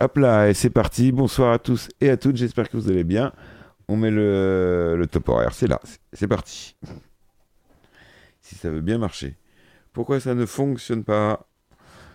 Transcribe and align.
Hop 0.00 0.16
là, 0.16 0.48
et 0.48 0.54
c'est 0.54 0.70
parti. 0.70 1.12
Bonsoir 1.12 1.52
à 1.52 1.58
tous 1.58 1.88
et 2.00 2.10
à 2.10 2.16
toutes. 2.16 2.36
J'espère 2.36 2.68
que 2.68 2.76
vous 2.76 2.88
allez 2.90 3.04
bien. 3.04 3.32
On 3.88 3.96
met 3.96 4.10
le, 4.10 4.96
le 4.98 5.06
top 5.06 5.28
horaire. 5.28 5.52
C'est 5.52 5.66
là. 5.68 5.80
C'est 6.12 6.26
parti. 6.28 6.76
Si 8.40 8.56
ça 8.56 8.70
veut 8.70 8.80
bien 8.80 8.98
marcher. 8.98 9.36
Pourquoi 9.92 10.18
ça 10.20 10.34
ne 10.34 10.46
fonctionne 10.46 11.04
pas 11.04 11.46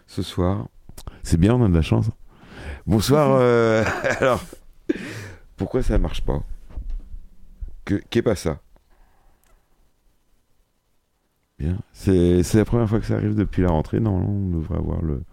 ce 0.08 0.22
soir? 0.22 0.68
C'est 1.24 1.40
bien, 1.40 1.56
on 1.56 1.64
a 1.66 1.70
de 1.70 1.74
la 1.74 1.82
chance. 1.82 2.10
Bonsoir. 2.86 3.32
euh, 3.40 3.84
alors, 4.20 4.44
pourquoi 5.56 5.82
ça 5.82 5.98
marche 5.98 6.22
pas? 6.22 6.44
Que 7.86 7.96
Qu'est 8.10 8.22
pas 8.22 8.36
ça? 8.36 8.60
Bien. 11.58 11.78
C'est 11.94 12.54
la 12.54 12.66
première 12.66 12.90
fois 12.90 13.00
que 13.00 13.06
ça 13.06 13.16
arrive 13.16 13.36
depuis 13.36 13.62
la 13.62 13.70
rentrée. 13.70 14.00
Normalement, 14.00 14.32
on 14.32 14.58
devrait 14.60 14.78
avoir 14.78 15.02
le, 15.02 15.24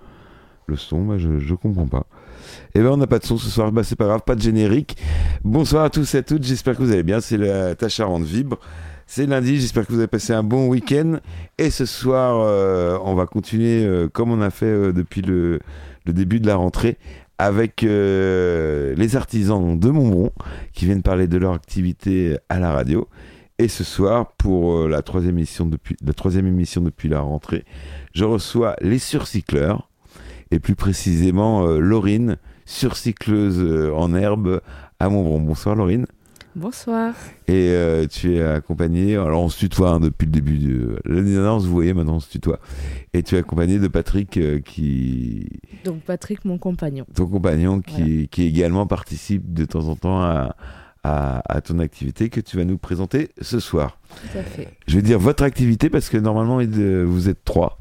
le 0.67 0.77
son. 0.77 1.05
Bah, 1.05 1.19
je, 1.19 1.39
je 1.39 1.55
comprends 1.55 1.87
pas. 1.89 2.07
Eh 2.75 2.81
ben, 2.81 2.89
on 2.89 2.97
n'a 2.97 3.07
pas 3.07 3.19
de 3.19 3.25
son 3.25 3.39
ce 3.39 3.49
soir. 3.49 3.73
Bah, 3.73 3.83
c'est 3.85 3.97
pas 3.97 4.07
grave, 4.07 4.23
pas 4.27 4.35
de 4.35 4.43
générique. 4.43 4.97
Bonsoir 5.45 5.85
à 5.85 5.91
tous 5.91 6.15
et 6.15 6.19
à 6.19 6.23
toutes. 6.23 6.45
J'espère 6.45 6.77
que 6.77 6.83
vous 6.83 6.93
allez 6.93 7.03
bien. 7.03 7.21
C'est 7.21 7.37
la 7.37 7.75
ta 7.75 7.89
Charente 7.89 8.25
vibre. 8.25 8.59
C'est 9.07 9.27
lundi. 9.27 9.61
J'espère 9.61 9.87
que 9.87 9.93
vous 9.93 9.99
avez 9.99 10.09
passé 10.09 10.33
un 10.33 10.43
bon 10.43 10.67
week-end. 10.67 11.19
Et 11.59 11.71
ce 11.71 11.87
soir, 11.87 12.41
euh, 12.41 12.99
on 13.05 13.15
va 13.15 13.27
continuer 13.27 13.85
euh, 13.85 14.09
comme 14.09 14.31
on 14.31 14.41
a 14.41 14.51
fait 14.51 14.67
euh, 14.67 14.93
depuis 14.93 15.23
le, 15.23 15.61
début 16.07 16.41
de 16.41 16.47
la 16.47 16.57
rentrée 16.57 16.99
avec 17.39 17.83
les 17.83 19.17
artisans 19.17 19.79
de 19.79 19.91
Montbron 19.91 20.33
qui 20.73 20.87
viennent 20.87 21.03
parler 21.03 21.27
de 21.27 21.37
leur 21.37 21.53
activité 21.53 22.39
à 22.49 22.59
la 22.59 22.73
radio. 22.73 23.09
Et 23.59 23.69
ce 23.69 23.85
soir, 23.85 24.33
pour 24.39 24.89
la, 24.89 25.03
troisième 25.03 25.37
émission 25.37 25.67
depuis, 25.67 25.97
la 26.03 26.15
troisième 26.15 26.47
émission 26.47 26.81
depuis 26.81 27.11
la 27.11 27.21
rentrée, 27.21 27.65
je 28.15 28.25
reçois 28.25 28.77
les 28.81 28.99
surcycleurs, 28.99 29.91
et 30.51 30.59
plus 30.59 30.75
précisément 30.75 31.67
euh, 31.67 31.79
Laurine, 31.79 32.37
surcycleuse 32.65 33.59
euh, 33.61 33.93
en 33.95 34.15
herbe 34.15 34.61
à 34.99 35.09
Montbron. 35.09 35.41
Bonsoir 35.41 35.75
Laurine. 35.77 36.07
Bonsoir. 36.55 37.13
Et 37.49 37.69
euh, 37.69 38.07
tu 38.07 38.37
es 38.37 38.43
accompagné, 38.43 39.15
alors 39.17 39.43
on 39.43 39.51
se 39.51 39.59
tutoie 39.59 39.91
hein, 39.91 40.01
depuis 40.01 40.25
le 40.25 40.33
début 40.33 40.57
de 40.59 40.99
l'année 41.05 41.33
dernière, 41.33 41.53
on 41.57 41.61
se 41.61 41.67
voyait, 41.67 41.93
maintenant 41.93 42.15
on 42.17 42.21
se 42.21 42.31
tutoie. 42.31 42.61
Et 43.13 43.23
tu 43.23 43.35
es 43.35 43.39
accompagné 43.39 43.79
de 43.79 43.89
Patrick, 43.89 44.39
euh, 44.39 44.61
qui, 44.61 45.49
Donc 45.85 46.01
Patrick, 46.01 46.47
mon 46.47 46.57
compagnon. 46.57 47.05
ton 47.15 47.27
compagnon, 47.27 47.83
qui, 47.83 48.29
qui 48.29 48.45
également 48.45 48.87
participe 48.87 49.53
de 49.53 49.67
temps 49.67 49.89
en 49.89 49.97
temps 49.97 50.23
à, 50.23 50.57
à, 51.05 51.43
à 51.55 51.61
ton 51.61 51.79
activité 51.79 52.31
que 52.31 52.41
tu 52.41 52.57
vas 52.57 52.65
nous 52.65 52.79
présenter 52.79 53.29
ce 53.43 53.61
soir. 53.61 53.99
Tout 54.33 54.39
à 54.39 54.43
fait. 54.43 54.69
Je 54.89 54.97
vais 54.97 55.03
dire 55.03 55.19
votre 55.19 55.43
activité 55.43 55.91
parce 55.91 56.09
que 56.09 56.17
normalement 56.17 56.59
vous 57.05 57.29
êtes 57.29 57.45
trois. 57.45 57.79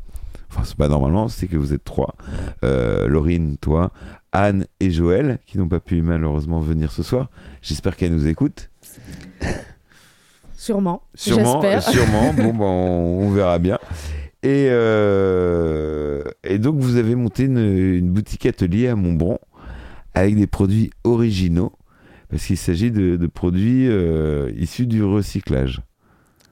Enfin, 0.56 0.64
c'est 0.64 0.78
pas 0.78 0.88
normalement, 0.88 1.28
c'est 1.28 1.48
que 1.48 1.58
vous 1.58 1.74
êtes 1.74 1.84
trois. 1.84 2.16
Euh, 2.64 3.08
Laurine, 3.10 3.58
toi, 3.58 3.92
Anne 4.32 4.66
et 4.80 4.90
Joël, 4.90 5.40
qui 5.46 5.58
n'ont 5.58 5.68
pas 5.68 5.82
pu 5.82 6.02
malheureusement 6.02 6.62
venir 6.62 6.94
ce 6.94 7.04
soir. 7.04 7.30
J'espère 7.62 7.98
qu'elles 7.98 8.14
nous 8.14 8.28
écoutent. 8.28 8.70
Sûrement. 10.56 11.04
Sûrement, 11.14 11.62
J'espère. 11.62 11.84
sûrement. 11.84 12.34
bon, 12.34 12.54
ben, 12.54 12.64
on, 12.64 13.20
on 13.28 13.30
verra 13.32 13.60
bien. 13.60 13.78
Et, 14.44 14.68
euh, 14.70 16.24
et 16.44 16.58
donc, 16.58 16.78
vous 16.78 16.96
avez 16.96 17.16
monté 17.16 17.44
une, 17.44 17.58
une 17.58 18.10
boutique 18.12 18.46
atelier 18.46 18.88
à 18.88 18.96
Montbron 18.96 19.40
avec 20.14 20.38
des 20.38 20.48
produits 20.48 20.92
originaux 21.04 21.74
parce 22.30 22.46
qu'il 22.46 22.58
s'agit 22.58 22.92
de, 22.92 23.18
de 23.18 23.28
produits 23.28 23.88
euh, 23.90 24.52
issus 24.58 24.88
du 24.88 25.04
recyclage. 25.04 25.82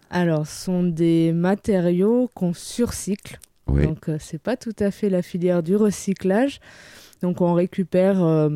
Alors, 0.10 0.46
ce 0.46 0.66
sont 0.66 0.84
des 0.84 1.32
matériaux 1.34 2.30
qu'on 2.36 2.54
surcycle. 2.54 3.40
Oui. 3.68 3.86
Donc, 3.86 4.10
euh, 4.10 4.18
c'est 4.20 4.42
pas 4.42 4.58
tout 4.58 4.76
à 4.80 4.92
fait 4.92 5.10
la 5.10 5.22
filière 5.22 5.64
du 5.64 5.76
recyclage. 5.76 6.60
Donc, 7.24 7.40
on 7.40 7.54
récupère 7.54 8.22
euh, 8.22 8.50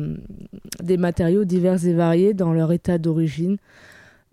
des 0.82 0.98
matériaux 0.98 1.46
divers 1.46 1.86
et 1.86 1.94
variés 1.94 2.34
dans 2.34 2.52
leur 2.52 2.70
état 2.70 2.98
d'origine. 2.98 3.56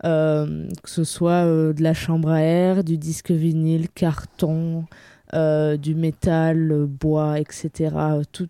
Euh, 0.04 0.68
que 0.82 0.90
ce 0.90 1.04
soit 1.04 1.46
euh, 1.46 1.72
de 1.72 1.82
la 1.82 1.94
chambre 1.94 2.28
à 2.28 2.42
air, 2.42 2.84
du 2.84 2.98
disque 2.98 3.30
vinyle, 3.30 3.88
carton, 3.88 4.84
du 5.32 5.94
métal, 5.94 6.84
bois, 6.86 7.40
etc. 7.40 7.94
Tout, 8.30 8.48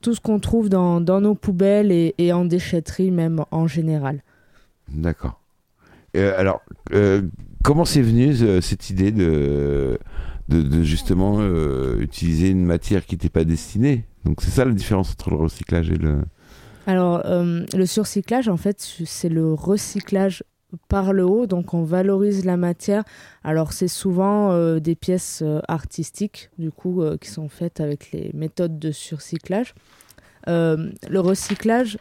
tout 0.00 0.14
ce 0.14 0.20
qu'on 0.20 0.40
trouve 0.40 0.70
dans, 0.70 1.02
dans 1.02 1.20
nos 1.20 1.34
poubelles 1.34 1.92
et, 1.92 2.14
et 2.16 2.32
en 2.32 2.46
déchetterie 2.46 3.10
même 3.10 3.44
en 3.50 3.66
général. 3.66 4.22
D'accord. 4.88 5.38
Alors, 6.14 6.62
comment 7.62 7.84
c'est 7.84 8.02
venu 8.02 8.34
cette 8.60 8.90
idée 8.90 9.12
de, 9.12 9.98
de, 10.50 10.82
justement 10.82 11.38
euh, 11.40 12.00
utiliser 12.00 12.50
une 12.50 12.64
matière 12.64 13.06
qui 13.06 13.14
n'était 13.14 13.28
pas 13.28 13.44
destinée 13.44 14.06
Donc, 14.24 14.42
c'est 14.42 14.50
ça 14.50 14.64
la 14.64 14.72
différence 14.72 15.12
entre 15.12 15.30
le 15.30 15.36
recyclage 15.36 15.90
et 15.90 15.96
le. 15.96 16.22
Alors, 16.86 17.22
euh, 17.24 17.64
le 17.74 17.86
surcyclage, 17.86 18.48
en 18.48 18.56
fait, 18.56 18.80
c'est 19.04 19.28
le 19.28 19.54
recyclage 19.54 20.42
par 20.88 21.12
le 21.12 21.24
haut, 21.24 21.46
donc 21.46 21.74
on 21.74 21.82
valorise 21.82 22.44
la 22.44 22.56
matière. 22.56 23.04
Alors, 23.44 23.72
c'est 23.72 23.88
souvent 23.88 24.52
euh, 24.52 24.78
des 24.78 24.94
pièces 24.94 25.42
artistiques, 25.68 26.50
du 26.58 26.70
coup, 26.70 27.02
qui 27.20 27.28
sont 27.28 27.48
faites 27.48 27.80
avec 27.80 28.12
les 28.12 28.30
méthodes 28.34 28.78
de 28.78 28.90
surcyclage. 28.90 29.74
Le 30.46 31.18
recyclage, 31.18 31.98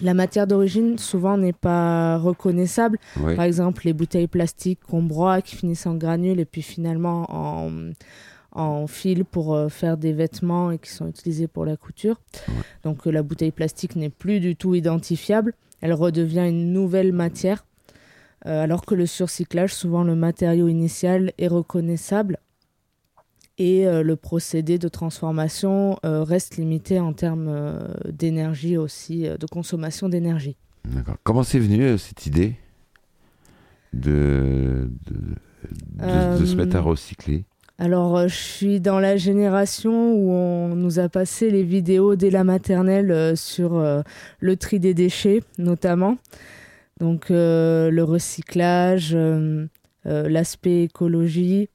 la 0.00 0.14
matière 0.14 0.46
d'origine, 0.46 0.98
souvent 0.98 1.36
n'est 1.36 1.52
pas 1.52 2.18
reconnaissable. 2.18 2.98
Par 3.14 3.42
exemple, 3.42 3.82
les 3.84 3.92
bouteilles 3.92 4.28
plastiques 4.28 4.80
qu'on 4.88 5.02
broie, 5.02 5.42
qui 5.42 5.56
finissent 5.56 5.86
en 5.86 5.94
granules 5.94 6.40
et 6.40 6.44
puis 6.44 6.62
finalement 6.62 7.26
en, 7.28 7.70
en 8.52 8.86
fil 8.86 9.24
pour 9.24 9.54
euh, 9.54 9.68
faire 9.68 9.96
des 9.96 10.12
vêtements 10.12 10.70
et 10.70 10.78
qui 10.78 10.90
sont 10.90 11.08
utilisés 11.08 11.48
pour 11.48 11.64
la 11.64 11.76
couture. 11.76 12.20
Donc 12.82 13.06
euh, 13.06 13.10
la 13.10 13.22
bouteille 13.22 13.52
plastique 13.52 13.96
n'est 13.96 14.10
plus 14.10 14.40
du 14.40 14.56
tout 14.56 14.74
identifiable. 14.74 15.54
Elle 15.80 15.92
redevient 15.92 16.48
une 16.48 16.72
nouvelle 16.72 17.12
matière. 17.12 17.64
Euh, 18.46 18.62
alors 18.62 18.86
que 18.86 18.94
le 18.94 19.06
surcyclage, 19.06 19.74
souvent 19.74 20.02
le 20.02 20.14
matériau 20.14 20.68
initial 20.68 21.32
est 21.38 21.48
reconnaissable 21.48 22.38
et 23.60 23.86
euh, 23.86 24.02
le 24.02 24.16
procédé 24.16 24.78
de 24.78 24.88
transformation 24.88 25.98
euh, 26.04 26.24
reste 26.24 26.56
limité 26.56 26.98
en 26.98 27.12
termes 27.12 27.48
euh, 27.48 27.78
d'énergie 28.10 28.76
aussi, 28.78 29.28
de 29.28 29.46
consommation 29.46 30.08
d'énergie. 30.08 30.56
D'accord. 30.84 31.16
Comment 31.22 31.44
c'est 31.44 31.58
venu 31.60 31.98
cette 31.98 32.24
idée 32.26 32.56
de, 33.92 34.90
de, 35.06 36.06
de- 36.06 36.40
de 36.40 36.44
se 36.46 36.56
mettre 36.56 36.76
à 36.76 36.80
recycler? 36.80 37.44
Alors, 37.78 38.28
je 38.28 38.34
suis 38.34 38.80
dans 38.80 38.98
la 39.00 39.16
génération 39.16 40.14
où 40.14 40.30
on 40.30 40.74
nous 40.74 40.98
a 40.98 41.08
passé 41.08 41.50
les 41.50 41.62
vidéos 41.62 42.14
dès 42.16 42.30
la 42.30 42.44
maternelle 42.44 43.10
euh, 43.10 43.36
sur 43.36 43.76
euh, 43.76 44.02
le 44.38 44.56
tri 44.56 44.80
des 44.80 44.94
déchets, 44.94 45.42
notamment. 45.58 46.16
Donc, 46.98 47.30
euh, 47.30 47.90
le 47.90 48.04
recyclage, 48.04 49.16
l'aspect 50.04 50.82
écologie. 50.84 51.68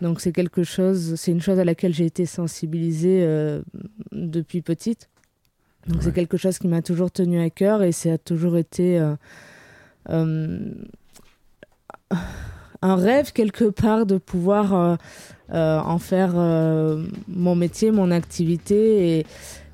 Donc, 0.00 0.20
c'est 0.20 0.32
quelque 0.32 0.62
chose, 0.62 1.14
c'est 1.16 1.32
une 1.32 1.40
chose 1.40 1.58
à 1.58 1.64
laquelle 1.64 1.92
j'ai 1.92 2.06
été 2.06 2.24
sensibilisée 2.24 3.22
euh, 3.22 3.62
depuis 4.12 4.62
petite. 4.62 5.08
Donc, 5.86 6.02
c'est 6.02 6.12
quelque 6.14 6.36
chose 6.36 6.58
qui 6.58 6.68
m'a 6.68 6.82
toujours 6.82 7.10
tenu 7.10 7.40
à 7.40 7.50
cœur 7.50 7.82
et 7.82 7.92
ça 7.92 8.12
a 8.12 8.18
toujours 8.18 8.56
été 8.56 8.98
euh, 8.98 9.14
euh, 10.10 10.58
un 12.82 12.96
rêve 12.96 13.32
quelque 13.32 13.64
part 13.64 14.06
de 14.06 14.18
pouvoir 14.18 14.98
en 15.50 15.98
faire 15.98 16.34
mon 17.26 17.54
métier, 17.56 17.90
mon 17.90 18.10
activité 18.10 19.18
et, 19.18 19.26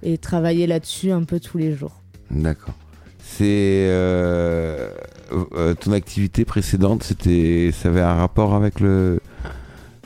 et 0.03 0.19
travailler 0.19 0.67
là-dessus 0.67 1.11
un 1.11 1.25
peu 1.25 1.41
tous 1.41 1.59
les 1.59 1.73
jours. 1.73 2.01
D'accord. 2.31 2.75
C'est 3.21 3.91
ton 5.81 5.93
activité 5.93 6.45
précédente, 6.45 7.03
c'était, 7.03 7.71
ça 7.73 7.89
avait 7.89 8.01
un 8.01 8.15
rapport 8.15 8.55
avec 8.55 8.81
le 8.81 9.21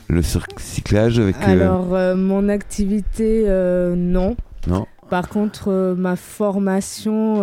le 0.09 0.21
recyclage, 0.21 1.19
avec 1.19 1.35
euh, 1.37 1.51
Alors, 1.51 1.93
euh, 1.93 2.15
mon 2.15 2.49
activité, 2.49 3.43
euh, 3.45 3.95
non. 3.95 4.35
non 4.67 4.87
Par 5.09 5.29
contre, 5.29 5.69
euh, 5.69 5.95
ma 5.95 6.15
formation, 6.15 7.35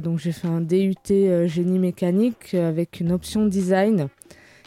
donc 0.00 0.18
j'ai 0.18 0.32
fait 0.32 0.48
un 0.48 0.60
DUT 0.60 0.94
génie 1.46 1.78
mécanique 1.78 2.54
avec 2.54 3.00
une 3.00 3.12
option 3.12 3.46
design. 3.46 4.08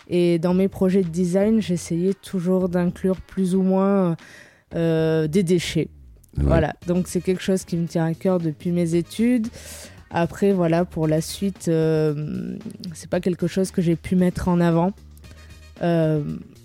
Et 0.08 0.38
dans 0.38 0.54
mes 0.54 0.68
projets 0.68 1.02
de 1.02 1.10
design, 1.10 1.62
j'essayais 1.62 2.14
toujours 2.14 2.70
d'inclure 2.70 3.22
plus 3.22 3.56
ou 3.56 3.62
moins 3.62 4.16
des 4.74 5.44
déchets. 5.44 5.90
Ouais. 6.38 6.44
Voilà, 6.44 6.74
donc 6.86 7.08
c'est 7.08 7.22
quelque 7.22 7.42
chose 7.42 7.64
qui 7.64 7.78
me 7.78 7.88
tient 7.88 8.06
à 8.06 8.14
cœur 8.14 8.40
depuis 8.40 8.72
mes 8.72 8.96
études. 8.96 9.48
Après, 10.12 10.52
voilà, 10.52 10.84
pour 10.84 11.08
la 11.08 11.22
suite, 11.22 11.72
c'est 12.94 13.10
pas 13.10 13.20
quelque 13.20 13.48
chose 13.48 13.72
que 13.72 13.82
j'ai 13.82 13.96
pu 13.96 14.16
mettre 14.16 14.48
en 14.48 14.60
avant. 14.60 14.92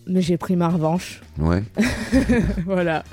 Mais 0.07 0.23
j'ai 0.23 0.37
pris 0.39 0.57
ma 0.57 0.69
revanche. 0.69 1.21
Ouais. 1.39 1.63
voilà. 2.67 3.05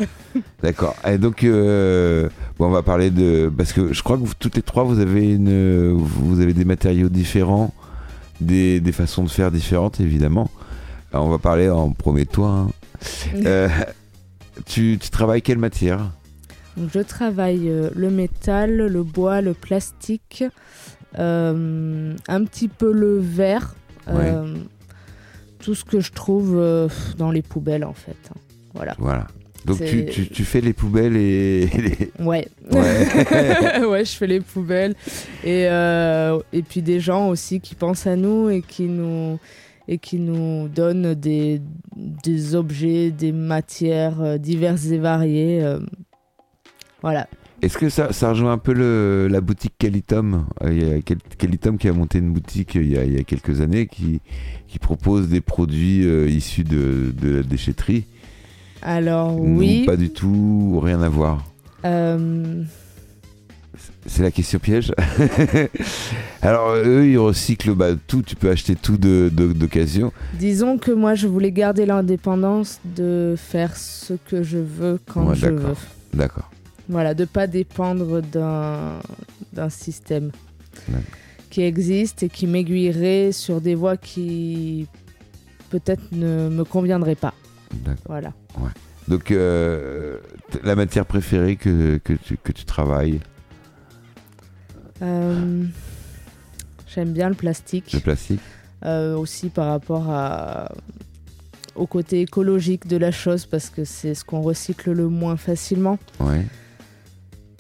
D'accord. 0.63 0.95
Et 1.07 1.18
donc, 1.18 1.44
euh, 1.44 2.30
bon, 2.57 2.68
on 2.68 2.72
va 2.72 2.81
parler 2.81 3.12
de 3.12 3.51
parce 3.56 3.72
que 3.74 3.94
je 3.94 4.01
crois 4.01 4.18
que 4.18 4.24
vous, 4.24 4.34
toutes 4.39 4.56
les 4.56 4.62
trois, 4.63 4.84
vous 4.84 5.00
avez 5.00 5.34
une, 5.34 5.92
vous 5.94 6.39
avez 6.39 6.54
des 6.54 6.66
matériaux 6.66 7.10
différents, 7.10 7.74
des, 8.42 8.80
des 8.80 8.92
façons 8.92 9.24
de 9.24 9.30
faire 9.30 9.51
différentes, 9.51 10.00
évidemment. 10.00 10.50
Alors, 11.13 11.25
on 11.25 11.30
va 11.30 11.38
parler 11.38 11.69
en 11.69 11.92
premier 11.92 12.25
de 12.25 12.30
toi. 12.31 12.50
hein. 12.50 12.69
Euh, 13.45 13.69
tu, 14.66 14.98
tu 15.00 15.10
travailles 15.12 15.44
quelle 15.44 15.60
matière? 15.60 16.10
Donc, 16.78 16.89
je 16.94 17.00
travaille 17.00 17.69
euh, 17.69 17.89
le 17.95 18.10
métal, 18.10 18.75
le 18.75 19.04
bois, 19.04 19.42
le 19.42 19.54
plastique, 19.54 20.44
un 21.16 22.44
petit 22.45 22.68
peu 22.68 22.92
le 22.92 23.19
verre, 23.19 23.75
tout 25.67 25.75
ce 25.75 25.83
que 25.83 25.99
je 25.99 26.13
trouve 26.13 26.55
euh, 26.57 26.87
dans 27.17 27.29
les 27.29 27.41
poubelles 27.41 27.83
en 27.83 27.91
fait. 27.91 28.15
Voilà. 28.73 28.95
Voilà. 28.99 29.27
Donc 29.65 29.83
tu, 29.83 30.05
tu- 30.05 30.29
tu 30.29 30.45
fais 30.45 30.61
les 30.61 30.71
poubelles 30.71 31.17
et 31.17 31.65
les... 31.77 32.09
Ouais. 32.23 32.47
Ouais. 32.71 33.85
ouais, 33.85 34.05
je 34.05 34.11
fais 34.15 34.27
les 34.27 34.39
poubelles. 34.39 34.95
Et, 35.43 35.67
euh, 35.67 36.39
et 36.53 36.61
puis 36.61 36.81
des 36.81 37.01
gens 37.01 37.27
aussi 37.27 37.59
qui 37.59 37.75
pensent 37.75 38.07
à 38.07 38.15
nous 38.15 38.49
et 38.49 38.61
qui 38.61 38.83
nous, 38.83 39.39
et 39.89 39.97
qui 39.97 40.19
nous 40.19 40.69
donnent 40.69 41.13
des, 41.15 41.61
des 41.97 42.55
objets, 42.55 43.11
des 43.11 43.33
matières 43.33 44.21
euh, 44.21 44.37
diverses 44.37 44.85
et 44.85 44.99
variées. 44.99 45.61
euh, 45.61 45.79
voilà. 47.01 47.27
Est-ce 47.62 47.77
que 47.77 47.89
ça, 47.89 48.13
ça 48.13 48.30
rejoint 48.30 48.51
un 48.54 48.57
peu 48.59 48.74
le, 48.74 49.27
la 49.31 49.42
boutique 49.42 49.74
Calitom 49.80 50.45
Euh, 50.63 50.71
Il 50.74 50.88
y 50.88 50.92
a 50.94 51.01
Cal- 51.01 51.18
Calitom 51.38 51.77
qui 51.77 51.88
a 51.88 51.94
monté 51.94 52.19
une 52.19 52.31
boutique 52.31 52.75
euh, 52.75 52.83
il 52.83 52.92
y 52.92 52.98
a, 52.98 53.04
il 53.04 53.13
y 53.13 53.19
a 53.19 53.24
quelques 53.24 53.62
années 53.62 53.88
qui, 53.88 54.21
qui 54.68 54.77
propose 54.77 55.27
des 55.27 55.42
produits 55.42 56.06
euh, 56.06 56.30
issus 56.30 56.63
de, 56.63 57.12
de 57.19 57.38
la 57.38 57.44
déchetterie. 57.44 58.06
Alors 58.83 59.31
Non, 59.33 59.57
oui. 59.57 59.86
pas 59.86 59.98
du 59.98 60.12
tout, 60.12 60.80
rien 60.83 61.01
à 61.01 61.09
voir. 61.09 61.44
euh, 61.83 62.62
C'est 64.06 64.21
la 64.21 64.30
question 64.31 64.60
piège. 64.60 64.94
Alors 66.44 66.75
eux, 66.75 67.07
ils 67.07 67.18
recyclent 67.18 67.74
bah, 67.74 67.89
tout, 68.07 68.21
tu 68.21 68.36
peux 68.36 68.51
acheter 68.51 68.75
tout 68.75 68.98
de- 68.98 69.31
de- 69.33 69.51
d'occasion. 69.53 70.12
disons 70.38 70.77
que 70.77 70.92
moi, 70.92 71.15
je 71.15 71.25
voulais 71.27 71.51
garder 71.51 71.88
l'indépendance 71.88 72.80
de 72.95 73.33
faire 73.36 73.75
ce 73.75 74.13
que 74.30 74.44
je 74.44 74.60
veux 74.60 75.00
quand 75.12 75.30
Ouais, 75.30 75.36
je 75.36 75.48
veux. 75.48 75.74
D'accord. 76.13 76.51
Voilà, 76.89 77.13
de 77.13 77.25
pas 77.25 77.48
dépendre 77.48 78.22
d'un 78.22 79.00
d'un 79.54 79.69
système 79.69 80.31
Ouais. 80.89 81.00
qui 81.50 81.62
existe 81.63 82.24
et 82.24 82.30
qui 82.30 82.45
m'aiguillerait 82.48 83.31
sur 83.31 83.60
des 83.62 83.74
voies 83.75 83.98
qui 83.98 84.88
peut-être 85.69 86.04
ne 86.12 86.50
me 86.50 86.63
conviendraient 86.63 87.16
pas. 87.16 87.34
Voilà. 88.07 88.34
Donc 89.07 89.31
euh, 89.31 90.18
la 90.63 90.75
matière 90.75 91.06
préférée 91.06 91.56
que, 91.56 91.98
que, 92.04 92.13
tu, 92.13 92.38
que 92.38 92.51
tu 92.51 92.66
travailles, 92.66 93.19
Euh, 95.01 95.63
J'aime 96.94 97.12
bien 97.13 97.30
le 97.30 97.36
plastique, 97.36 97.92
le 97.94 98.00
plastique 98.00 98.39
euh, 98.84 99.16
aussi 99.16 99.50
par 99.50 99.68
rapport 99.68 100.10
à, 100.10 100.72
au 101.75 101.86
côté 101.86 102.22
écologique 102.22 102.88
de 102.88 102.98
la 102.98 103.12
chose, 103.12 103.45
parce 103.45 103.69
que 103.69 103.84
c'est 103.84 104.16
ce 104.16 104.24
qu'on 104.25 104.42
recycle 104.42 104.92
le 104.94 105.07
moins 105.07 105.38
facilement. 105.38 106.00
Ouais. 106.19 106.45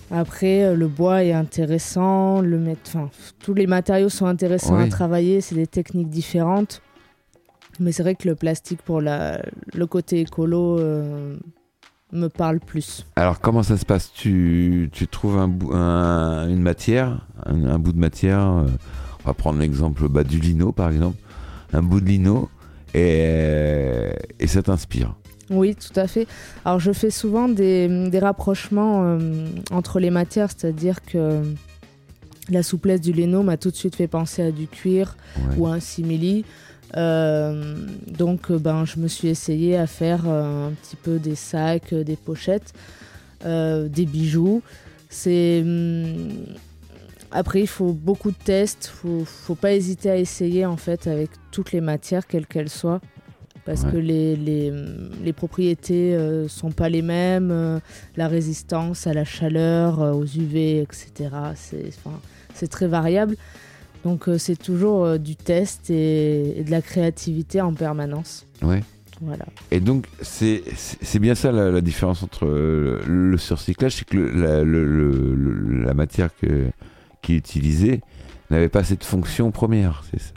Après, 0.09 0.63
euh, 0.63 0.75
le 0.75 0.87
bois 0.87 1.23
est 1.23 1.33
intéressant, 1.33 2.41
le 2.41 2.61
enfin, 2.85 3.09
tous 3.39 3.53
les 3.53 3.67
matériaux 3.67 4.09
sont 4.09 4.25
intéressants 4.25 4.77
à 4.77 4.87
travailler, 4.87 5.41
c'est 5.41 5.55
des 5.55 5.67
techniques 5.67 6.09
différentes. 6.09 6.81
Mais 7.79 7.91
c'est 7.91 8.03
vrai 8.03 8.15
que 8.15 8.27
le 8.27 8.35
plastique, 8.35 8.81
pour 8.81 9.01
la... 9.01 9.41
le 9.73 9.85
côté 9.85 10.21
écolo, 10.21 10.79
euh, 10.79 11.37
me 12.11 12.27
parle 12.27 12.59
plus. 12.59 13.05
Alors 13.17 13.39
comment 13.41 13.63
ça 13.63 13.77
se 13.77 13.85
passe? 13.85 14.11
Tu, 14.13 14.89
tu 14.93 15.07
trouves 15.07 15.37
un, 15.37 15.47
bout- 15.49 15.73
un- 15.73 16.47
une 16.49 16.61
matière, 16.61 17.27
un, 17.45 17.65
un 17.65 17.77
bout 17.77 17.91
de 17.91 17.99
matière, 17.99 18.39
euh, 18.39 18.67
on 19.23 19.27
va 19.27 19.33
prendre 19.33 19.59
l'exemple 19.59 20.07
bah, 20.07 20.23
du 20.23 20.39
lino 20.39 20.71
par 20.71 20.89
exemple, 20.89 21.17
un 21.73 21.83
bout 21.83 21.99
de 21.99 22.05
lino 22.05 22.49
et, 22.95 24.09
et 24.39 24.47
ça 24.47 24.63
t'inspire? 24.63 25.15
Oui, 25.49 25.75
tout 25.75 25.97
à 25.99 26.07
fait. 26.07 26.27
Alors, 26.65 26.79
je 26.79 26.91
fais 26.91 27.09
souvent 27.09 27.47
des, 27.47 28.09
des 28.09 28.19
rapprochements 28.19 29.03
euh, 29.05 29.47
entre 29.71 29.99
les 29.99 30.09
matières, 30.09 30.49
c'est-à-dire 30.55 31.01
que 31.05 31.41
la 32.49 32.63
souplesse 32.63 33.01
du 33.01 33.11
lino 33.13 33.43
m'a 33.43 33.57
tout 33.57 33.71
de 33.71 33.75
suite 33.75 33.95
fait 33.95 34.07
penser 34.07 34.41
à 34.41 34.51
du 34.51 34.67
cuir 34.67 35.15
Ouais. 35.37 35.55
ou 35.57 35.67
à 35.67 35.73
un 35.73 35.79
simili. 35.79 36.43
Euh, 36.95 37.75
donc, 38.07 38.51
ben, 38.51 38.85
je 38.85 38.99
me 38.99 39.07
suis 39.07 39.27
essayé 39.27 39.77
à 39.77 39.87
faire 39.87 40.23
euh, 40.27 40.67
un 40.69 40.71
petit 40.71 40.95
peu 40.95 41.19
des 41.19 41.35
sacs, 41.35 41.93
des 41.93 42.15
pochettes, 42.15 42.73
des 43.45 44.05
bijoux. 44.05 44.61
C'est 45.09 45.61
hum, 45.63 46.29
après, 47.31 47.61
il 47.61 47.67
faut 47.67 47.91
beaucoup 47.93 48.31
de 48.31 48.37
tests. 48.43 48.87
Faut, 48.87 49.23
faut 49.25 49.55
pas 49.55 49.73
hésiter 49.73 50.09
à 50.09 50.17
essayer 50.17 50.65
en 50.65 50.77
fait 50.77 51.07
avec 51.07 51.29
toutes 51.51 51.71
les 51.71 51.81
matières, 51.81 52.25
quelles 52.27 52.47
qu'elles 52.47 52.69
soient, 52.69 53.01
parce 53.67 53.83
Ouais. 53.83 53.91
que 53.91 53.97
les, 53.97 54.35
les, 54.35 54.73
les 55.23 55.33
propriétés 55.33 56.15
euh, 56.15 56.47
sont 56.47 56.71
pas 56.71 56.89
les 56.89 57.03
mêmes. 57.03 57.51
euh, 57.51 57.79
la 58.15 58.27
résistance 58.27 59.05
à 59.05 59.13
la 59.13 59.25
chaleur, 59.25 60.01
euh, 60.01 60.13
aux 60.13 60.25
UV, 60.25 60.79
etc. 60.81 61.29
C'est 62.55 62.67
très 62.67 62.87
variable. 62.87 63.35
Donc 64.03 64.27
euh, 64.29 64.37
c'est 64.37 64.55
toujours 64.55 65.19
du 65.19 65.35
test 65.35 65.89
et, 65.91 66.59
et 66.59 66.63
de 66.63 66.71
la 66.71 66.81
créativité 66.81 67.61
en 67.61 67.73
permanence. 67.73 68.45
Ouais. 68.63 68.81
Voilà. 69.21 69.45
Et 69.71 69.79
donc 69.79 70.05
c'est 70.21 70.63
bien 71.19 71.33
ça 71.35 71.51
la, 71.51 71.71
la 71.71 71.81
différence 71.81 72.21
entre 72.23 72.45
le, 72.45 73.01
le 73.07 73.37
surcyclage, 73.37 73.93
c'est 73.95 74.05
que 74.05 74.15
le- 74.17 74.31
la, 74.31 74.63
le- 74.63 75.83
la 75.83 75.93
matière 75.95 76.29
que, 76.39 76.67
qui 77.23 77.33
est 77.33 77.37
utilisée 77.37 78.01
n'avait 78.51 78.69
pas 78.69 78.83
cette 78.83 79.03
fonction 79.03 79.49
première, 79.51 80.03
c'est 80.11 80.21
ça, 80.21 80.31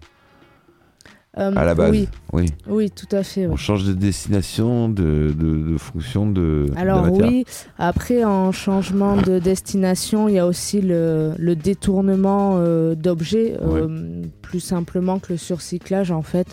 Euh, 1.38 1.53
à 1.55 1.65
la 1.65 1.77
base. 1.77 1.93
Oui, 1.93 2.09
oui. 2.32 2.47
oui, 2.67 2.91
tout 2.91 3.06
à 3.15 3.23
fait. 3.23 3.47
ouais. 3.47 3.53
On 3.53 3.56
change 3.56 3.85
de 3.85 3.93
destination, 3.93 4.88
de, 4.88 5.32
de, 5.38 5.73
de 5.73 5.79
fonction 5.79 6.29
de, 6.29 6.67
Alors 6.77 7.09
oui, 7.12 7.44
après 7.79 8.25
en 8.25 8.50
changement 8.50 9.17
de 9.17 9.38
destination, 9.38 10.29
il 10.29 10.35
y 10.35 10.38
a 10.41 10.47
aussi 10.47 10.81
le, 10.81 11.32
le 11.38 11.55
détournement 11.55 12.56
euh, 12.59 12.97
d'objets, 12.97 13.56
euh, 13.62 14.23
plus 14.43 14.59
simplement 14.59 15.21
que 15.21 15.32
le 15.32 15.38
surcyclage 15.38 16.11
en 16.11 16.23
fait, 16.23 16.49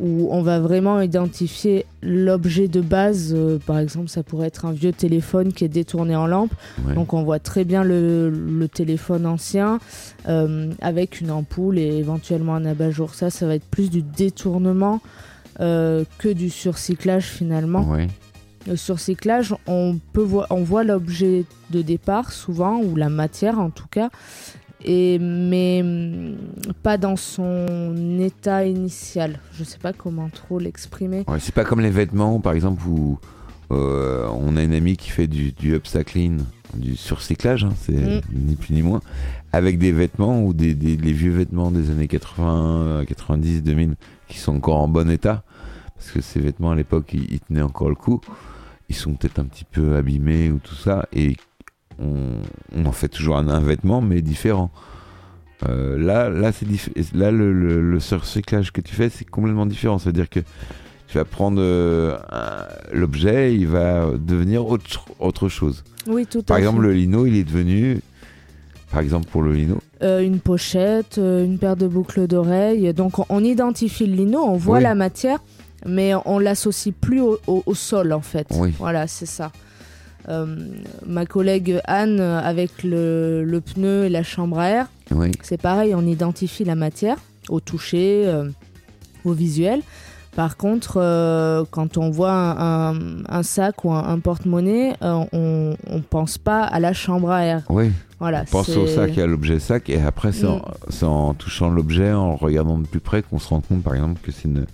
où 0.00 0.28
on 0.30 0.42
va 0.42 0.58
vraiment 0.60 1.00
identifier 1.00 1.84
l'objet 2.02 2.68
de 2.68 2.80
base. 2.80 3.34
euh, 3.36 3.58
par 3.58 3.78
exemple, 3.78 4.08
ça 4.08 4.22
pourrait 4.22 4.46
être 4.46 4.64
un 4.64 4.72
vieux 4.72 4.92
téléphone 4.92 5.52
qui 5.52 5.64
est 5.64 5.68
détourné 5.68 6.16
en 6.16 6.26
lampe. 6.26 6.52
Ouais. 6.86 6.94
Donc 6.94 7.12
on 7.12 7.22
voit 7.22 7.38
très 7.38 7.64
bien 7.64 7.84
le, 7.84 8.30
le 8.30 8.68
téléphone 8.68 9.26
ancien 9.26 9.78
euh, 10.28 10.72
avec 10.80 11.20
une 11.20 11.30
ampoule 11.30 11.78
et 11.78 11.98
éventuellement 11.98 12.54
un 12.54 12.64
abat-jour. 12.64 13.14
Ça, 13.14 13.30
ça 13.30 13.46
va 13.46 13.54
être 13.54 13.66
plus 13.66 13.90
du 13.90 14.02
détournement 14.02 15.00
euh, 15.60 16.04
que 16.18 16.28
du 16.28 16.48
surcyclage 16.48 17.24
finalement. 17.24 17.82
Ouais. 17.82 18.08
Le 18.66 18.76
surcyclage, 18.76 19.54
on, 19.66 19.98
peut 20.12 20.26
on 20.50 20.62
voit 20.62 20.84
l'objet 20.84 21.44
de 21.70 21.80
départ 21.80 22.30
souvent, 22.30 22.78
ou 22.80 22.94
la 22.94 23.08
matière 23.08 23.58
en 23.58 23.70
tout 23.70 23.86
cas, 23.90 24.10
et, 24.84 25.18
mais 25.18 25.80
hum, 25.82 26.36
pas 26.82 26.96
dans 26.98 27.16
son 27.16 28.18
état 28.18 28.64
initial. 28.64 29.38
Je 29.52 29.64
sais 29.64 29.78
pas 29.78 29.92
comment 29.92 30.28
trop 30.28 30.58
l'exprimer. 30.58 31.24
Ouais, 31.28 31.38
c'est 31.40 31.54
pas 31.54 31.64
comme 31.64 31.80
les 31.80 31.90
vêtements, 31.90 32.40
par 32.40 32.52
exemple, 32.52 32.82
où 32.86 33.18
euh, 33.72 34.28
on 34.34 34.56
a 34.56 34.62
une 34.62 34.72
amie 34.72 34.96
qui 34.96 35.10
fait 35.10 35.26
du, 35.26 35.52
du 35.52 35.74
upcycling, 35.74 36.40
du 36.74 36.96
surcyclage, 36.96 37.64
hein, 37.64 37.72
c'est 37.80 37.92
Mm. 37.92 38.20
ni 38.34 38.56
plus 38.56 38.74
ni 38.74 38.82
moins, 38.82 39.00
avec 39.52 39.78
des 39.78 39.92
vêtements 39.92 40.42
ou 40.44 40.52
des, 40.52 40.74
des- 40.74 40.96
les 40.96 41.12
vieux 41.12 41.32
vêtements 41.32 41.70
des 41.70 41.90
années 41.90 42.08
80, 42.08 43.04
90, 43.06 43.62
2000, 43.62 43.94
qui 44.28 44.38
sont 44.38 44.56
encore 44.56 44.78
en 44.78 44.88
bon 44.88 45.10
état, 45.10 45.42
parce 45.96 46.10
que 46.12 46.20
ces 46.20 46.40
vêtements 46.40 46.70
à 46.70 46.76
l'époque, 46.76 47.10
ils, 47.12 47.32
ils 47.32 47.40
tenaient 47.40 47.62
encore 47.62 47.88
le 47.88 47.94
coup. 47.96 48.20
Ils 48.88 48.96
sont 48.96 49.14
peut-être 49.14 49.38
un 49.38 49.44
petit 49.44 49.64
peu 49.64 49.94
abîmés 49.96 50.50
ou 50.50 50.58
tout 50.58 50.74
ça, 50.74 51.06
et 51.12 51.36
on, 52.00 52.40
on 52.76 52.86
en 52.86 52.92
fait 52.92 53.08
toujours 53.08 53.36
un, 53.36 53.48
un 53.48 53.60
vêtement, 53.60 54.00
mais 54.00 54.22
différent. 54.22 54.70
Euh, 55.68 55.98
là, 55.98 56.30
là, 56.30 56.52
c'est 56.52 56.66
là 57.14 57.30
le, 57.30 57.52
le, 57.52 57.80
le 57.82 58.00
surcyclage 58.00 58.72
que 58.72 58.80
tu 58.80 58.94
fais, 58.94 59.10
c'est 59.10 59.24
complètement 59.28 59.66
différent. 59.66 59.98
C'est-à-dire 59.98 60.28
que 60.30 60.40
tu 61.08 61.18
vas 61.18 61.24
prendre 61.24 61.60
euh, 61.60 62.16
l'objet, 62.92 63.54
il 63.54 63.66
va 63.66 64.06
devenir 64.18 64.66
autre, 64.66 65.04
autre 65.18 65.48
chose. 65.48 65.84
Oui, 66.06 66.24
tout 66.26 66.42
Par 66.42 66.56
à 66.56 66.60
exemple, 66.60 66.80
fait. 66.82 66.86
le 66.88 66.92
lino, 66.94 67.26
il 67.26 67.36
est 67.36 67.44
devenu, 67.44 68.00
par 68.90 69.00
exemple 69.00 69.26
pour 69.30 69.42
le 69.42 69.52
lino, 69.52 69.78
Euh, 70.02 70.20
une 70.20 70.40
pochette, 70.40 71.18
une 71.18 71.58
paire 71.58 71.76
de 71.76 71.86
boucles 71.86 72.26
d'oreilles. 72.26 72.94
Donc 72.94 73.18
on, 73.18 73.26
on 73.28 73.44
identifie 73.44 74.06
le 74.06 74.14
lino, 74.14 74.40
on 74.42 74.56
voit 74.56 74.78
Oui. 74.78 74.82
la 74.84 74.94
matière, 74.94 75.40
mais 75.84 76.12
on 76.24 76.38
l'associe 76.38 76.94
plus 76.98 77.20
au, 77.20 77.38
au- 77.46 77.62
au 77.66 77.74
sol 77.74 78.14
en 78.14 78.22
fait. 78.22 78.46
Oui. 78.52 78.72
Voilà, 78.78 79.06
c'est 79.06 79.26
ça. 79.26 79.52
Euh, 80.28 80.56
ma 81.06 81.24
collègue 81.26 81.80
Anne, 81.86 82.20
avec 82.20 82.82
le, 82.84 83.42
le 83.44 83.60
pneu 83.60 84.04
et 84.04 84.08
la 84.08 84.22
chambre 84.22 84.58
à 84.58 84.68
air, 84.68 84.86
oui, 85.12 85.32
c'est 85.42 85.60
pareil, 85.60 85.94
on 85.94 86.06
identifie 86.06 86.64
la 86.64 86.74
matière 86.74 87.16
au 87.48 87.60
toucher, 87.60 88.24
euh, 88.26 88.48
au 89.24 89.32
visuel. 89.32 89.80
Par 90.36 90.56
contre, 90.56 90.98
euh, 90.98 91.64
quand 91.72 91.96
on 91.98 92.10
voit 92.10 92.30
un, 92.32 92.92
un- 92.94 92.98
un 93.28 93.42
sac 93.42 93.84
ou 93.84 93.92
un, 93.92 94.04
un 94.04 94.18
porte-monnaie, 94.20 94.94
euh, 95.02 95.24
on 95.32 95.74
ne 95.90 96.00
pense 96.00 96.38
pas 96.38 96.62
à 96.62 96.78
la 96.78 96.92
chambre 96.92 97.30
à 97.30 97.44
air. 97.44 97.62
oui. 97.68 97.90
Voilà, 98.20 98.42
On 98.42 98.50
pense 98.50 98.68
au 98.76 98.86
sac 98.86 99.16
et 99.16 99.22
à 99.22 99.26
l'objet 99.26 99.58
sac, 99.58 99.88
et 99.88 99.98
après, 99.98 100.30
c'est 100.32 100.46
en, 100.46 100.56
Mm. 100.58 100.62
c'est 100.90 101.06
en 101.06 101.32
touchant 101.32 101.70
l'objet, 101.70 102.12
en 102.12 102.36
regardant 102.36 102.76
de 102.78 102.86
plus 102.86 103.00
près, 103.00 103.22
qu'on 103.22 103.38
se 103.38 103.48
rend 103.48 103.62
compte, 103.62 103.82
par 103.82 103.94
exemple, 103.94 104.20
que 104.22 104.30
c'est 104.30 104.44
une, 104.44 104.66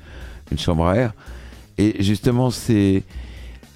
une 0.51 0.59
chambre 0.59 0.85
à 0.89 0.97
air. 0.97 1.15
Et 1.79 2.03
justement, 2.03 2.51
c'est 2.51 3.05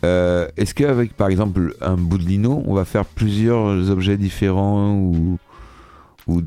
Euh, 0.04 0.49
Est-ce 0.57 0.75
qu'avec 0.75 1.14
par 1.14 1.28
exemple 1.28 1.75
un 1.80 1.97
bout 1.97 2.19
de 2.19 2.25
lino, 2.25 2.62
on 2.66 2.75
va 2.75 2.85
faire 2.85 3.04
plusieurs 3.04 3.90
objets 3.90 4.16
différents 4.16 4.95
ou, 4.95 5.38
ou... 6.26 6.42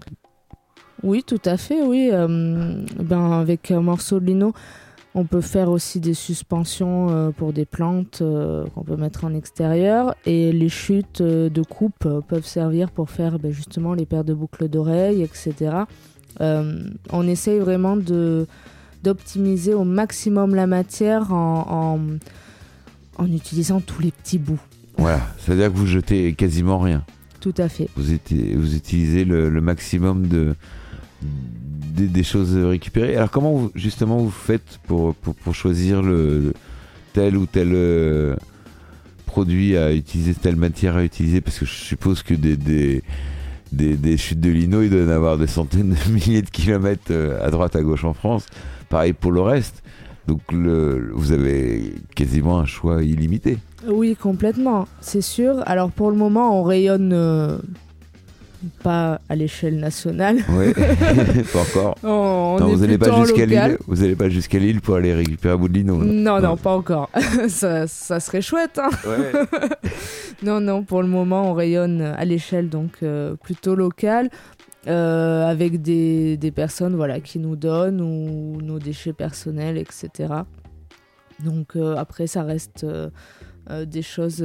Oui, 1.03 1.23
tout 1.23 1.41
à 1.45 1.57
fait, 1.57 1.81
oui. 1.83 2.09
Euh, 2.11 2.81
ben, 2.99 3.31
avec 3.31 3.71
un 3.71 3.81
morceau 3.81 4.19
de 4.19 4.25
lino, 4.25 4.53
on 5.15 5.25
peut 5.25 5.41
faire 5.41 5.69
aussi 5.69 5.99
des 5.99 6.13
suspensions 6.13 7.09
euh, 7.09 7.29
pour 7.31 7.53
des 7.53 7.65
plantes 7.65 8.23
qu'on 8.73 8.83
peut 8.83 8.95
mettre 8.95 9.25
en 9.25 9.33
extérieur. 9.33 10.15
Et 10.25 10.51
les 10.51 10.69
chutes 10.69 11.21
de 11.21 11.63
coupe 11.63 12.07
peuvent 12.27 12.45
servir 12.45 12.89
pour 12.89 13.09
faire 13.09 13.37
ben, 13.37 13.51
justement 13.51 13.93
les 13.93 14.05
paires 14.05 14.23
de 14.23 14.33
boucles 14.33 14.69
d'oreilles, 14.69 15.21
etc. 15.21 15.83
On 16.39 17.27
essaye 17.27 17.59
vraiment 17.59 17.97
d'optimiser 19.03 19.73
au 19.73 19.83
maximum 19.83 20.55
la 20.55 20.67
matière 20.67 21.33
en, 21.33 21.99
en 23.17 23.31
utilisant 23.31 23.81
tous 23.81 24.01
les 24.01 24.11
petits 24.11 24.39
bouts. 24.39 24.59
Voilà, 24.97 25.21
c'est-à-dire 25.39 25.71
que 25.71 25.77
vous 25.77 25.87
jetez 25.87 26.33
quasiment 26.33 26.79
rien. 26.79 27.03
Tout 27.39 27.53
à 27.57 27.67
fait. 27.67 27.89
Vous, 27.95 28.13
utilisez 28.13 29.25
le, 29.25 29.49
le 29.49 29.61
maximum 29.61 30.27
de, 30.27 30.55
des, 31.21 32.07
des 32.07 32.23
choses 32.23 32.55
récupérées. 32.55 33.15
Alors 33.17 33.31
comment 33.31 33.53
vous, 33.53 33.71
justement 33.75 34.17
vous 34.17 34.31
faites 34.31 34.79
pour, 34.87 35.13
pour, 35.15 35.35
pour 35.35 35.53
choisir 35.53 36.01
le, 36.01 36.53
tel 37.13 37.35
ou 37.35 37.45
tel 37.45 37.71
euh, 37.73 38.35
produit 39.25 39.75
à 39.75 39.93
utiliser, 39.93 40.33
telle 40.35 40.55
matière 40.55 40.95
à 40.95 41.03
utiliser? 41.03 41.41
Parce 41.41 41.59
que 41.59 41.65
je 41.65 41.73
suppose 41.73 42.23
que 42.23 42.33
des, 42.33 42.55
des, 42.55 43.03
des, 43.71 43.97
des 43.97 44.17
chutes 44.17 44.39
de 44.39 44.49
lino, 44.49 44.81
il 44.81 44.89
doit 44.89 45.01
y 45.01 45.05
en 45.05 45.09
avoir 45.09 45.37
des 45.37 45.47
centaines 45.47 45.95
de 45.95 46.11
milliers 46.11 46.43
de 46.43 46.49
kilomètres 46.49 47.11
euh, 47.11 47.45
à 47.45 47.49
droite, 47.51 47.75
à 47.75 47.81
gauche 47.81 48.05
en 48.05 48.13
France. 48.13 48.45
Pareil 48.89 49.13
pour 49.13 49.31
le 49.31 49.41
reste. 49.41 49.83
Donc 50.27 50.39
le, 50.51 51.11
vous 51.13 51.31
avez 51.33 51.93
quasiment 52.15 52.59
un 52.59 52.65
choix 52.65 53.03
illimité. 53.03 53.57
Oui, 53.87 54.15
complètement, 54.15 54.87
c'est 55.01 55.21
sûr. 55.21 55.61
Alors 55.65 55.91
pour 55.91 56.09
le 56.11 56.15
moment, 56.17 56.57
on 56.59 56.63
rayonne 56.63 57.11
euh, 57.13 57.57
pas 58.81 59.19
à 59.27 59.35
l'échelle 59.35 59.77
nationale. 59.79 60.37
Ouais, 60.49 60.73
pas 61.53 61.59
encore. 61.61 61.97
On, 62.03 62.07
on 62.07 62.59
Non, 62.59 62.69
est 62.69 62.73
vous 62.75 62.79
n'allez 62.81 62.97
pas 62.97 63.19
jusqu'à. 63.25 63.45
Lille. 63.45 63.77
Vous 63.87 63.97
n'allez 63.97 64.15
pas 64.15 64.29
jusqu'à 64.29 64.59
Lille 64.59 64.79
pour 64.79 64.95
aller 64.95 65.13
récupérer 65.13 65.53
un 65.55 65.57
bout 65.57 65.67
de 65.67 65.73
lino. 65.73 65.99
là. 65.99 66.05
Non, 66.05 66.35
non, 66.39 66.49
Non. 66.49 66.57
pas 66.57 66.71
encore. 66.73 67.09
ça, 67.49 67.87
ça 67.87 68.19
serait 68.21 68.41
chouette. 68.41 68.79
hein. 68.79 68.89
Ouais. 69.05 69.31
Non, 70.43 70.61
non, 70.61 70.83
pour 70.83 71.01
le 71.01 71.09
moment, 71.09 71.49
on 71.51 71.53
rayonne 71.53 72.01
à 72.01 72.23
l'échelle 72.23 72.69
donc 72.69 72.91
euh, 73.03 73.35
plutôt 73.43 73.75
locale, 73.75 74.29
euh, 74.87 75.45
avec 75.47 75.81
des, 75.81 76.35
des 76.37 76.51
personnes 76.51 76.95
voilà, 76.95 77.19
qui 77.19 77.39
nous 77.39 77.55
donnent 77.55 78.01
ou 78.01 78.61
nos 78.61 78.79
déchets 78.79 79.13
personnels, 79.13 79.77
etc. 79.77 80.33
Donc 81.43 81.75
euh, 81.75 81.95
après, 81.95 82.27
ça 82.27 82.43
reste 82.43 82.83
euh, 82.83 83.09
des 83.85 84.01
choses 84.01 84.43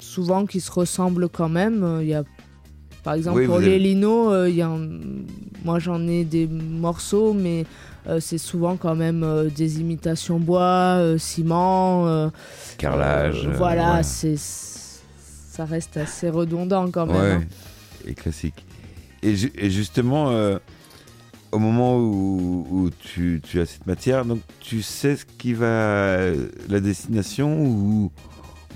souvent 0.00 0.46
qui 0.46 0.60
se 0.60 0.70
ressemblent 0.70 1.28
quand 1.28 1.48
même. 1.48 1.98
Il 2.02 2.08
y 2.08 2.14
a, 2.14 2.24
par 3.02 3.14
exemple, 3.14 3.40
Oui, 3.40 3.46
pour 3.46 3.58
les 3.58 3.66
avez- 3.66 3.78
linos, 3.78 4.48
il 4.48 4.54
y 4.54 4.62
a 4.62 4.68
un- 4.68 4.88
moi 5.64 5.78
j'en 5.78 6.06
ai 6.06 6.24
des 6.24 6.46
morceaux, 6.46 7.32
mais 7.32 7.64
c'est 8.20 8.38
souvent 8.38 8.76
quand 8.76 8.94
même 8.94 9.48
des 9.56 9.80
imitations 9.80 10.38
bois, 10.38 11.00
ciment. 11.18 12.30
Carrelage. 12.78 13.48
voilà, 13.56 13.96
ouais. 13.96 14.02
c'est 14.02 14.36
ça 14.36 15.64
reste 15.64 15.96
assez 15.96 16.28
redondant 16.28 16.90
quand 16.90 17.06
même. 17.06 17.16
Ouais, 17.16 17.32
hein. 17.32 17.44
et 18.06 18.14
classique. 18.14 18.64
Et, 19.24 19.36
ju- 19.36 19.52
et 19.56 19.70
justement, 19.70 20.30
euh, 20.30 20.58
au 21.50 21.58
moment 21.58 21.96
où, 21.96 22.90
tu, 23.00 23.40
as 23.54 23.64
cette 23.64 23.86
matière, 23.86 24.24
donc 24.26 24.40
tu 24.60 24.82
sais 24.82 25.16
ce 25.16 25.24
qui 25.24 25.54
va 25.54 26.18
la 26.68 26.80
destination 26.80 27.64
ou, 27.64 28.12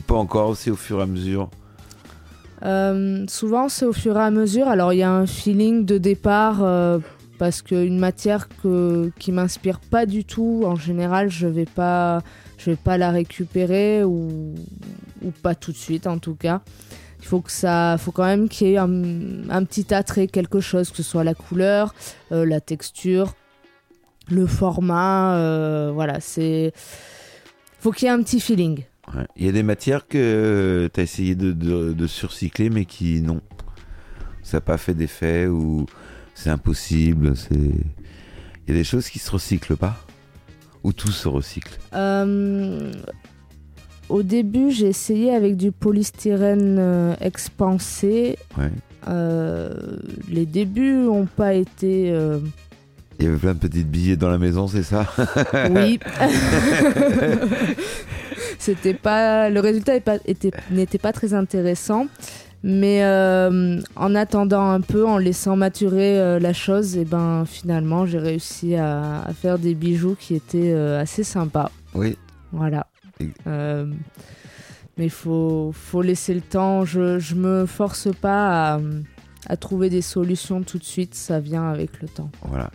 pas 0.07 0.14
encore, 0.14 0.57
c'est 0.57 0.71
au 0.71 0.76
fur 0.76 1.00
et 1.00 1.02
à 1.02 1.07
mesure? 1.07 1.50
Euh, 2.64 3.25
souvent, 3.28 3.69
c'est 3.69 3.85
au 3.85 3.93
fur 3.93 4.17
et 4.17 4.23
à 4.23 4.31
mesure. 4.31 4.69
Alors, 4.69 4.93
il 4.95 5.00
y 5.00 5.02
a 5.02 5.12
un 5.12 5.26
feeling 5.26 5.85
de 5.85 5.99
départ 5.99 6.62
euh, 6.62 6.99
parce 7.38 7.61
qu'une 7.61 7.99
matière 7.99 8.49
que, 8.62 9.12
qui 9.19 9.33
m'inspire 9.33 9.81
pas 9.81 10.07
du 10.07 10.25
tout, 10.25 10.62
en 10.64 10.76
général, 10.76 11.28
je 11.28 11.47
vais 11.47 11.67
pas, 11.67 12.23
je 12.57 12.71
vais 12.71 12.76
pas 12.76 12.97
la 12.97 13.11
récupérer 13.11 14.02
ou 14.02 14.55
pas 15.43 15.55
tout 15.55 15.73
de 15.73 15.76
suite, 15.76 16.07
en 16.07 16.19
tout 16.19 16.35
cas. 16.37 16.62
Il 17.28 17.32
faut 17.32 17.42
que 17.42 17.52
ça, 17.52 17.97
faut 17.99 18.11
quand 18.11 18.25
même 18.25 18.49
qu'il 18.49 18.68
y 18.68 18.73
ait 18.73 18.78
un, 18.78 19.50
un 19.50 19.64
petit 19.64 19.92
attrait, 19.92 20.28
quelque 20.28 20.61
chose, 20.61 20.88
que 20.88 20.97
ce 20.97 21.02
soit 21.02 21.25
la 21.25 21.35
couleur, 21.35 21.94
euh, 22.32 22.47
la 22.47 22.62
texture, 22.62 23.35
le 24.30 24.47
format. 24.47 25.37
euh, 25.37 25.90
voilà, 25.92 26.20
c'est, 26.20 26.73
faut 27.80 27.92
qu'il 27.92 28.06
y 28.06 28.08
ait 28.08 28.14
un 28.14 28.23
petit 28.23 28.40
feeling. 28.40 28.85
Ouais. 29.14 29.26
Il 29.37 29.44
y 29.44 29.49
a 29.50 29.52
des 29.52 29.62
matières 29.62 30.08
que 30.08 30.88
tu 30.90 31.00
as 31.00 31.02
essayé 31.02 31.35
de, 31.35 31.52
de, 31.52 31.92
de 31.92 32.06
surcycler, 32.06 32.70
mais 32.70 32.87
qui 32.87 33.20
non. 33.20 33.42
Ça 34.42 34.56
n'a 34.56 34.61
pas 34.62 34.78
fait 34.78 34.94
d'effet 34.94 35.49
ou 35.49 35.85
c'est 36.35 36.49
impossible. 36.49 37.37
C'est... 37.37 37.56
Il 37.56 38.68
y 38.68 38.70
a 38.70 38.75
des 38.75 38.85
choses 38.85 39.11
qui 39.11 39.18
se 39.18 39.30
recyclent 39.30 39.76
pas. 39.76 40.02
Ou 40.82 40.94
tout 40.94 41.12
se 41.12 41.28
recycle? 41.28 41.76
Euh, 41.92 42.90
au 44.09 44.23
début, 44.23 44.71
j'ai 44.71 44.87
essayé 44.88 45.35
avec 45.35 45.57
du 45.57 45.73
polystyrène 45.73 46.77
euh, 46.79 47.15
expansé. 47.21 48.37
Ouais. 48.57 48.71
Euh, 49.09 49.71
les 50.31 50.47
débuts 50.47 50.93
n'ont 50.95 51.27
pas 51.27 51.55
été. 51.55 52.11
euh, 52.12 52.38
Il 53.19 53.25
y 53.27 53.29
avait 53.29 53.37
plein 53.38 53.55
de 53.55 53.59
petites 53.59 53.91
billets 53.91 54.17
dans 54.17 54.29
la 54.31 54.38
maison, 54.38 54.67
c'est 54.69 54.83
ça? 54.83 55.07
Oui. 55.71 55.99
C'était 58.59 58.95
pas. 58.95 59.50
Le 59.50 59.61
résultat 59.61 59.99
pas- 60.00 60.19
n'était 60.71 60.99
pas 60.99 61.12
très 61.12 61.35
intéressant. 61.35 62.07
Mais 62.65 63.05
euh, 63.05 63.81
en 63.95 64.15
attendant 64.17 64.69
un 64.71 64.81
peu, 64.81 65.07
en 65.07 65.17
laissant 65.17 65.55
maturer 65.55 66.41
la 66.41 66.53
chose, 66.53 66.97
et 66.97 67.05
ben 67.05 67.45
finalement 67.47 68.05
j'ai 68.05 68.19
réussi 68.19 68.75
à, 68.75 69.23
à 69.23 69.33
faire 69.33 69.61
des 69.61 69.75
bijoux 69.75 70.17
qui 70.19 70.35
étaient 70.35 70.73
assez 70.75 71.23
sympas. 71.23 71.71
Oui. 71.95 72.17
Voilà. 72.50 72.88
Euh, 73.47 73.87
mais 74.97 75.05
il 75.05 75.11
faut, 75.11 75.71
faut 75.73 76.03
laisser 76.03 76.35
le 76.35 76.41
temps. 76.41 76.85
Je, 76.85 77.19
je 77.19 77.35
me 77.35 77.67
force 77.67 78.09
pas 78.21 78.75
à, 78.75 78.81
à 79.47 79.57
trouver 79.57 79.91
des 79.91 80.03
solutions 80.03 80.63
tout 80.63 80.79
de 80.79 80.85
suite. 80.85 81.15
Ça 81.15 81.41
vient 81.41 81.69
avec 81.69 82.03
le 82.03 82.09
temps. 82.09 82.31
Voilà. 82.43 82.71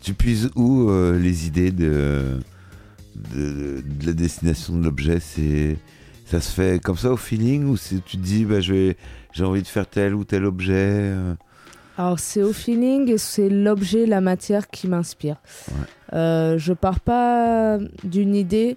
Tu 0.00 0.14
puises 0.14 0.50
où 0.54 0.88
euh, 0.88 1.18
les 1.18 1.46
idées 1.46 1.72
de, 1.72 2.38
de, 3.34 3.82
de 3.82 4.06
la 4.06 4.12
destination 4.12 4.78
de 4.78 4.84
l'objet? 4.84 5.18
C'est 5.20 5.76
ça 6.24 6.40
se 6.40 6.52
fait 6.52 6.82
comme 6.82 6.96
ça 6.96 7.10
au 7.10 7.16
feeling 7.16 7.64
ou 7.64 7.76
tu 7.78 8.00
te 8.00 8.16
dis 8.22 8.44
bah 8.44 8.60
je 8.60 8.72
vais 8.74 8.96
j'ai 9.32 9.44
envie 9.44 9.62
de 9.62 9.66
faire 9.66 9.86
tel 9.86 10.14
ou 10.14 10.24
tel 10.24 10.44
objet 10.44 10.74
euh, 10.76 11.34
Alors 11.96 12.18
c'est 12.18 12.42
au 12.42 12.52
feeling 12.52 13.10
et 13.10 13.18
c'est 13.18 13.48
l'objet, 13.48 14.06
la 14.06 14.20
matière 14.20 14.68
qui 14.68 14.88
m'inspire. 14.88 15.36
Ouais. 15.68 16.16
Euh, 16.18 16.58
je 16.58 16.74
pars 16.74 17.00
pas 17.00 17.78
d'une 18.04 18.36
idée 18.36 18.76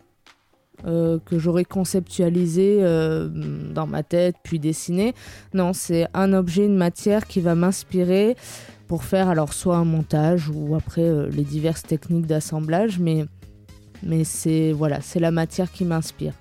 euh, 0.85 1.19
que 1.25 1.37
j'aurais 1.39 1.65
conceptualisée 1.65 2.77
euh, 2.81 3.29
dans 3.73 3.87
ma 3.87 4.03
tête 4.03 4.35
puis 4.43 4.59
dessinée. 4.59 5.13
Non, 5.53 5.73
c'est 5.73 6.07
un 6.13 6.33
objet, 6.33 6.65
une 6.65 6.77
matière 6.77 7.27
qui 7.27 7.39
va 7.41 7.55
m'inspirer 7.55 8.35
pour 8.87 9.03
faire 9.03 9.29
alors 9.29 9.53
soit 9.53 9.77
un 9.77 9.85
montage 9.85 10.49
ou 10.49 10.75
après 10.75 11.01
euh, 11.03 11.29
les 11.29 11.43
diverses 11.43 11.83
techniques 11.83 12.25
d'assemblage, 12.27 12.99
mais 12.99 13.25
mais 14.03 14.23
c'est 14.23 14.71
voilà, 14.71 14.99
c'est 15.01 15.19
la 15.19 15.31
matière 15.31 15.71
qui 15.71 15.85
m'inspire. 15.85 16.33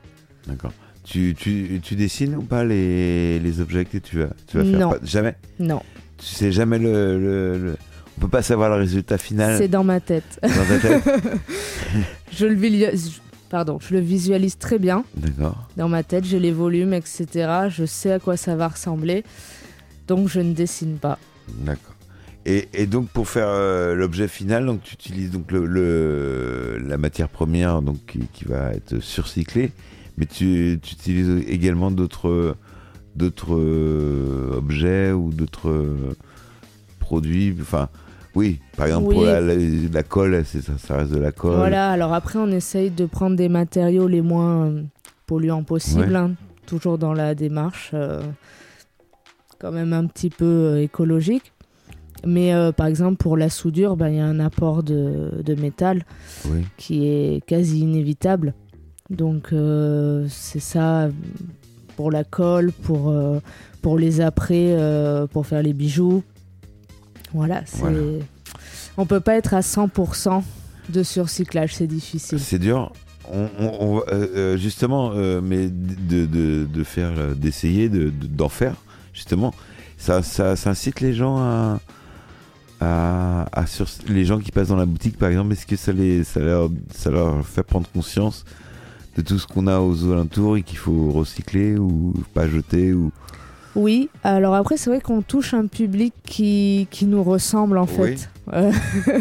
D'accord. 0.47 0.73
Tu, 1.05 1.35
tu, 1.39 1.81
tu 1.83 1.95
dessines 1.97 2.37
ou 2.37 2.43
pas 2.43 2.65
les, 2.65 3.39
les 3.41 3.61
objets 3.61 3.85
que 3.85 3.99
tu 3.99 4.19
vas, 4.19 4.29
tu 4.47 4.59
vas 4.59 4.65
Non. 4.65 4.91
faire 4.91 5.01
Pas- 5.01 5.07
Jamais 5.07 5.35
Non, 5.59 5.83
Tu 6.19 6.27
sais 6.27 6.53
jamais 6.53 6.79
le, 6.79 7.19
le, 7.19 7.59
le- 7.59 7.77
On 8.17 8.21
peut 8.23 8.29
pas 8.29 8.43
savoir 8.43 8.69
le 8.71 8.77
résultat 8.77 9.17
final 9.19 9.57
c'est 9.59 9.69
dans 9.69 9.83
ma 9.85 9.99
tête. 10.01 10.39
dans 10.43 10.49
ta 10.67 10.79
tête 10.79 11.03
je 12.33 12.47
le 12.47 12.55
visualise, 12.55 13.21
pardon, 13.51 13.79
je 13.81 13.93
le 13.93 14.01
visualise 14.01 14.57
très 14.57 14.79
bien. 14.79 15.05
D'accord. 15.17 15.69
Dans 15.77 15.89
ma 15.89 16.03
tête, 16.03 16.25
j'ai 16.25 16.39
les 16.41 16.53
volumes, 16.53 16.95
etc. 16.95 17.27
Je 17.69 17.85
sais 17.85 18.13
à 18.13 18.19
quoi 18.19 18.37
ça 18.39 18.57
va 18.57 18.69
ressembler. 18.69 19.25
Donc 20.09 20.29
je 20.29 20.41
ne 20.41 20.55
dessine 20.55 20.97
pas. 20.97 21.19
D'accord. 21.59 21.95
Et, 22.47 22.69
et 22.73 22.87
donc 22.87 23.09
pour 23.11 23.29
faire 23.29 23.49
euh, 23.49 23.95
l'objet 23.95 24.27
final, 24.27 24.65
donc 24.65 24.83
tu 24.83 24.95
utilises 24.95 25.31
donc 25.31 25.53
le, 25.53 25.67
le- 25.67 26.79
la 26.87 26.97
matière 26.97 27.29
première 27.29 27.83
donc 27.83 27.99
qui, 28.07 28.21
qui 28.33 28.47
va 28.47 28.73
être 28.73 28.99
surcyclée, 29.01 29.73
mais 30.17 30.25
tu, 30.25 30.79
tu 30.83 30.95
utilises 30.95 31.45
également 31.47 31.91
d'autres 31.91 32.57
d'autres 33.15 33.57
euh, 33.57 34.55
objets 34.57 35.13
ou 35.13 35.33
d'autres 35.33 35.69
euh, 35.69 36.17
produits. 36.99 37.55
Enfin, 37.61 37.89
oui, 38.35 38.61
par 38.77 38.87
exemple 38.87 39.13
pour 39.13 39.25
la, 39.25 39.41
la- 39.41 39.55
la 39.55 40.03
colle, 40.03 40.43
c'est 40.45 40.63
ça, 40.63 40.73
ça 40.79 40.97
reste 40.99 41.13
de 41.13 41.19
la 41.19 41.33
colle. 41.33 41.57
Voilà, 41.57 41.91
alors 41.91 42.13
après, 42.15 42.39
on 42.39 42.49
essaye 42.49 42.91
de 42.91 43.07
prendre 43.07 43.37
des 43.37 43.49
matériaux 43.49 44.07
les 44.09 44.23
moins 44.23 44.67
euh, 44.67 44.83
polluants 45.27 45.65
possibles, 45.65 46.11
Ouais. 46.13 46.17
hein, 46.17 46.33
toujours 46.67 46.99
dans 46.99 47.13
la 47.13 47.35
démarche, 47.35 47.91
euh, 47.95 48.21
quand 49.59 49.73
même 49.73 49.93
un 49.93 50.07
petit 50.07 50.31
peu 50.31 50.45
euh, 50.45 50.83
écologique. 50.83 51.53
Mais 52.27 52.53
par 52.77 52.87
exemple, 52.87 53.17
pour 53.17 53.39
la 53.39 53.49
soudure, 53.49 53.97
ben, 53.97 54.09
il 54.11 54.17
y 54.17 54.21
a 54.21 54.27
un 54.27 54.41
apport 54.41 54.83
de, 54.83 55.31
de 55.43 55.55
métal 55.55 56.05
Oui. 56.51 56.67
qui 56.77 57.07
est 57.07 57.43
quasi 57.47 57.81
inévitable. 57.81 58.53
Donc 59.09 59.55
c'est 60.29 60.61
ça 60.61 61.09
pour 61.97 62.11
la 62.11 62.23
colle, 62.25 62.73
pour, 62.73 63.15
pour 63.81 63.99
les 63.99 64.21
après, 64.21 64.75
euh, 64.77 65.27
pour 65.27 65.47
faire 65.47 65.63
les 65.63 65.73
bijoux. 65.73 66.23
Voilà, 67.35 67.63
c'est... 67.67 67.79
Voilà. 67.79 67.97
On 68.97 69.07
peut 69.07 69.21
pas 69.21 69.35
être 69.37 69.55
à 69.55 69.61
100% 69.61 70.43
de 70.89 71.03
surcyclage, 71.03 71.75
c'est 71.77 71.87
difficile. 71.87 72.41
C'est 72.41 72.59
dur. 72.59 72.93
On, 73.33 73.49
on- 73.61 73.77
on 73.81 73.95
va- 73.99 74.05
euh, 74.13 74.27
euh, 74.35 74.57
justement, 74.57 75.13
euh, 75.15 75.41
mais 75.43 75.69
de, 75.69 76.27
de, 76.27 76.65
de 76.67 76.85
faire, 76.85 77.13
d'essayer 77.37 77.89
de- 77.89 78.11
de- 78.11 78.27
d'en 78.27 78.49
faire, 78.49 78.75
justement, 79.15 79.55
ça, 79.97 80.23
ça, 80.23 80.57
ça 80.57 80.71
incite 80.71 81.01
les 81.01 81.15
gens 81.15 81.39
à, 81.39 81.81
à, 82.81 83.47
à 83.53 83.67
sur, 83.67 83.87
les 84.09 84.25
gens 84.25 84.39
qui 84.41 84.51
passent 84.51 84.69
dans 84.69 84.77
la 84.77 84.87
boutique, 84.87 85.17
par 85.19 85.29
exemple, 85.29 85.53
est-ce 85.53 85.67
que 85.67 85.77
ça, 85.77 85.93
les, 85.93 86.25
ça, 86.25 86.41
leur, 86.41 86.71
ça 86.93 87.11
leur 87.11 87.47
fait 87.47 87.63
prendre 87.63 87.89
conscience 87.91 88.45
de 89.17 89.23
tout 89.23 89.39
ce 89.39 89.47
qu'on 89.47 89.67
a 89.67 89.79
aux 89.81 90.11
alentours 90.11 90.57
et 90.57 90.63
qu'il 90.63 90.79
faut 90.79 91.11
recycler 91.11 91.77
ou 91.77 92.15
pas 92.35 92.49
jeter 92.49 92.93
ou 92.93 93.13
Oui, 93.77 94.09
alors 94.25 94.55
après, 94.55 94.77
c'est 94.77 94.91
vrai 94.91 95.01
qu'on 95.01 95.23
touche 95.23 95.55
un 95.55 95.67
public 95.67 96.13
qui, 96.25 96.89
qui 96.91 97.07
nous 97.07 97.23
ressemble 97.23 97.79
en 97.79 97.87
Oui. 97.99 98.17
fait. 98.17 98.31
Euh, 98.53 98.73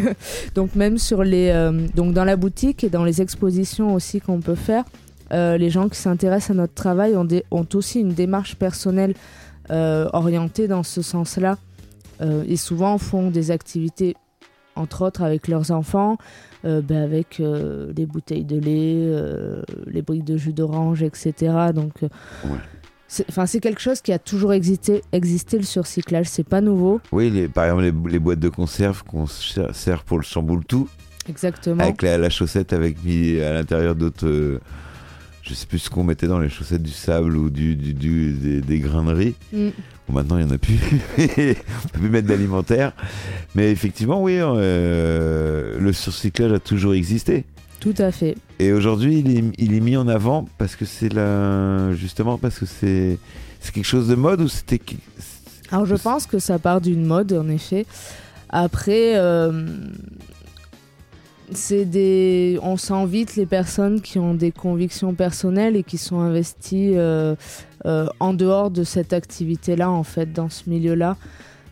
donc, 0.54 0.74
même 0.74 0.98
sur 0.98 1.22
les. 1.22 1.50
euh, 1.50 1.86
donc, 1.94 2.14
dans 2.14 2.24
la 2.24 2.36
boutique 2.36 2.82
et 2.82 2.88
dans 2.90 3.04
les 3.04 3.22
expositions 3.22 3.94
aussi 3.94 4.20
qu'on 4.20 4.40
peut 4.40 4.56
faire, 4.56 4.84
euh, 5.32 5.56
les 5.56 5.70
gens 5.70 5.88
qui 5.88 5.98
s'intéressent 5.98 6.50
à 6.50 6.54
notre 6.54 6.74
travail 6.74 7.16
ont, 7.16 7.24
des- 7.24 7.44
ont 7.52 7.66
aussi 7.74 8.00
une 8.00 8.12
démarche 8.14 8.56
personnelle 8.56 9.14
orientée 9.68 10.66
dans 10.66 10.82
ce 10.82 11.00
sens-là. 11.00 11.56
Et 12.48 12.56
souvent 12.56 12.98
font 12.98 13.30
des 13.30 13.50
activités, 13.52 14.14
entre 14.76 15.02
autres 15.06 15.22
avec 15.22 15.46
leurs 15.48 15.70
enfants, 15.70 16.18
euh, 16.64 16.82
ben, 16.82 17.02
avec 17.02 17.38
euh, 17.40 17.92
les 17.96 18.04
bouteilles 18.04 18.44
de 18.44 18.58
lait, 18.58 18.96
euh, 19.06 19.62
les 19.86 20.02
briques 20.02 20.24
de 20.24 20.36
jus 20.36 20.52
d'orange, 20.52 21.02
etc. 21.04 21.32
Donc. 21.72 21.92
Ouais. 22.02 22.50
C'est- 23.10 23.26
Enfin, 23.28 23.44
c'est 23.46 23.60
quelque 23.60 23.80
chose 23.80 24.00
qui 24.00 24.12
a 24.12 24.18
toujours 24.18 24.52
existé, 24.52 25.02
existé 25.12 25.56
le 25.58 25.64
surcyclage, 25.64 26.26
c'est 26.28 26.48
pas 26.48 26.60
nouveau. 26.60 27.00
Oui, 27.12 27.28
les, 27.28 27.48
par 27.48 27.64
exemple, 27.64 27.82
les, 27.82 28.12
les 28.12 28.18
boîtes 28.18 28.38
de 28.40 28.48
conserve 28.48 29.02
qu'on 29.04 29.26
ser- 29.26 29.72
sert 29.74 30.04
pour 30.04 30.16
le 30.18 30.24
chamboule 30.24 30.64
tout, 30.64 30.88
Exactement. 31.28 31.82
avec 31.82 32.02
la, 32.02 32.16
la 32.18 32.30
chaussette 32.30 32.72
avec 32.72 33.02
mis 33.04 33.40
à 33.40 33.52
l'intérieur 33.52 33.94
d'autres. 33.94 34.26
euh, 34.26 34.60
je 35.42 35.54
sais 35.54 35.66
plus 35.66 35.78
ce 35.80 35.90
qu'on 35.90 36.04
mettait 36.04 36.28
dans 36.28 36.38
les 36.38 36.48
chaussettes 36.48 36.82
du 36.82 36.92
sable 36.92 37.36
ou 37.36 37.50
du, 37.50 37.74
du- 37.74 37.94
du- 37.94 38.32
des, 38.34 38.60
des 38.60 38.78
grains 38.78 39.02
de 39.04 39.12
riz. 39.12 39.34
Mm. 39.52 39.68
Bon, 40.08 40.14
maintenant, 40.14 40.38
il 40.38 40.44
n'y 40.46 40.52
en 40.52 40.54
a 40.54 40.58
plus. 40.58 40.78
On 41.18 41.88
peut 41.88 41.98
plus 41.98 42.08
mettre 42.10 42.28
d'alimentaire. 42.28 42.92
Mais 43.56 43.70
effectivement, 43.72 44.22
oui, 44.22 44.36
euh, 44.38 45.78
le 45.80 45.92
surcyclage 45.92 46.52
a 46.52 46.58
toujours 46.60 46.94
existé. 46.94 47.44
Tout 47.80 47.94
à 47.98 48.12
fait. 48.12 48.36
Et 48.58 48.72
aujourd'hui, 48.72 49.20
il 49.20 49.36
est, 49.36 49.44
il 49.58 49.74
est 49.74 49.80
mis 49.80 49.96
en 49.96 50.06
avant 50.06 50.46
parce 50.58 50.76
que 50.76 50.84
c'est 50.84 51.12
la. 51.12 51.92
Justement, 51.94 52.38
parce 52.38 52.58
que 52.58 52.66
c'est. 52.66 53.18
C'est 53.60 53.72
quelque 53.72 53.84
chose 53.84 54.08
de 54.08 54.14
mode 54.14 54.40
ou 54.40 54.48
c'était. 54.48 54.80
Alors 55.70 55.84
je 55.84 55.94
pense 55.94 56.26
que 56.26 56.38
ça 56.38 56.58
part 56.58 56.80
d'une 56.80 57.04
mode, 57.04 57.32
en 57.32 57.48
effet. 57.48 57.84
Après, 58.48 59.16
euh, 59.16 59.66
c'est 61.52 61.84
des, 61.84 62.58
on 62.62 62.76
sent 62.76 63.06
vite 63.06 63.36
les 63.36 63.46
personnes 63.46 64.00
qui 64.00 64.18
ont 64.18 64.34
des 64.34 64.52
convictions 64.52 65.14
personnelles 65.14 65.76
et 65.76 65.82
qui 65.82 65.98
sont 65.98 66.20
investies 66.20 66.92
euh, 66.94 67.34
euh, 67.86 68.06
en 68.18 68.34
dehors 68.34 68.70
de 68.70 68.84
cette 68.84 69.12
activité-là, 69.12 69.90
en 69.90 70.04
fait, 70.04 70.32
dans 70.32 70.48
ce 70.48 70.68
milieu-là. 70.68 71.16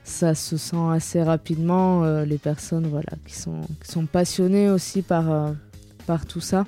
Ça 0.05 0.35
se 0.35 0.57
sent 0.57 0.77
assez 0.93 1.23
rapidement, 1.23 2.03
euh, 2.05 2.25
les 2.25 2.39
personnes 2.39 2.87
voilà, 2.87 3.13
qui, 3.27 3.35
sont, 3.35 3.61
qui 3.83 3.93
sont 3.93 4.07
passionnées 4.07 4.71
aussi 4.71 5.03
par, 5.03 5.31
euh, 5.31 5.53
par 6.09 6.27
tout 6.27 6.41
ça. 6.41 6.65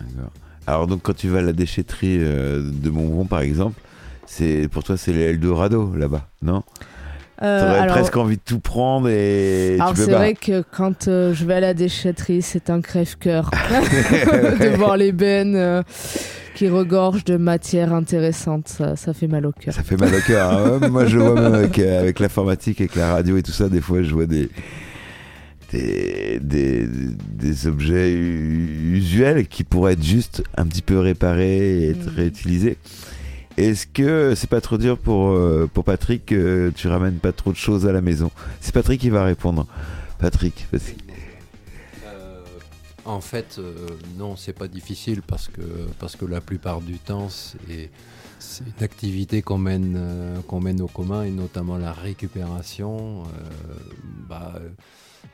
D'accord. 0.00 0.30
Alors, 0.66 0.86
donc, 0.86 1.02
quand 1.02 1.14
tu 1.14 1.28
vas 1.28 1.38
à 1.40 1.42
la 1.42 1.52
déchetterie 1.52 2.16
euh, 2.20 2.62
de 2.72 2.88
Montbron, 2.90 3.24
par 3.26 3.40
exemple, 3.40 3.78
c'est 4.26 4.68
pour 4.70 4.82
toi, 4.84 4.96
c'est 4.96 5.12
l'Eldorado 5.12 5.92
là-bas, 5.94 6.26
non? 6.42 6.62
Euh, 7.42 7.60
T'aurais 7.60 7.78
alors- 7.80 7.96
presque 7.96 8.16
envie 8.16 8.36
de 8.36 8.42
tout 8.42 8.60
prendre 8.60 9.08
et 9.10 9.74
Alors 9.78 9.94
c'est 9.94 10.10
vrai 10.10 10.32
que 10.32 10.62
quand 10.74 11.06
euh, 11.06 11.34
je 11.34 11.44
vais 11.44 11.54
à 11.54 11.60
la 11.60 11.74
déchetterie, 11.74 12.40
c'est 12.40 12.70
un 12.70 12.80
crève-cœur 12.80 13.50
de 14.60 14.74
voir 14.76 14.96
les 14.96 15.12
bennes 15.12 15.54
euh, 15.54 15.82
qui 16.54 16.68
regorgent 16.70 17.24
de 17.24 17.36
matière 17.36 17.92
intéressante. 17.92 18.68
Ça, 18.68 18.96
ça 18.96 19.12
fait 19.12 19.26
mal 19.28 19.44
au 19.44 19.52
cœur. 19.52 19.74
Ça 19.74 19.82
fait 19.82 19.98
mal 20.00 20.14
au 20.14 20.20
cœur. 20.26 20.50
hein. 20.50 20.88
Moi, 20.88 21.04
je 21.04 21.18
vois 21.18 21.34
même 21.38 21.54
avec, 21.54 21.78
avec 21.78 22.20
l'informatique, 22.20 22.80
avec 22.80 22.94
la 22.94 23.12
radio 23.12 23.36
et 23.36 23.42
tout 23.42 23.52
ça, 23.52 23.68
des 23.68 23.82
fois, 23.82 24.02
je 24.02 24.14
vois 24.14 24.26
des, 24.26 24.48
des, 25.72 26.38
des, 26.40 26.86
des 26.86 27.66
objets 27.66 28.12
usuels 28.12 29.46
qui 29.48 29.64
pourraient 29.64 29.94
être 29.94 30.02
juste 30.02 30.42
un 30.56 30.66
petit 30.66 30.82
peu 30.82 30.98
réparés 30.98 31.82
et 31.82 31.90
être 31.90 32.10
Mhm. 32.10 32.16
réutilisés. 32.16 32.76
Est-ce 33.56 33.86
que 33.86 34.34
c'est 34.36 34.50
pas 34.50 34.60
trop 34.60 34.76
dur 34.78 34.98
pour, 34.98 35.30
euh, 35.30 35.68
pour 35.72 35.84
Patrick 35.84 36.26
que 36.26 36.70
tu 36.74 36.88
ramènes 36.88 37.18
pas 37.18 37.32
trop 37.32 37.52
de 37.52 37.56
choses 37.56 37.86
à 37.86 37.92
la 37.92 38.02
maison? 38.02 38.30
C'est 38.60 38.72
Patrick 38.72 39.00
qui 39.00 39.08
va 39.10 39.24
répondre. 39.24 39.66
Patrick, 40.18 40.66
parce 40.70 40.84
que- 40.84 40.90
Euh, 42.06 42.42
en 43.04 43.20
fait, 43.20 43.56
euh, 43.58 43.88
non, 44.18 44.36
c'est 44.36 44.52
pas 44.52 44.68
difficile 44.68 45.22
parce 45.22 45.48
que, 45.48 45.62
parce 45.98 46.16
que 46.16 46.24
la 46.26 46.40
plupart 46.40 46.80
du 46.80 46.98
temps, 46.98 47.28
c'est 47.28 47.90
c'est 48.38 48.64
une 48.64 48.84
activité 48.84 49.40
qu'on 49.40 49.56
mène, 49.56 49.94
euh, 49.96 50.40
qu'on 50.46 50.60
mène 50.60 50.82
au 50.82 50.88
commun 50.88 51.22
et 51.24 51.30
notamment 51.30 51.78
la 51.78 51.92
récupération. 51.94 53.22
euh, 53.24 53.74
bah, 54.28 54.52
euh, 54.56 54.68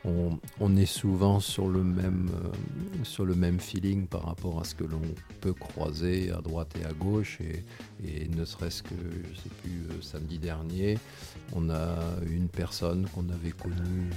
on, 0.05 0.75
est 0.75 0.85
souvent 0.85 1.39
sur 1.39 1.67
le, 1.67 1.83
même, 1.83 2.29
euh, 2.43 3.03
sur 3.03 3.25
le 3.25 3.35
même 3.35 3.59
feeling 3.59 4.05
par 4.07 4.25
rapport 4.25 4.59
à 4.59 4.63
ce 4.63 4.75
que 4.75 4.83
l'on 4.83 5.01
peut 5.41 5.53
croiser 5.53 6.31
à 6.31 6.41
droite 6.41 6.73
et 6.81 6.85
à 6.85 6.91
gauche. 6.93 7.39
Et, 7.41 7.63
et 8.05 8.27
ne 8.27 8.43
serait-ce 8.43 8.83
que, 8.83 8.95
je 8.95 9.39
sais 9.39 9.49
plus, 9.61 9.87
euh, 9.89 10.01
samedi 10.01 10.39
dernier, 10.39 10.97
on 11.53 11.69
a 11.69 11.95
une 12.29 12.49
personne 12.49 13.07
qu'on 13.13 13.29
avait 13.29 13.51
connue 13.51 14.09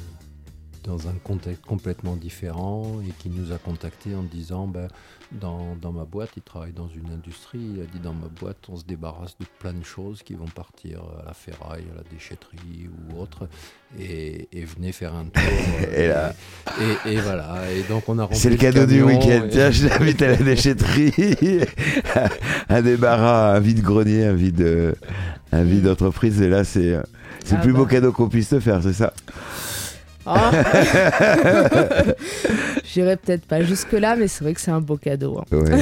dans 0.86 1.08
un 1.08 1.14
contexte 1.24 1.62
complètement 1.66 2.16
différent 2.16 3.00
et 3.06 3.10
qui 3.18 3.28
nous 3.28 3.52
a 3.52 3.58
contacté 3.58 4.14
en 4.14 4.22
disant 4.22 4.66
ben, 4.66 4.88
dans, 5.32 5.76
dans 5.80 5.90
ma 5.92 6.04
boîte, 6.04 6.30
il 6.36 6.42
travaille 6.42 6.72
dans 6.72 6.88
une 6.88 7.12
industrie, 7.12 7.58
il 7.74 7.80
a 7.82 7.84
dit 7.86 7.98
dans 8.02 8.12
ma 8.14 8.28
boîte, 8.28 8.58
on 8.68 8.76
se 8.76 8.84
débarrasse 8.84 9.36
de 9.40 9.46
plein 9.58 9.72
de 9.72 9.84
choses 9.84 10.22
qui 10.22 10.34
vont 10.34 10.46
partir 10.46 11.00
à 11.20 11.26
la 11.26 11.34
ferraille, 11.34 11.84
à 11.92 11.96
la 11.96 12.02
déchetterie 12.12 12.88
ou 13.12 13.20
autre, 13.20 13.48
et, 13.98 14.48
et 14.52 14.64
venez 14.64 14.92
faire 14.92 15.14
un 15.14 15.24
tour. 15.24 15.42
Et 15.96 16.08
là- 16.08 16.32
et, 17.06 17.12
et 17.14 17.16
voilà, 17.20 17.70
et 17.72 17.82
donc 17.84 18.08
on 18.08 18.18
a 18.18 18.28
c'est 18.32 18.50
le 18.50 18.56
cadeau 18.56 18.86
du 18.86 19.02
week-end. 19.02 19.46
Tiens, 19.50 19.70
je 19.70 19.86
l'invite 19.88 20.20
à 20.22 20.28
la 20.28 20.36
déchetterie. 20.36 21.12
un 22.68 22.82
débarras, 22.82 23.54
un 23.56 23.60
vide-grenier, 23.60 24.24
un 24.26 24.34
vide, 24.34 24.60
euh, 24.60 24.92
un 25.52 25.62
vide 25.64 25.84
d'entreprise. 25.84 26.40
Et 26.42 26.48
là, 26.48 26.64
c'est 26.64 26.94
euh, 26.94 27.02
c'est 27.44 27.54
Ah 27.54 27.58
le 27.58 27.62
plus 27.62 27.72
beau 27.72 27.84
bah. 27.84 27.92
cadeau 27.92 28.12
qu'on 28.12 28.28
puisse 28.28 28.48
te 28.50 28.60
faire, 28.60 28.82
c'est 28.82 28.92
ça? 28.92 29.12
Ah 30.26 30.50
J'irai 32.84 33.16
peut-être 33.16 33.46
pas 33.46 33.62
jusque-là, 33.62 34.16
mais 34.16 34.28
c'est 34.28 34.44
vrai 34.44 34.54
que 34.54 34.60
c'est 34.60 34.70
un 34.70 34.80
beau 34.80 34.96
cadeau. 34.96 35.38
hein. 35.40 35.44
Ouais. 35.56 35.80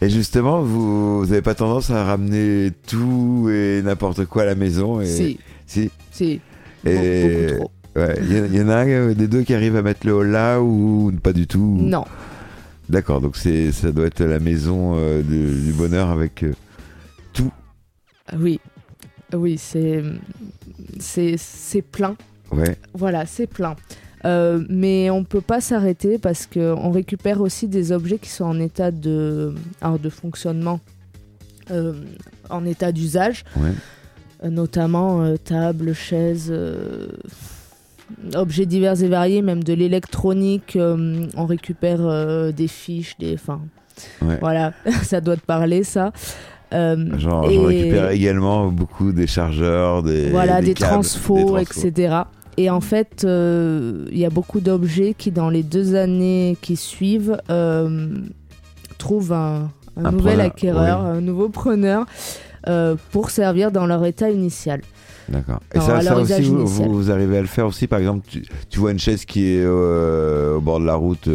et 0.00 0.08
justement, 0.10 0.62
vous 0.62 1.26
n'avez 1.26 1.42
pas 1.42 1.54
tendance 1.54 1.90
à 1.90 2.04
ramener 2.04 2.70
tout 2.86 3.48
et 3.50 3.82
n'importe 3.82 4.24
quoi 4.26 4.42
à 4.42 4.46
la 4.46 4.54
maison 4.54 5.00
et... 5.00 5.06
Si, 5.06 5.38
Si. 5.66 5.90
si. 6.10 6.40
Et- 6.84 7.46
Beaucoup 7.46 7.56
trop. 7.58 7.70
Ouais. 7.94 8.14
Il 8.22 8.32
y, 8.36 8.40
en- 8.40 8.44
il 8.46 8.54
y 8.56 8.60
en 8.62 8.68
a 8.70 8.76
un 8.76 9.12
des 9.12 9.28
deux 9.28 9.42
qui 9.42 9.54
arrive 9.54 9.76
à 9.76 9.82
mettre 9.82 10.06
le 10.06 10.14
haut 10.14 10.22
là 10.22 10.60
ou 10.60 11.12
pas 11.22 11.32
du 11.34 11.46
tout? 11.46 11.76
Non. 11.80 12.04
D'accord, 12.88 13.20
donc 13.20 13.36
ça 13.36 13.92
doit 13.92 14.06
être 14.06 14.24
la 14.24 14.38
maison 14.40 14.94
euh, 14.96 15.22
du, 15.22 15.60
du 15.66 15.72
bonheur 15.72 16.08
avec 16.10 16.42
euh, 16.42 16.52
Oui. 18.38 18.60
Oui, 19.34 19.56
c'est 19.58 20.02
c'est 20.98 21.36
c'est 21.38 21.80
plein. 21.82 22.16
Ouais 22.52 22.76
Voilà, 22.94 23.26
c'est 23.26 23.46
plein. 23.46 23.76
Euh, 24.24 24.64
mais 24.68 25.10
on 25.10 25.24
peut 25.24 25.40
pas 25.40 25.60
s'arrêter 25.60 26.16
parce 26.18 26.46
qu'on 26.46 26.90
récupère 26.90 27.40
aussi 27.40 27.66
des 27.66 27.90
objets 27.90 28.18
qui 28.18 28.28
sont 28.28 28.44
en 28.44 28.60
état 28.60 28.90
de, 28.92 29.52
alors 29.80 29.98
de 29.98 30.08
fonctionnement, 30.08 30.78
euh, 31.70 31.94
en 32.48 32.64
état 32.64 32.92
d'usage, 32.92 33.44
ouais 33.56 33.70
euh, 34.44 34.50
notamment 34.50 35.36
tables, 35.44 35.92
chaises, 35.92 36.52
objets 38.34 38.66
divers 38.66 39.02
et 39.02 39.08
variés, 39.08 39.42
même 39.42 39.62
de 39.64 39.72
l'électronique. 39.72 40.76
on 40.78 41.46
récupère 41.46 42.52
des 42.52 42.68
fiches, 42.68 43.16
des, 43.18 43.34
enfin, 43.34 43.60
ouais. 44.22 44.38
voilà, 44.40 44.72
ça 45.02 45.20
doit 45.20 45.36
te 45.36 45.44
parler 45.46 45.82
ça. 45.84 46.12
Euh, 46.72 46.96
et- 47.14 47.18
j'en 47.18 47.40
récupère 47.42 48.10
également 48.10 48.68
beaucoup 48.68 49.12
des 49.12 49.26
chargeurs, 49.26 50.02
des 50.02 50.30
voilà, 50.30 50.62
des, 50.62 50.74
câbles, 50.74 50.92
transfos, 50.92 51.36
des 51.36 51.44
transfos. 51.44 51.86
etc. 51.88 52.16
Et 52.56 52.70
en 52.70 52.80
fait, 52.80 53.24
euh, 53.24 54.06
il 54.10 54.18
y 54.18 54.26
a 54.26 54.30
beaucoup 54.30 54.60
d'objets 54.60 55.14
qui, 55.16 55.30
dans 55.30 55.48
les 55.48 55.62
deux 55.62 55.94
années 55.94 56.56
qui 56.60 56.76
suivent, 56.76 57.38
euh, 57.50 58.08
trouvent 58.98 59.32
un, 59.32 59.70
un 59.96 60.04
Un 60.04 60.12
nouvel 60.12 60.34
preneur, 60.34 60.46
acquéreur, 60.46 61.00
un 61.00 61.20
nouveau 61.20 61.48
preneur 61.48 62.06
euh, 62.68 62.96
pour 63.10 63.30
servir 63.30 63.72
dans 63.72 63.86
leur 63.86 64.04
état 64.04 64.30
initial. 64.30 64.82
D'accord. 65.28 65.60
Et 65.74 65.80
ça, 65.80 66.16
aussi, 66.16 66.42
vous, 66.42 67.10
arrivez 67.10 67.38
à 67.38 67.40
le 67.40 67.46
faire 67.46 67.66
aussi 67.66 67.86
Par 67.86 68.00
exemple, 68.00 68.26
tu, 68.28 68.44
tu 68.68 68.80
vois 68.80 68.90
une 68.90 68.98
chaise 68.98 69.24
qui 69.24 69.46
est 69.46 69.64
au 69.64 70.60
bord 70.60 70.80
de 70.80 70.84
la 70.84 70.94
route, 70.94 71.30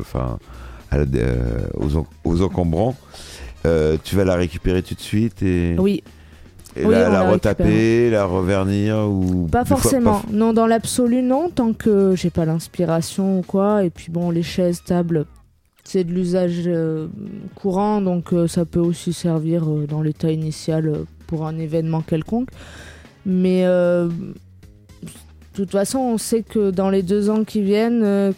enfin, 0.00 0.38
aux, 2.24 2.42
encombrants. 2.42 2.96
tu 3.62 4.16
vas 4.16 4.24
la 4.24 4.34
récupérer 4.34 4.82
tout 4.82 4.94
de 4.94 5.00
suite 5.00 5.42
et. 5.42 5.76
Oui, 5.78 6.02
et 6.76 6.84
la, 6.84 7.30
retaper, 7.30 8.10
la 8.10 8.24
revernir 8.24 9.08
ou 9.08 9.48
Pas 9.50 9.64
forcément. 9.64 10.22
Non, 10.32 10.52
dans 10.52 10.66
l'absolu, 10.66 11.22
non, 11.22 11.50
tant 11.50 11.72
que 11.72 12.14
j'ai 12.14 12.30
pas 12.30 12.44
l'inspiration 12.44 13.40
ou 13.40 13.42
quoi. 13.42 13.84
Et 13.84 13.90
puis 13.90 14.10
bon, 14.10 14.30
les 14.30 14.42
chaises, 14.42 14.82
tables, 14.84 15.26
c'est 15.84 16.04
de 16.04 16.12
l'usage 16.12 16.62
euh, 16.66 17.08
courant, 17.54 18.00
donc 18.00 18.32
euh, 18.32 18.46
ça 18.46 18.64
peut 18.64 18.80
aussi 18.80 19.12
servir 19.12 19.64
euh, 19.64 19.86
dans 19.86 20.02
l'état 20.02 20.30
initial 20.30 21.04
pour 21.26 21.46
un 21.46 21.58
événement 21.58 22.00
quelconque. 22.00 22.48
Mais 23.26 23.64
de 23.64 24.10
toute 25.52 25.70
façon, 25.70 25.98
on 25.98 26.16
sait 26.18 26.42
que 26.42 26.70
dans 26.70 26.88
les 26.88 27.02
deux 27.02 27.28
ans 27.28 27.44
qui 27.44 27.60
viennent, 27.60 28.32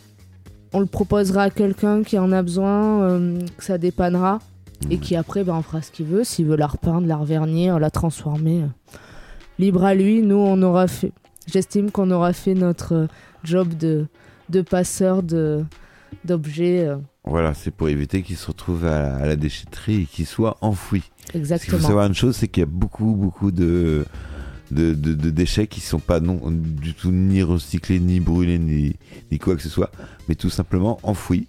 on 0.73 0.81
le 0.81 0.87
proposera 0.87 1.45
à 1.45 1.51
quelqu'un 1.51 2.03
qui 2.03 2.19
en 2.19 2.33
a 2.33 2.43
besoin, 2.43 3.21
que 3.57 3.63
ça 3.63 3.79
dépannera 3.79 4.41
et 4.91 4.99
qui 4.99 5.17
après 5.17 5.45
ben, 5.45 5.55
on 5.55 5.63
fera 5.63 5.83
ce 5.83 5.91
qu'il 5.91 6.07
veut. 6.07 6.25
S'il 6.25 6.47
veut 6.47 6.57
la 6.57 6.67
repeindre, 6.67 7.07
la 7.07 7.17
revernir, 7.17 7.79
la 7.79 7.91
transformer, 7.91 8.65
libre 9.59 9.85
à 9.85 9.95
lui. 9.95 10.23
Nous, 10.23 10.37
on 10.37 10.61
aura 10.63 10.89
fait, 10.89 11.13
j'estime 11.47 11.91
qu'on 11.91 12.11
aura 12.11 12.33
fait 12.33 12.55
notre 12.55 12.95
euh, 12.95 13.07
job 13.45 13.69
de, 13.77 14.07
de 14.49 14.63
passeur 14.63 15.23
de, 15.23 15.65
d'objets. 16.25 16.87
Euh. 16.87 16.97
Voilà, 17.25 17.55
c'est 17.55 17.71
pour 17.71 17.89
éviter 17.89 18.23
qu'il 18.23 18.37
se 18.37 18.47
retrouve 18.47 18.85
à, 18.85 19.25
la 19.27 19.37
déchetterie 19.37 20.03
et 20.03 20.07
qu'il 20.07 20.27
soit 20.27 20.57
enfoui. 20.61 21.03
Exactement. 21.35 21.79
Il 21.79 21.81
faut 21.81 21.87
savoir 21.87 22.07
une 22.07 22.15
chose, 22.15 22.37
c'est 22.37 22.49
qu'il 22.49 22.63
y 22.63 22.65
a 22.65 22.71
beaucoup, 22.71 23.15
beaucoup 23.15 23.53
de, 23.53 24.05
de, 24.73 24.93
de, 24.95 25.31
déchets 25.31 25.69
qui 25.69 25.81
ne 25.81 25.85
sont 25.85 26.01
pas 26.01 26.19
non, 26.19 26.41
du 26.51 26.95
tout 26.95 27.13
ni 27.13 27.43
recyclés, 27.43 28.01
ni 28.01 28.19
brûlés, 28.19 28.59
ni, 28.59 28.97
ni 29.31 29.39
quoi 29.39 29.55
que 29.55 29.63
ce 29.63 29.69
soit, 29.69 29.93
mais 30.29 30.35
tout 30.35 30.51
simplement 30.51 30.99
enfouis 31.05 31.47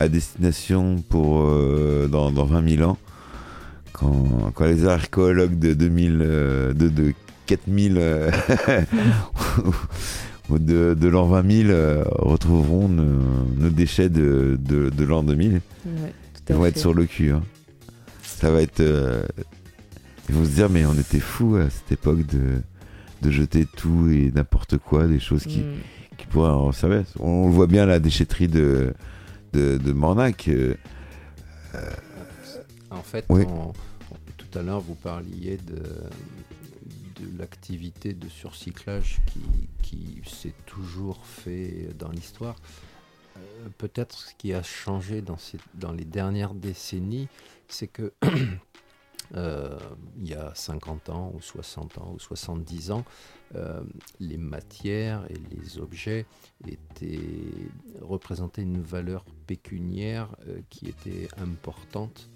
à 0.00 0.08
destination 0.08 1.02
pour 1.08 1.42
euh, 1.42 2.08
dans, 2.08 2.30
dans, 2.30 2.44
20 2.44 2.76
000 2.76 2.90
ans, 2.90 2.98
quand, 3.92 4.52
quand 4.54 4.64
les 4.64 4.86
archéologues 4.86 5.58
de 5.58 5.74
2000, 5.74 6.18
euh, 6.20 6.72
de, 6.72 6.88
de 6.88 7.14
4000 7.46 7.94
euh, 7.96 8.30
de, 10.50 10.94
de 10.94 11.08
l'an 11.08 11.26
20 11.26 11.66
000 11.66 12.04
retrouveront 12.18 12.88
nos, 12.88 13.70
déchets 13.70 14.08
de, 14.08 14.58
de, 14.60 14.90
de 14.90 15.04
l'an 15.04 15.22
2000. 15.22 15.60
Ils 16.48 16.54
vont 16.54 16.66
être 16.66 16.78
sur 16.78 16.92
le 16.92 17.06
cul. 17.06 17.30
Hein. 17.30 17.42
Ça 18.22 18.50
va 18.50 18.60
être. 18.60 18.82
ils 20.28 20.34
vont 20.34 20.44
se 20.44 20.50
dire, 20.50 20.68
mais 20.68 20.84
on 20.84 20.94
était 20.94 21.20
fous 21.20 21.56
à 21.56 21.70
cette 21.70 21.92
époque 21.92 22.26
de, 22.26 22.60
de 23.22 23.30
jeter 23.30 23.66
tout 23.76 24.08
et 24.10 24.30
n'importe 24.34 24.78
quoi, 24.78 25.06
des 25.06 25.20
choses 25.20 25.44
qui, 25.44 25.60
mm. 25.60 25.74
qui 26.18 26.26
pourraient 26.26 26.50
en 26.50 26.72
servir. 26.72 27.04
On, 27.18 27.46
le 27.46 27.52
voit 27.52 27.66
bien 27.66 27.86
la 27.86 27.98
déchetterie 27.98 28.48
de, 28.48 28.92
de, 29.54 29.78
de 29.78 29.92
Mornac. 29.92 30.48
Euh, 30.48 30.74
en 32.90 33.02
fait, 33.02 33.26
tout 33.26 34.58
à 34.58 34.62
l'heure, 34.62 34.80
vous 34.80 34.94
parliez 34.94 35.56
de, 35.56 35.76
de 35.76 37.38
l'activité 37.38 38.12
de 38.12 38.28
surcyclage 38.28 39.20
qui, 39.26 39.40
qui 39.82 40.22
s'est 40.28 40.54
toujours 40.66 41.24
fait 41.24 41.88
dans 41.98 42.10
l'histoire. 42.10 42.56
Euh, 43.36 43.40
peut-être 43.78 44.18
ce 44.18 44.34
qui 44.36 44.52
a 44.52 44.62
changé 44.62 45.20
dans, 45.20 45.38
ces, 45.38 45.58
dans 45.74 45.92
les 45.92 46.04
dernières 46.04 46.54
décennies, 46.54 47.28
c'est 47.68 47.88
que 47.88 48.12
euh, 49.36 49.78
il 50.18 50.28
y 50.28 50.34
a 50.34 50.52
50 50.54 51.08
ans 51.10 51.32
ou 51.34 51.40
60 51.40 51.98
ans 51.98 52.12
ou 52.14 52.20
70 52.20 52.92
ans, 52.92 53.04
euh, 53.56 53.82
les 54.20 54.38
matières 54.38 55.24
et 55.30 55.38
les 55.54 55.78
objets 55.78 56.26
étaient, 56.66 57.18
représentaient 58.00 58.62
une 58.62 58.80
valeur 58.80 59.24
pécuniaire 59.46 60.28
euh, 60.48 60.60
qui 60.70 60.86
était 60.86 61.28
importante 61.38 62.30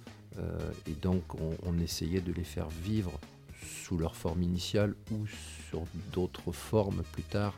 et 0.87 0.93
donc 0.93 1.25
on, 1.65 1.79
essayait 1.81 2.21
de 2.21 2.33
les 2.33 2.45
faire 2.45 2.69
vivre 2.69 3.11
sous 3.61 3.99
leur 3.99 4.15
forme 4.15 4.45
initiale 4.45 4.95
ou 5.11 5.27
sur 5.27 5.83
d'autres 6.13 6.53
formes 6.53 7.03
plus 7.11 7.25
tard 7.25 7.55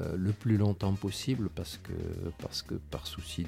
euh, 0.00 0.16
le 0.16 0.32
plus 0.32 0.56
longtemps 0.56 0.92
possible 0.92 1.48
parce 1.54 1.78
que, 1.82 1.92
parce 2.40 2.62
que 2.62 2.74
par 2.74 3.06
souci 3.06 3.46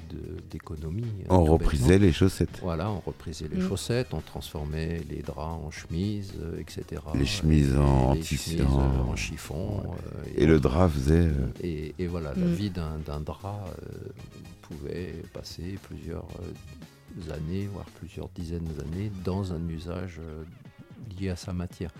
d'économie. 0.49 1.05
On 1.29 1.45
reprisait 1.45 1.97
les 1.97 2.11
chaussettes. 2.11 2.59
Voilà, 2.61 2.91
on 2.91 2.99
reprisait 2.99 3.47
les 3.47 3.61
mm. 3.61 3.69
chaussettes, 3.69 4.13
on 4.13 4.19
transformait 4.19 5.01
les 5.09 5.21
draps 5.21 5.65
en 5.65 5.71
chemises, 5.71 6.33
euh, 6.41 6.59
etc. 6.59 7.01
Les 7.15 7.25
chemises 7.25 7.77
en, 7.77 8.13
les 8.13 8.61
en... 8.63 9.15
chiffon. 9.15 9.81
Euh, 9.85 10.23
et, 10.35 10.45
le 10.45 10.59
drap 10.59 10.89
faisait. 10.89 11.29
Et, 11.63 11.93
voilà, 12.07 12.33
la 12.35 12.45
mm. 12.45 12.53
vie 12.53 12.69
d'un 12.69 13.21
drap 13.21 13.63
pouvait 14.61 15.23
passer 15.33 15.77
plusieurs 15.83 16.27
années, 17.33 17.69
voire 17.71 17.85
plusieurs 17.99 18.27
dizaines 18.29 18.67
d'années 18.77 19.11
dans 19.23 19.53
un 19.53 19.69
usage 19.69 20.19
lié 21.17 21.29
à 21.29 21.37
sa 21.37 21.53
matière. 21.53 21.91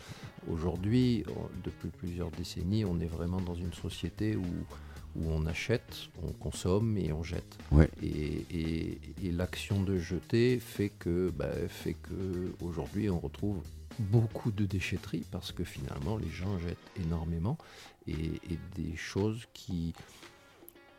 Aujourd'hui, 0.49 1.23
depuis 1.63 1.89
plusieurs 1.89 2.31
décennies, 2.31 2.85
on 2.85 2.99
est 2.99 3.07
vraiment 3.07 3.41
dans 3.41 3.55
une 3.55 3.73
société 3.73 4.35
où, 4.35 4.45
où 5.15 5.29
on 5.29 5.45
achète, 5.45 6.09
on 6.23 6.31
consomme 6.31 6.97
et 6.97 7.13
on 7.13 7.23
jette. 7.23 7.57
Et, 8.01 8.45
et, 9.23 9.31
l'action 9.31 9.81
de 9.81 9.97
jeter 9.97 10.59
fait 10.59 10.89
que, 10.89 11.31
bah, 11.31 11.51
fait 11.67 11.93
que 11.93 12.53
aujourd'hui, 12.61 13.09
on 13.09 13.19
retrouve 13.19 13.61
beaucoup 13.99 14.51
de 14.51 14.65
déchetterie 14.65 15.25
parce 15.31 15.51
que 15.51 15.63
finalement, 15.63 16.17
les 16.17 16.29
gens 16.29 16.57
jettent 16.59 16.77
énormément 17.05 17.57
et, 18.07 18.39
des 18.75 18.95
choses 18.95 19.45
qui 19.53 19.93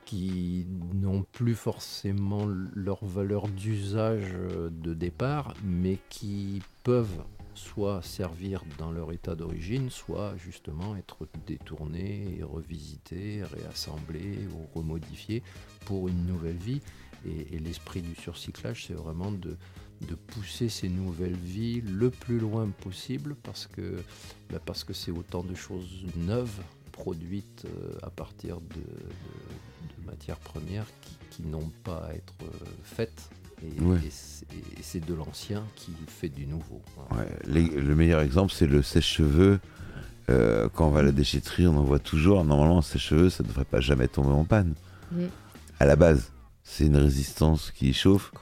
qui 0.05 0.67
n'ont 0.93 1.23
plus 1.33 1.55
forcément 1.55 2.47
leur 2.75 3.03
valeur 3.05 3.49
d'usage 3.49 4.35
de 4.71 4.93
départ, 4.93 5.55
mais 5.65 5.97
qui 6.11 6.61
peuvent 6.83 7.23
soit 7.55 8.03
servir 8.03 8.65
dans 8.79 8.91
leur 8.91 9.13
état 9.13 9.35
d'origine, 9.35 9.91
soit 9.91 10.37
justement 10.37 10.97
être 10.97 11.27
détournés 11.47 12.37
et 12.39 12.43
revisités, 12.43 13.43
réassemblés 13.45 14.39
ou 14.53 14.79
remodifiés 14.79 15.43
pour 15.85 16.09
une 16.09 16.27
nouvelle 16.27 16.57
vie. 16.57 16.81
Et, 17.25 17.59
l'esprit 17.59 18.03
du 18.03 18.15
surcyclage, 18.17 18.87
c'est 18.87 18.95
vraiment 18.95 19.31
de, 19.31 19.57
pousser 20.27 20.69
ces 20.69 20.89
nouvelles 20.89 21.37
vies 21.37 21.81
le 21.81 22.11
plus 22.11 22.41
loin 22.41 22.69
possible 22.69 23.37
parce 23.43 23.69
que 23.69 24.03
bah, 24.51 24.59
c'est 24.93 25.13
autant 25.13 25.45
de 25.45 25.55
choses 25.55 26.05
neuves 26.17 26.61
produites 26.91 27.65
euh, 27.67 27.93
à 28.03 28.11
partir 28.11 28.61
de, 28.61 28.83
matières 30.05 30.39
premières 30.39 30.89
qui, 31.01 31.17
qui 31.31 31.43
n'ont 31.43 31.71
pas 31.85 32.07
à 32.07 32.15
être 32.15 32.35
euh, 32.43 32.67
faites 32.83 33.31
et, 33.63 34.11
c'est 34.83 35.05
de 35.05 35.15
l'ancien 35.15 35.63
qui 35.77 35.93
fait 36.07 36.29
du 36.29 36.47
nouveau. 36.47 36.83
le 37.47 37.95
meilleur 37.95 38.21
exemple, 38.21 38.53
c'est 38.53 38.67
le 38.67 38.83
sèche-cheveux. 38.83 39.61
Euh, 40.31 40.69
quand 40.73 40.87
on 40.87 40.91
va 40.91 41.01
à 41.01 41.03
la 41.03 41.13
déchetterie, 41.13 41.67
on 41.67 41.77
en 41.77 41.83
voit 41.83 41.99
toujours. 41.99 42.45
Normalement, 42.45 42.79
un 42.79 42.83
sèche-cheveux, 42.83 43.31
ça 43.31 43.43
ne 43.43 43.49
devrait 43.49 43.65
pas 43.65 43.81
jamais 43.81 44.09
tomber 44.09 44.31
en 44.31 44.45
panne. 44.45 44.75
Mm. 45.11 45.25
À 45.81 45.87
la 45.87 45.97
base, 45.97 46.33
c'est 46.65 46.87
une 46.87 46.97
résistance 46.97 47.71
qui 47.71 47.93
chauffe. 47.93 48.33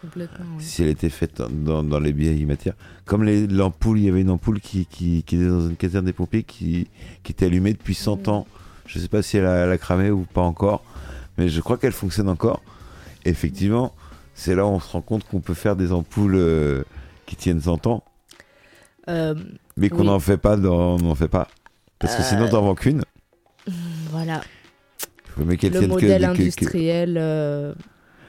Si 0.59 0.83
elle 0.83 0.89
était 0.89 1.09
faite 1.09 1.43
dans, 1.51 2.01
les 2.01 2.13
vieilles 2.13 2.45
matières. 2.45 2.75
Comme 3.05 3.25
l'ampoule, 3.25 3.99
il 3.99 4.05
y 4.05 4.09
avait 4.09 4.21
une 4.21 4.31
ampoule 4.31 4.61
qui, 4.61 4.87
était 5.19 5.47
dans 5.47 5.69
une 5.69 5.77
caserne 5.77 6.05
des 6.05 6.13
pompiers 6.13 6.43
qui, 6.43 6.89
était 7.29 7.47
allumée 7.47 7.73
depuis 7.73 7.95
100 7.95 8.27
mm. 8.27 8.31
ans. 8.31 8.47
Je 8.87 8.99
ne 8.99 9.03
sais 9.03 9.09
pas 9.09 9.23
si 9.23 9.37
elle 9.37 9.47
a, 9.47 9.79
cramé 9.79 10.11
ou 10.11 10.27
pas 10.33 10.43
encore, 10.43 10.85
mais 11.39 11.49
je 11.49 11.61
crois 11.61 11.79
qu'elle 11.79 11.93
fonctionne 11.93 12.29
encore. 12.29 12.63
effectivement, 13.25 13.95
c'est 14.41 14.55
là 14.55 14.65
où 14.65 14.71
on 14.71 14.81
se 14.81 14.91
rend 14.91 15.03
compte 15.03 15.25
qu'on 15.25 15.41
peut 15.41 15.55
faire 15.55 15.77
des 15.77 15.93
ampoules 15.93 16.35
euh, 16.35 16.83
qui 17.27 17.37
tiennent 17.37 17.61
100 17.61 17.87
ans. 17.87 18.03
Euh, 19.09 19.35
mais 19.77 19.91
qu'on 19.91 20.05
n'en 20.05 20.19
fait 20.19 20.39
pas, 20.39 20.57
on 20.57 20.97
n'en 20.97 21.15
fait 21.15 21.29
pas. 21.29 21.49
Parce 21.99 22.17
que 22.17 22.23
sinon, 22.23 22.49
t'en 22.49 22.63
vends 22.63 22.75
qu'une. 22.75 23.03
Voilà. 24.11 24.41
Mais 25.37 25.57
le 25.57 25.87
modèle 25.87 26.25
industriel 26.25 27.17
euh, 27.17 27.73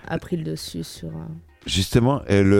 a 0.07 0.19
pris 0.19 0.37
le 0.37 0.43
dessus 0.43 0.83
sur. 0.83 1.09
Justement, 1.65 2.21
elle, 2.27 2.53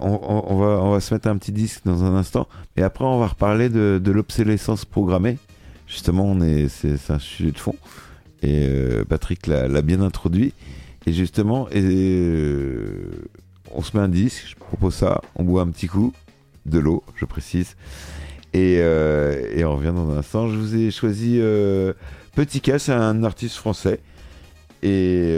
on, 0.00 0.56
va, 0.56 0.82
on 0.82 0.90
va 0.90 1.00
se 1.00 1.14
mettre 1.14 1.28
un 1.28 1.36
petit 1.36 1.52
disque 1.52 1.82
dans 1.84 2.02
un 2.02 2.16
instant, 2.16 2.48
et 2.76 2.82
après 2.82 3.04
on 3.04 3.18
va 3.20 3.28
reparler 3.28 3.68
de, 3.68 4.00
de 4.02 4.10
l'obsolescence 4.10 4.84
programmée. 4.84 5.38
Justement, 5.86 6.24
on 6.24 6.40
est, 6.40 6.68
c'est, 6.68 7.10
un 7.10 7.20
sujet 7.20 7.52
de 7.52 7.58
fond, 7.58 7.76
et 8.42 8.68
Patrick 9.08 9.46
l'a 9.46 9.82
bien 9.82 10.00
introduit. 10.00 10.52
Et 11.08 11.12
justement, 11.14 11.70
et, 11.70 11.80
euh, 11.82 12.57
on 13.78 13.82
se 13.82 13.96
met 13.96 14.02
un 14.02 14.08
disque, 14.08 14.44
je 14.48 14.56
propose 14.56 14.94
ça, 14.94 15.20
on 15.36 15.44
boit 15.44 15.62
un 15.62 15.68
petit 15.68 15.86
coup, 15.86 16.12
de 16.66 16.80
l'eau, 16.80 17.04
je 17.14 17.24
précise. 17.24 17.76
Et, 18.52 18.78
euh, 18.80 19.64
on 19.64 19.76
revient 19.76 19.92
dans 19.94 20.10
un 20.10 20.18
instant. 20.18 20.48
Je 20.48 20.56
vous 20.56 20.74
ai 20.74 20.90
choisi 20.90 21.38
euh, 21.40 21.92
Petit 22.34 22.60
Cas, 22.60 22.80
c'est 22.80 22.92
un 22.92 23.22
artiste 23.22 23.54
français. 23.54 24.00
Et 24.82 25.36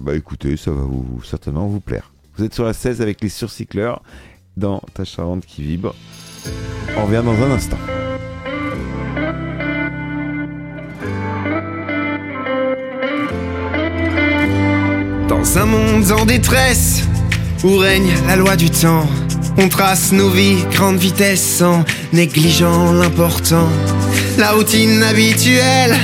bah 0.00 0.14
écoutez, 0.14 0.56
ça 0.56 0.70
va 0.70 0.82
vous, 0.82 1.20
certainement 1.24 1.66
vous 1.66 1.80
plaire. 1.80 2.12
Vous 2.36 2.44
êtes 2.44 2.54
sur 2.54 2.64
la 2.64 2.72
16 2.72 3.02
avec 3.02 3.20
les 3.22 3.28
surcycleurs 3.28 4.02
dans 4.56 4.80
Ta 4.94 5.04
Charente 5.04 5.44
qui 5.44 5.62
vibre. 5.62 5.94
On 6.96 7.06
revient 7.06 7.22
dans 7.24 7.34
un 7.34 7.50
instant. 7.50 7.78
Dans 15.28 15.58
un 15.58 15.66
monde 15.66 16.10
en 16.12 16.26
détresse, 16.26 17.08
où 17.64 17.76
règne 17.76 18.12
la 18.26 18.36
loi 18.36 18.56
du 18.56 18.70
temps. 18.70 19.06
On 19.58 19.68
trace 19.68 20.12
nos 20.12 20.30
vies 20.30 20.64
grande 20.72 20.98
vitesse 20.98 21.62
en 21.62 21.84
négligeant 22.12 22.92
l'important. 22.92 23.68
La 24.38 24.52
routine 24.52 25.02
habituelle 25.02 25.96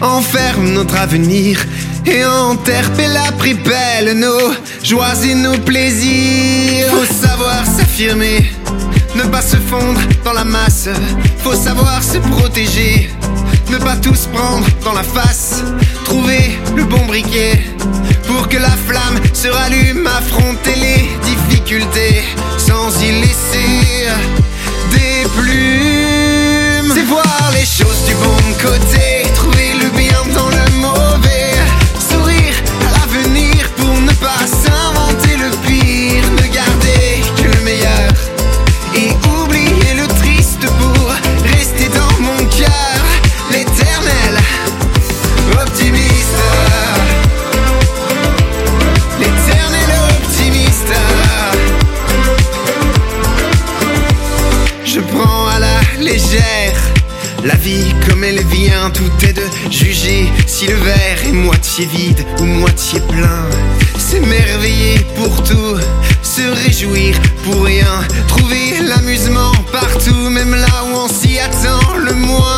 enferme 0.00 0.70
notre 0.70 0.96
avenir 0.96 1.64
et 2.06 2.24
enterre 2.24 2.90
la 3.12 3.32
pripelle 3.32 4.18
nos 4.18 4.52
joies 4.82 5.24
et 5.24 5.34
nos 5.34 5.58
plaisirs. 5.58 6.88
Faut 6.90 7.14
savoir 7.14 7.64
s'affirmer, 7.66 8.50
ne 9.14 9.22
pas 9.24 9.42
se 9.42 9.56
fondre 9.56 10.00
dans 10.24 10.32
la 10.32 10.44
masse. 10.44 10.88
Faut 11.38 11.54
savoir 11.54 12.02
se 12.02 12.18
protéger, 12.18 13.10
ne 13.70 13.78
pas 13.78 13.96
tous 13.96 14.26
prendre 14.26 14.66
dans 14.84 14.92
la 14.92 15.02
face. 15.02 15.62
Trouver 16.04 16.58
le 16.76 16.84
bon 16.84 17.04
briquet 17.06 17.60
pour 18.26 18.48
que 18.48 18.56
la 18.56 18.70
flamme 18.70 19.18
se 19.32 19.48
rallume, 19.48 20.06
affronter 20.06 20.74
les 20.76 21.08
difficultés 21.22 22.24
sans 22.58 23.00
y 23.02 23.12
laisser 23.12 24.08
des 24.92 25.28
plumes. 25.36 26.92
C'est 26.94 27.04
voir 27.04 27.50
les 27.52 27.66
choses 27.66 28.04
du 28.06 28.14
bon 28.14 28.42
côté, 28.62 29.22
trouver 29.34 29.72
le 29.82 29.88
bien 29.96 30.22
dans 30.34 30.48
le 30.48 30.80
mauvais, 30.80 31.54
sourire 32.10 32.54
à 32.86 32.90
l'avenir 32.98 33.68
pour 33.76 34.00
ne 34.00 34.12
pas 34.12 34.46
s'inventer 34.46 34.75
tout 58.92 59.26
est 59.26 59.32
de 59.32 59.42
juger 59.70 60.30
si 60.46 60.66
le 60.66 60.74
verre 60.74 61.26
est 61.26 61.32
moitié 61.32 61.86
vide 61.86 62.24
ou 62.40 62.44
moitié 62.44 63.00
plein. 63.00 63.48
S'émerveiller 63.98 64.98
pour 65.16 65.42
tout, 65.42 65.78
se 66.22 66.42
réjouir 66.64 67.16
pour 67.44 67.64
rien, 67.64 68.00
trouver 68.28 68.80
l'amusement 68.82 69.52
partout, 69.72 70.30
même 70.30 70.54
là 70.54 70.84
où 70.88 70.96
on 70.96 71.08
s'y 71.08 71.38
attend 71.38 71.96
le 71.96 72.12
moins. 72.12 72.55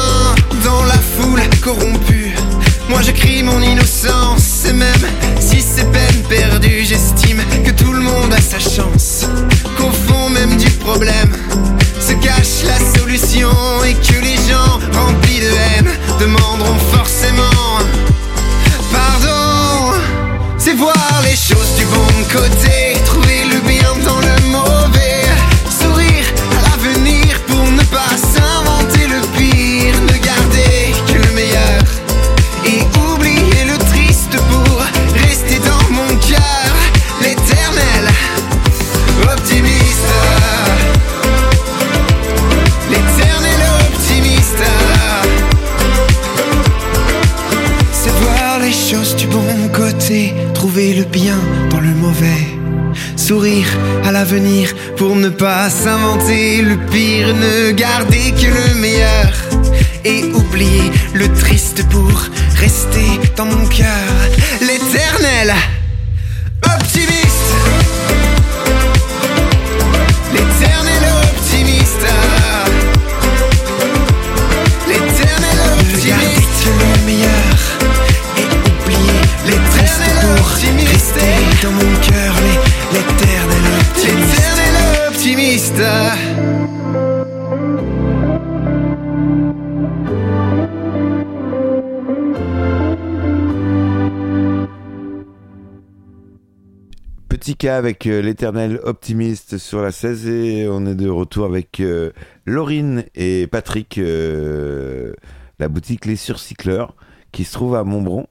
Euh, 98.06 98.20
l'éternel 98.20 98.80
optimiste 98.82 99.58
sur 99.58 99.80
la 99.80 99.92
16 99.92 100.28
et 100.28 100.68
on 100.68 100.86
est 100.86 100.94
de 100.94 101.08
retour 101.08 101.46
avec 101.46 101.80
euh, 101.80 102.10
Laurine 102.44 103.04
et 103.14 103.46
Patrick, 103.46 103.98
euh, 103.98 105.14
la 105.58 105.68
boutique 105.68 106.04
Les 106.04 106.16
Surcycleurs 106.16 106.94
qui 107.32 107.44
se 107.44 107.52
trouve 107.52 107.74
à 107.74 107.84
Montbron. 107.84 108.26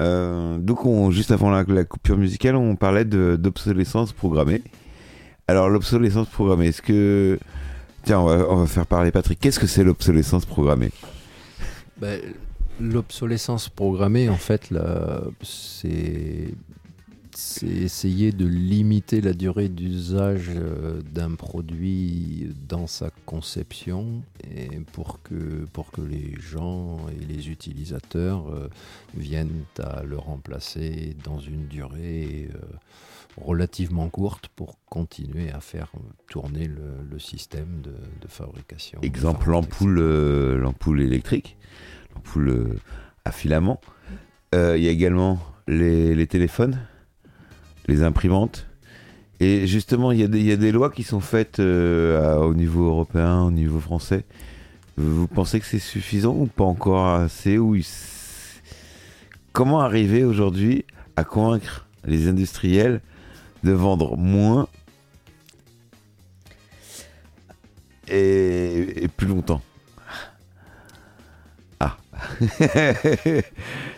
Euh, 0.00 0.58
donc 0.58 0.86
on, 0.86 1.10
juste 1.10 1.30
avant 1.30 1.50
la, 1.50 1.84
coupure 1.84 2.16
musicale, 2.16 2.56
on 2.56 2.76
parlait 2.76 3.04
d'obsolescence 3.04 4.12
programmée. 4.12 4.62
Alors 5.46 5.68
l'obsolescence 5.68 6.28
programmée, 6.28 6.68
est-ce 6.68 6.82
que... 6.82 7.38
Tiens, 8.04 8.20
on 8.20 8.56
va, 8.56 8.66
faire 8.66 8.86
parler 8.86 9.10
Patrick. 9.10 9.38
Qu'est-ce 9.38 9.60
que 9.60 9.66
c'est 9.66 9.84
l'obsolescence 9.84 10.46
programmée? 10.46 10.90
Ben, 11.98 12.18
L'obsolescence 12.80 13.68
programmée, 13.68 14.30
en 14.30 14.38
fait, 14.38 14.70
c'est 15.42 16.54
c'est 17.34 17.66
essayer 17.66 18.32
de 18.32 18.46
limiter 18.46 19.20
la 19.20 19.32
durée 19.32 19.68
d'usage 19.68 20.50
euh, 20.54 21.00
d'un 21.02 21.34
produit 21.34 22.54
dans 22.68 22.86
sa 22.86 23.10
conception 23.26 24.22
et 24.54 24.68
pour 24.92 25.22
que, 25.22 25.64
pour 25.72 25.90
que 25.90 26.00
les 26.00 26.34
gens 26.40 26.98
et 27.08 27.24
les 27.24 27.48
utilisateurs 27.50 28.48
euh, 28.50 28.68
viennent 29.14 29.64
à 29.78 30.02
le 30.02 30.18
remplacer 30.18 31.16
dans 31.24 31.38
une 31.38 31.66
durée 31.66 32.48
euh, 32.54 32.58
relativement 33.36 34.08
courte 34.08 34.48
pour 34.56 34.78
continuer 34.86 35.50
à 35.50 35.60
faire 35.60 35.92
tourner 36.28 36.66
le, 36.66 36.94
le 37.10 37.18
système 37.18 37.80
de, 37.82 37.92
de 37.92 38.28
fabrication. 38.28 39.00
Exemple, 39.02 39.50
l'ampoule 39.50 40.00
l'ampoule 40.56 41.00
électrique, 41.00 41.56
l'ampoule 42.14 42.76
à 43.24 43.32
filament. 43.32 43.80
Euh, 44.54 44.76
Il 44.76 44.84
y 44.84 44.88
a 44.88 44.90
également 44.90 45.38
les, 45.68 46.14
les 46.14 46.26
téléphones, 46.26 46.80
les 47.90 48.02
imprimantes. 48.02 48.66
Et 49.40 49.66
justement, 49.66 50.12
il 50.12 50.20
y, 50.20 50.22
a 50.22 50.28
des- 50.28 50.38
il 50.38 50.46
y 50.46 50.52
a 50.52 50.56
des 50.56 50.70
lois 50.72 50.90
qui 50.90 51.02
sont 51.02 51.20
faites 51.20 51.60
euh, 51.60 52.34
à- 52.36 52.40
au 52.40 52.54
niveau 52.54 52.86
européen, 52.86 53.42
au 53.42 53.50
niveau 53.50 53.80
français. 53.80 54.24
Vous 54.96 55.26
pensez 55.26 55.60
que 55.60 55.66
c'est 55.66 55.78
suffisant 55.78 56.34
ou 56.34 56.46
pas 56.46 56.64
encore 56.64 57.06
assez 57.06 57.56
ou 57.58 57.74
il 57.74 57.84
Comment 59.52 59.80
arriver 59.80 60.24
aujourd'hui 60.24 60.84
à 61.16 61.24
convaincre 61.24 61.86
les 62.04 62.28
industriels 62.28 63.00
de 63.64 63.72
vendre 63.72 64.16
moins 64.16 64.68
et, 68.08 69.04
et 69.04 69.08
plus 69.08 69.26
longtemps? 69.26 69.60
Ah 71.80 71.96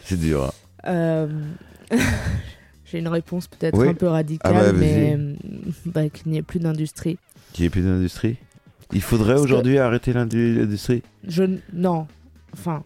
C'est 0.05 0.19
dur. 0.19 0.45
hein. 0.45 0.53
Euh, 0.87 1.29
J'ai 2.93 2.99
une 2.99 3.09
réponse 3.09 3.47
peut-être 3.47 3.79
Oui. 3.79 3.89
un 3.89 3.95
peu 3.95 4.07
radicale, 4.07 4.53
Ah 4.55 4.65
bah, 4.65 4.73
mais 4.79 5.17
euh, 5.19 5.33
bah, 5.87 6.11
qu'il 6.11 6.31
n'y 6.31 6.37
ait 6.37 6.43
plus 6.43 6.61
d'industrie. 6.61 7.17
Qu'il 7.55 7.63
n'y 7.63 7.67
ait 7.69 7.71
plus 7.71 7.81
d'industrie? 7.81 8.37
Il 8.93 9.01
faudrait 9.01 9.37
que- 9.37 9.41
aujourd'hui 9.41 9.79
arrêter 9.79 10.13
l'indu- 10.13 10.57
l'industrie? 10.59 11.03
Je 11.27 11.45
non, 11.73 12.07
enfin, 12.53 12.85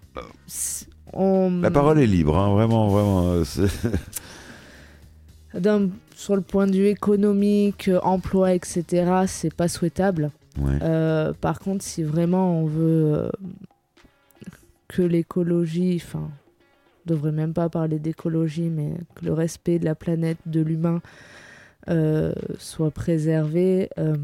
on. 1.13 1.59
La 1.61 1.73
parole 1.73 1.99
est 1.99 2.07
libre, 2.07 2.39
hein, 2.39 2.53
vraiment, 2.53 2.87
vraiment. 2.87 3.33
euh, 3.33 3.45
sur 6.15 6.37
le 6.37 6.43
point 6.43 6.69
de 6.69 6.77
vue 6.77 6.87
économique, 6.87 7.89
euh, 7.89 7.99
emploi, 8.05 8.55
etc., 8.55 8.85
c'est 9.27 9.53
pas 9.53 9.67
souhaitable. 9.67 10.31
Ouais. 10.61 10.79
Euh, 10.83 11.33
par 11.33 11.59
contre, 11.59 11.83
si 11.85 12.05
vraiment 12.05 12.61
on 12.63 12.67
veut 12.67 13.13
euh, 13.15 13.31
que 14.87 15.03
l'écologie, 15.03 16.01
enfin, 16.03 16.31
on 17.07 17.11
devrait 17.15 17.33
même 17.33 17.53
pas 17.53 17.69
parler 17.69 17.99
d'écologie, 17.99 18.69
mais 18.71 18.93
que 19.15 19.25
le 19.25 19.33
respect 19.33 19.79
de 19.79 19.85
la 19.85 19.95
planète, 19.95 20.39
de 20.47 20.61
l'humain, 20.61 21.01
euh, 21.89 22.33
soit 22.59 22.91
préservé. 22.91 23.89
Euh, 23.99 24.17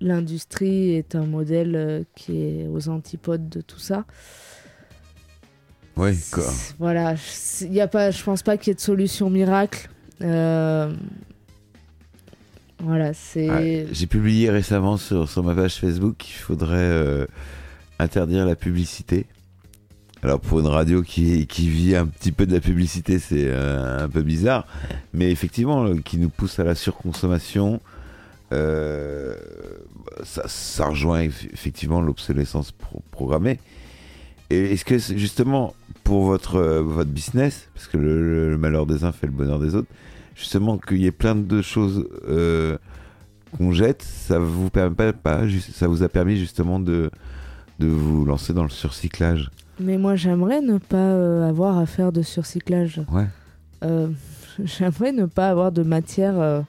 L'industrie 0.00 0.94
est 0.94 1.16
un 1.16 1.26
modèle 1.26 1.74
euh, 1.74 2.02
qui 2.14 2.40
est 2.40 2.68
aux 2.68 2.88
antipodes 2.88 3.48
de 3.48 3.60
tout 3.60 3.80
ça. 3.80 4.04
Oui, 5.96 6.16
quoi. 6.30 6.44
Voilà, 6.78 7.16
je- 7.16 7.66
y 7.66 7.80
a 7.80 7.88
pas, 7.88 8.12
je 8.12 8.22
pense 8.22 8.44
pas 8.44 8.56
qu'il 8.56 8.68
y 8.68 8.70
ait 8.70 8.74
de 8.76 8.80
solution 8.80 9.28
miracle. 9.28 9.90
Euh, 10.22 10.92
voilà, 12.80 13.12
c'est. 13.12 13.50
Ouais, 13.50 13.86
J'ai 13.90 14.06
publié 14.06 14.50
récemment 14.50 14.96
sur, 14.98 15.28
sur 15.28 15.42
ma 15.42 15.52
page 15.56 15.74
Facebook 15.74 16.16
qu'il 16.18 16.36
faudrait 16.36 17.26
interdire 17.98 18.46
la 18.46 18.54
publicité. 18.54 19.26
Alors 20.22 20.40
pour 20.40 20.58
une 20.60 20.66
radio 20.66 21.02
qui, 21.02 21.46
qui 21.46 21.68
vit 21.68 21.94
un 21.94 22.06
petit 22.06 22.32
peu 22.32 22.44
de 22.46 22.52
la 22.52 22.60
publicité, 22.60 23.18
c'est 23.18 23.46
euh, 23.46 24.04
un 24.04 24.08
peu 24.08 24.22
bizarre, 24.22 24.66
mais 25.12 25.30
effectivement, 25.30 25.94
qui 25.98 26.18
nous 26.18 26.28
pousse 26.28 26.58
à 26.58 26.64
la 26.64 26.74
surconsommation, 26.74 27.80
euh, 28.52 29.34
ça, 30.24 30.86
rejoint 30.86 31.20
eff- 31.22 31.48
effectivement 31.52 32.00
l'obsolescence 32.00 32.72
pro- 32.72 33.02
programmée. 33.12 33.60
Et 34.50 34.72
est-ce 34.72 34.84
que 34.84 34.98
justement 34.98 35.74
pour 36.02 36.24
votre, 36.24 36.60
votre 36.60 37.10
business, 37.10 37.68
parce 37.74 37.86
que 37.86 37.98
le, 37.98 38.56
malheur 38.58 38.86
des 38.86 39.04
uns 39.04 39.12
fait 39.12 39.26
le 39.26 39.32
bonheur 39.32 39.60
des 39.60 39.74
autres, 39.76 39.88
justement 40.34 40.78
qu'il 40.78 40.98
y 40.98 41.06
ait 41.06 41.12
plein 41.12 41.36
de 41.36 41.62
choses 41.62 42.08
euh, 42.28 42.76
qu'on 43.56 43.72
jette, 43.72 44.02
ça 44.02 44.38
vous 44.38 44.70
permet 44.70 45.12
pas, 45.12 45.42
ça 45.72 45.86
vous 45.86 46.02
a 46.02 46.08
permis 46.08 46.38
justement 46.38 46.80
de, 46.80 47.10
de 47.78 47.86
vous 47.86 48.24
lancer 48.24 48.52
dans 48.52 48.64
le 48.64 48.70
surcyclage? 48.70 49.50
Mais 49.80 49.98
moi, 49.98 50.16
j'aimerais 50.16 50.60
ne 50.60 50.78
pas 50.78 50.96
euh, 50.96 51.48
avoir 51.48 51.78
à 51.78 51.86
faire 51.86 52.12
de 52.12 52.22
surcyclage. 52.22 53.00
Ouais. 53.10 53.26
Euh, 53.84 54.08
j'aimerais 54.64 55.12
ne 55.12 55.26
pas 55.26 55.48
avoir 55.48 55.72
de 55.72 55.82
matière 55.82 56.38
euh, 56.38 56.60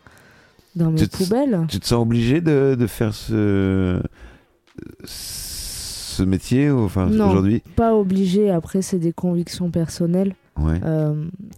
dans 0.75 0.91
mes 0.91 0.97
Tu 0.97 1.07
poubelles. 1.07 1.65
Tu 1.67 1.79
te 1.79 1.87
sens 1.87 2.01
obligé 2.01 2.41
de, 2.41 2.75
de 2.79 2.87
faire 2.87 3.13
ce, 3.13 4.01
ce 5.05 6.23
métier 6.23 6.69
enfin, 6.69 7.09
aujourd'hui? 7.09 7.63
Pas 7.75 7.95
obligé, 7.95 8.51
après, 8.51 8.81
c'est 8.81 8.99
des 8.99 9.13
convictions 9.13 9.71
personnelles. 9.71 10.35
Ouais. 10.57 10.81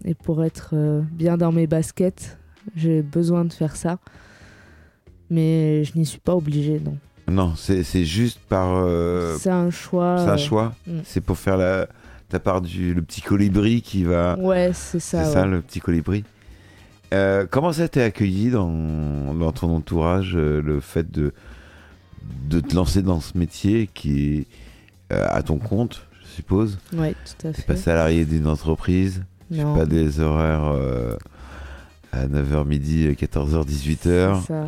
Et 0.06 0.14
pour 0.14 0.44
être 0.44 0.76
bien 1.12 1.36
dans 1.36 1.52
mes 1.52 1.66
baskets, 1.66 2.38
j'ai 2.76 3.02
besoin 3.02 3.46
de 3.46 3.52
faire 3.54 3.76
ça. 3.76 3.98
Mais 5.32 5.84
je 5.84 5.98
n'y 5.98 6.06
suis 6.06 6.20
pas 6.20 6.36
obligée, 6.36 6.80
non. 6.80 6.98
Non, 7.32 7.54
c'est 7.56 8.06
juste 8.06 8.40
par. 8.50 8.70
euh, 8.74 9.38
c'est 9.40 9.50
un 9.50 9.70
choix. 9.70 10.18
c'est 10.20 10.30
un 10.30 10.34
euh, 10.34 10.38
choix. 10.38 10.74
mm. 10.88 11.00
C'est 11.06 11.22
pour 11.22 11.38
faire 11.38 11.58
la, 11.58 11.88
ta 12.30 12.40
part 12.40 12.62
du 12.62 12.94
le 12.94 13.02
petit 13.02 13.22
colibri 13.22 13.82
qui 13.82 14.04
va. 14.04 14.38
Ouais, 14.40 14.72
c'est 14.74 15.00
ça. 15.00 15.24
c'est 15.24 15.34
ça, 15.34 15.46
le 15.46 15.62
petit 15.62 15.80
colibri. 15.80 16.24
Euh, 17.14 17.46
comment 17.50 17.74
ça 17.74 17.88
t'est 17.88 18.04
accueilli 18.04 18.52
dans, 18.52 19.34
dans 19.34 19.52
ton 19.52 19.76
entourage, 19.76 20.36
le 20.36 20.80
fait 20.80 21.12
de, 21.12 21.34
de 22.50 22.60
te 22.60 22.74
lancer 22.76 23.02
dans 23.02 23.20
ce 23.20 23.38
métier 23.38 23.90
qui 23.94 24.46
est 25.10 25.14
à 25.14 25.44
ton 25.44 25.58
compte, 25.58 26.08
je 26.24 26.28
suppose? 26.36 26.80
Ouais, 26.94 27.14
tout 27.40 27.48
à 27.48 27.54
fait. 27.54 27.64
pas 27.64 27.76
salarié 27.76 28.24
d'une 28.24 28.48
entreprise, 28.48 29.24
non, 29.50 29.76
pas 29.76 29.86
des 29.86 30.22
horaires 30.22 30.74
à 32.14 32.28
9h 32.28 32.66
midi, 32.66 33.10
14h, 33.10 33.66
18h. 33.68 34.42
c'est 34.42 34.48
ça. 34.48 34.68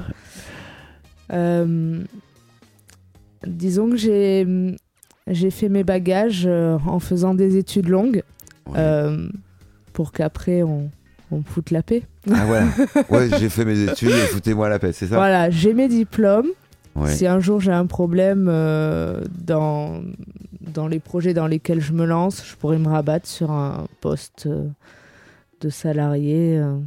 Euh, 1.32 2.04
disons 3.46 3.90
que 3.90 3.98
j'ai 3.98 4.46
j'ai 5.28 5.52
fait 5.52 5.70
mes 5.70 5.84
bagages 5.84 6.44
euh, 6.46 6.78
en 6.86 7.00
faisant 7.00 7.34
des 7.34 7.58
études 7.58 7.88
longues 7.90 8.24
Ouais. 8.68 8.76
euh, 8.78 9.28
pour 9.92 10.12
qu'après 10.14 10.64
on, 10.64 10.90
on 11.32 11.38
me 11.40 11.44
foute 11.44 11.72
la 11.72 11.84
paix. 11.84 12.04
Ah 12.32 12.46
voilà, 12.46 12.68
ouais, 13.10 13.30
j'ai 13.40 13.50
fait 13.50 13.66
mes 13.66 13.82
études 13.84 14.10
et 14.12 14.28
foutez-moi 14.28 14.70
la 14.70 14.80
paix, 14.80 14.94
c'est 14.94 15.08
ça? 15.08 15.16
Voilà, 15.16 15.50
j'ai 15.50 15.74
mes 15.74 15.90
diplômes. 15.90 16.48
Ouais. 16.96 17.14
Si 17.14 17.26
un 17.28 17.40
jour 17.40 17.60
j'ai 17.60 17.72
un 17.74 17.86
problème 17.88 18.48
euh, 18.50 19.22
dans, 19.46 20.02
dans 20.62 20.88
les 20.88 21.00
projets 21.00 21.34
dans 21.34 21.48
lesquels 21.48 21.82
je 21.82 21.92
me 21.92 22.06
lance, 22.06 22.44
je 22.46 22.56
pourrais 22.56 22.78
me 22.78 22.88
rabattre 22.88 23.28
sur 23.28 23.52
un 23.52 23.88
poste 24.00 24.46
euh, 24.48 24.68
de 25.62 25.70
salarié, 25.70 26.58
euh, 26.58 26.78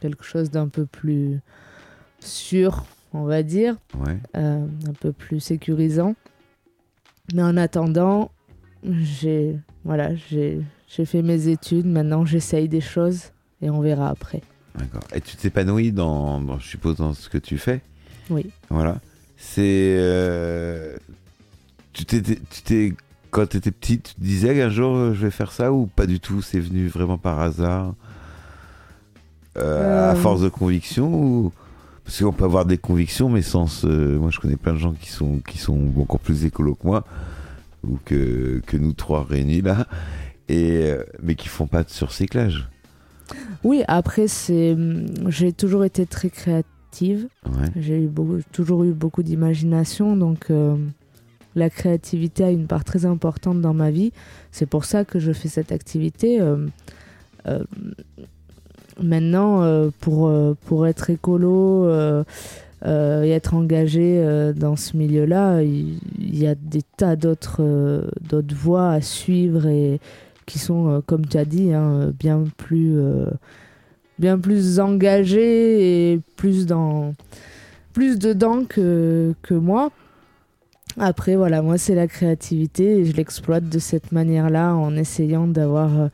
quelque 0.00 0.22
chose 0.24 0.50
d'un 0.50 0.68
peu 0.68 0.84
plus 0.86 1.40
sûr, 2.20 2.84
on 3.14 3.24
va 3.24 3.42
dire, 3.42 3.76
Ouais. 4.04 4.18
euh, 4.36 4.66
un 4.88 4.92
peu 5.00 5.12
plus 5.12 5.40
sécurisant. 5.40 6.14
Mais 7.32 7.42
en 7.42 7.56
attendant, 7.56 8.30
j'ai 8.86 9.56
voilà, 9.84 10.14
j'ai 10.14 10.60
fait 11.06 11.22
mes 11.22 11.48
études, 11.48 11.86
maintenant 11.86 12.24
j'essaye 12.26 12.68
des 12.68 12.80
choses 12.82 13.30
et 13.62 13.70
on 13.70 13.80
verra 13.80 14.08
après. 14.10 14.42
D'accord. 14.78 15.02
Et 15.14 15.20
tu 15.20 15.36
t'épanouis 15.36 15.92
dans, 15.92 16.40
dans, 16.40 16.58
je 16.58 16.66
suppose, 16.68 16.96
dans 16.96 17.14
ce 17.14 17.28
que 17.28 17.38
tu 17.38 17.56
fais? 17.58 17.80
Oui. 18.28 18.50
Voilà. 18.68 18.98
C'est. 19.36 19.62
euh, 19.98 20.96
Tu 21.92 22.04
t'es, 22.04 22.20
tu 22.22 22.62
t'es, 22.64 22.92
quand 23.30 23.46
tu 23.48 23.56
étais 23.58 23.70
petite, 23.70 24.02
tu 24.10 24.14
te 24.16 24.20
disais 24.20 24.54
qu'un 24.54 24.68
jour 24.70 25.14
je 25.14 25.24
vais 25.26 25.30
faire 25.30 25.52
ça 25.52 25.72
ou 25.72 25.86
pas 25.86 26.06
du 26.06 26.18
tout? 26.20 26.42
C'est 26.42 26.60
venu 26.60 26.88
vraiment 26.88 27.18
par 27.18 27.38
hasard 27.40 27.94
Euh, 29.56 30.10
À 30.10 30.14
force 30.16 30.40
de 30.42 30.48
conviction 30.48 31.12
ou. 31.14 31.52
Parce 32.04 32.22
qu'on 32.22 32.32
peut 32.32 32.44
avoir 32.44 32.66
des 32.66 32.78
convictions, 32.78 33.28
mais 33.28 33.42
sans 33.42 33.66
se... 33.66 33.86
Moi, 33.86 34.30
je 34.30 34.38
connais 34.38 34.56
plein 34.56 34.74
de 34.74 34.78
gens 34.78 34.92
qui 34.92 35.10
sont, 35.10 35.38
qui 35.38 35.58
sont 35.58 35.92
encore 35.98 36.20
plus 36.20 36.44
écolos 36.44 36.74
que 36.74 36.86
moi, 36.86 37.04
ou 37.82 37.98
que, 38.04 38.60
que 38.66 38.76
nous 38.76 38.92
trois 38.92 39.24
réunis 39.24 39.62
là, 39.62 39.86
et, 40.48 40.82
euh, 40.84 41.04
mais 41.22 41.34
qui 41.34 41.48
font 41.48 41.66
pas 41.66 41.84
de 41.84 41.90
surcyclage. 41.90 42.68
Oui, 43.62 43.82
après 43.88 44.28
c'est 44.28 44.76
j'ai 45.28 45.52
toujours 45.52 45.84
été 45.84 46.04
très 46.06 46.28
créative. 46.28 47.28
Ouais. 47.46 47.68
J'ai 47.76 48.02
eu 48.02 48.06
beaucoup, 48.06 48.38
toujours 48.52 48.84
eu 48.84 48.92
beaucoup 48.92 49.22
d'imagination, 49.22 50.16
donc 50.16 50.50
euh, 50.50 50.76
la 51.54 51.70
créativité 51.70 52.44
a 52.44 52.50
une 52.50 52.66
part 52.66 52.84
très 52.84 53.06
importante 53.06 53.60
dans 53.60 53.74
ma 53.74 53.90
vie. 53.90 54.12
C'est 54.52 54.66
pour 54.66 54.84
ça 54.84 55.04
que 55.04 55.18
je 55.18 55.32
fais 55.32 55.48
cette 55.48 55.72
activité. 55.72 56.40
euh, 56.40 56.66
euh, 57.46 57.64
maintenant, 59.02 59.62
euh, 59.62 59.90
pour, 60.00 60.28
euh, 60.28 60.56
pour 60.66 60.86
être 60.86 61.10
écolo 61.10 61.86
euh, 61.86 62.24
et 62.86 63.30
être 63.30 63.54
engagé 63.54 64.22
dans 64.54 64.76
ce 64.76 64.94
milieu-là, 64.96 65.62
il 65.62 65.98
y, 66.18 66.46
a 66.46 66.54
des 66.54 66.82
tas 66.98 67.16
d'autres 67.16 68.04
d'autres 68.20 68.54
voies 68.54 68.90
à 68.90 69.00
suivre 69.00 69.66
et 69.66 70.00
qui 70.44 70.58
sont, 70.58 71.02
comme 71.06 71.24
tu 71.24 71.38
as 71.38 71.46
dit, 71.46 71.72
hein, 71.72 72.12
bien 72.18 72.44
plus... 72.58 72.98
bien 74.18 74.38
plus 74.38 74.80
engagé 74.80 76.12
et 76.12 76.20
plus 76.36 76.66
dans 76.66 77.14
plus 77.94 78.18
dedans 78.18 78.66
que, 78.68 79.32
que 79.40 79.54
moi. 79.54 79.90
Après, 80.98 81.36
voilà, 81.36 81.62
moi, 81.62 81.78
c'est 81.78 81.94
la 81.94 82.06
créativité 82.06 82.98
et 82.98 83.04
je 83.06 83.16
l'exploite 83.16 83.66
de 83.66 83.78
cette 83.78 84.12
manière-là 84.12 84.74
en 84.74 84.94
essayant 84.94 85.46
d'avoir 85.46 86.10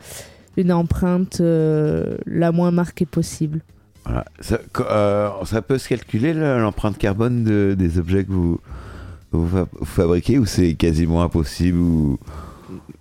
une 0.57 0.73
empreinte 0.73 1.41
euh, 1.41 2.17
la 2.27 2.53
moins 2.53 2.71
marquée 2.71 3.07
possible. 3.07 3.61
Voilà. 4.05 4.25
Ça, 4.41 4.59
euh, 4.81 5.31
ça 5.45 5.63
peut 5.63 5.79
se 5.79 5.89
calculer 5.89 6.33
l'empreinte 6.35 6.99
carbone 6.99 7.45
de- 7.45 7.75
des 7.79 7.99
objets 7.99 8.25
que 8.25 8.33
vous, 8.33 8.61
vous, 9.33 9.47
fa- 9.47 9.69
vous 9.73 9.85
fabriquez 9.85 10.39
ou 10.39 10.47
c'est 10.47 10.75
quasiment 10.75 11.23
impossible 11.23 11.79
ou... 11.79 12.19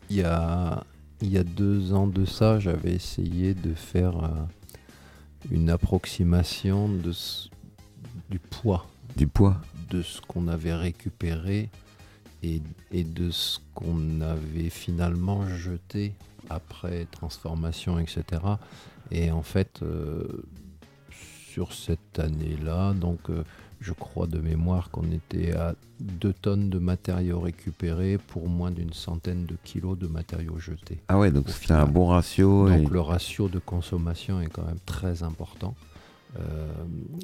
Il 0.09 0.17
y 0.17 0.23
a, 0.23 0.83
il 1.21 1.29
y 1.31 1.37
a 1.37 1.43
deux 1.43 1.93
ans 1.93 2.07
de 2.07 2.25
ça, 2.25 2.59
j'avais 2.59 2.91
essayé 2.93 3.53
de 3.53 3.73
faire 3.73 4.17
euh, 4.23 4.27
une 5.51 5.69
approximation 5.69 6.89
de 6.89 7.11
ce- 7.11 7.49
du 8.29 8.39
poids 8.39 8.85
du 9.17 9.25
poids 9.27 9.57
de 9.89 10.01
ce 10.03 10.21
qu'on 10.21 10.47
avait 10.47 10.73
récupéré 10.75 11.69
et, 12.43 12.61
et 12.91 13.03
de 13.03 13.31
ce 13.31 13.57
qu'on 13.73 14.21
avait 14.21 14.69
finalement 14.69 15.47
jeté 15.47 16.13
après 16.49 17.05
transformation, 17.11 17.99
etc. 17.99 18.23
Et 19.11 19.31
en 19.31 19.41
fait, 19.43 19.79
euh, 19.81 20.23
sur 21.51 21.73
cette 21.73 22.19
année-là, 22.19 22.93
donc 22.93 23.29
euh, 23.29 23.43
je 23.81 23.93
crois 23.93 24.27
de 24.27 24.39
mémoire 24.39 24.91
qu'on 24.91 25.09
était 25.11 25.53
à 25.55 25.73
2 25.99 26.33
tonnes 26.33 26.69
de 26.69 26.79
matériaux 26.79 27.39
récupérés 27.39 28.17
pour 28.17 28.47
moins 28.47 28.71
d'une 28.71 28.93
centaine 28.93 29.45
de 29.45 29.55
kilos 29.63 29.97
de 29.97 30.07
matériaux 30.07 30.59
jetés. 30.59 30.99
Ah 31.07 31.17
ouais, 31.17 31.31
donc 31.31 31.49
c'est 31.49 31.71
un 31.71 31.85
bon 31.85 32.07
ratio. 32.07 32.69
Donc 32.69 32.89
et- 32.89 32.93
le 32.93 33.01
ratio 33.01 33.47
de 33.49 33.59
consommation 33.59 34.41
est 34.41 34.47
quand 34.49 34.65
même 34.65 34.79
très 34.85 35.23
important. 35.23 35.75
Euh, 36.37 36.71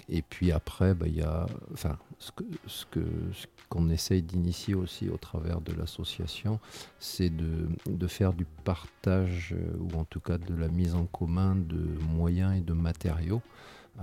et 0.09 0.21
puis 0.23 0.51
après, 0.51 0.95
bah, 0.95 1.05
il 1.07 1.15
y 1.17 1.21
a 1.21 1.45
enfin, 1.73 1.97
ce 2.17 2.31
que- 2.31 2.43
ce 2.65 2.85
que- 2.87 2.99
ce 3.33 3.45
qu'on 3.69 3.89
essaye 3.89 4.23
d'initier 4.23 4.73
aussi 4.73 5.09
au 5.09 5.17
travers 5.17 5.61
de 5.61 5.73
l'association, 5.73 6.59
c'est 6.99 7.29
de, 7.29 7.67
de 7.87 8.07
faire 8.07 8.33
du 8.33 8.45
partage, 8.63 9.53
euh, 9.55 9.77
ou 9.79 9.99
en 9.99 10.05
tout 10.05 10.19
cas 10.19 10.37
de 10.39 10.55
la 10.55 10.69
mise 10.69 10.95
en 10.95 11.05
commun 11.05 11.55
de 11.55 11.77
moyens 12.15 12.57
et 12.57 12.61
de 12.61 12.73
matériaux. 12.73 13.41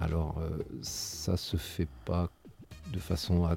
Alors 0.00 0.38
euh, 0.38 0.50
ça 0.82 1.36
se 1.36 1.56
fait 1.56 1.88
pas 2.04 2.30
de 2.92 2.98
façon 2.98 3.44
à 3.44 3.56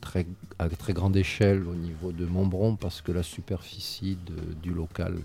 très, 0.00 0.26
à 0.58 0.68
très 0.68 0.92
grande 0.92 1.16
échelle 1.16 1.66
au 1.66 1.74
niveau 1.74 2.12
de 2.12 2.24
Montbron 2.24 2.76
parce 2.76 3.00
que 3.00 3.12
la 3.12 3.22
superficie 3.22 4.16
du 4.62 4.72
local 4.72 5.18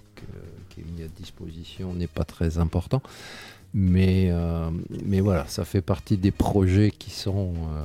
qui 0.70 0.82
est 0.82 0.84
mis 0.84 1.04
à 1.04 1.08
disposition 1.08 1.94
n'est 1.94 2.08
pas 2.08 2.24
très 2.26 2.58
important. 2.58 3.02
Mais, 3.78 4.30
euh, 4.32 4.70
mais 5.06 5.20
voilà, 5.20 5.44
ça 5.50 5.66
fait 5.66 5.82
partie 5.82 6.16
des 6.16 6.32
projets 6.32 6.94
qui 6.98 7.12
sont, 7.12 7.52
euh, 7.56 7.84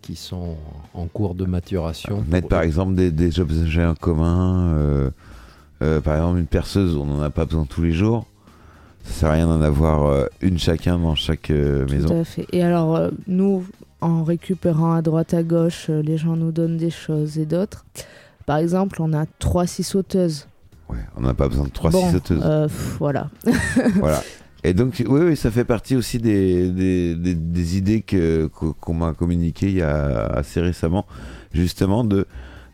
qui 0.00 0.16
sont 0.16 0.56
en 0.94 1.06
cours 1.08 1.34
de 1.34 1.44
maturation. 1.44 2.24
Mettre 2.26 2.48
par 2.48 2.62
exemple 2.62 2.94
des, 2.94 3.12
des, 3.12 3.38
objets 3.38 3.84
en 3.84 3.94
commun, 3.94 4.72
euh, 5.82 6.00
par 6.00 6.16
exemple 6.16 6.38
une 6.38 6.46
perceuse, 6.46 6.96
on 6.96 7.04
n'en 7.04 7.20
a 7.20 7.28
pas 7.28 7.44
besoin 7.44 7.66
tous 7.66 7.82
les 7.82 7.92
jours. 7.92 8.24
Ça 9.04 9.12
sert 9.12 9.28
à 9.28 9.32
rien 9.32 9.46
d'en 9.46 9.60
avoir 9.60 10.26
une 10.40 10.58
chacun 10.58 10.98
dans 10.98 11.14
chaque 11.14 11.50
maison. 11.50 12.08
Tout 12.08 12.14
à 12.14 12.24
fait. 12.24 12.46
Et 12.52 12.62
alors, 12.62 13.10
nous, 13.26 13.66
en 14.00 14.24
récupérant 14.24 14.94
à 14.94 15.02
droite 15.02 15.34
à 15.34 15.42
gauche, 15.42 15.88
les 15.88 16.16
gens 16.16 16.36
nous 16.36 16.50
donnent 16.50 16.78
des 16.78 16.90
choses 16.90 17.38
et 17.38 17.44
d'autres. 17.44 17.84
Par 18.46 18.56
exemple, 18.56 19.02
on 19.02 19.12
a 19.12 19.26
trois 19.38 19.66
six 19.66 19.82
sauteuses. 19.82 20.46
Ouais, 20.88 20.98
on 21.16 21.20
n'a 21.20 21.34
pas 21.34 21.48
besoin 21.48 21.64
de 21.64 21.70
trois 21.70 21.92
six 21.92 22.10
sauteuses. 22.10 22.42
voilà. 22.98 23.28
voilà. 23.96 24.22
Et 24.62 24.74
donc, 24.74 25.02
oui, 25.08 25.36
ça 25.36 25.50
fait 25.50 25.64
partie 25.64 25.96
aussi 25.96 26.18
des, 26.18 26.70
des, 26.70 27.14
des, 27.14 27.78
idées 27.78 28.04
qu'on 28.50 28.94
m'a 28.94 29.14
communiquées 29.14 29.68
il 29.68 29.76
y 29.76 29.82
a 29.82 30.26
assez 30.26 30.60
récemment, 30.60 31.06
justement, 31.52 32.04
de, 32.04 32.26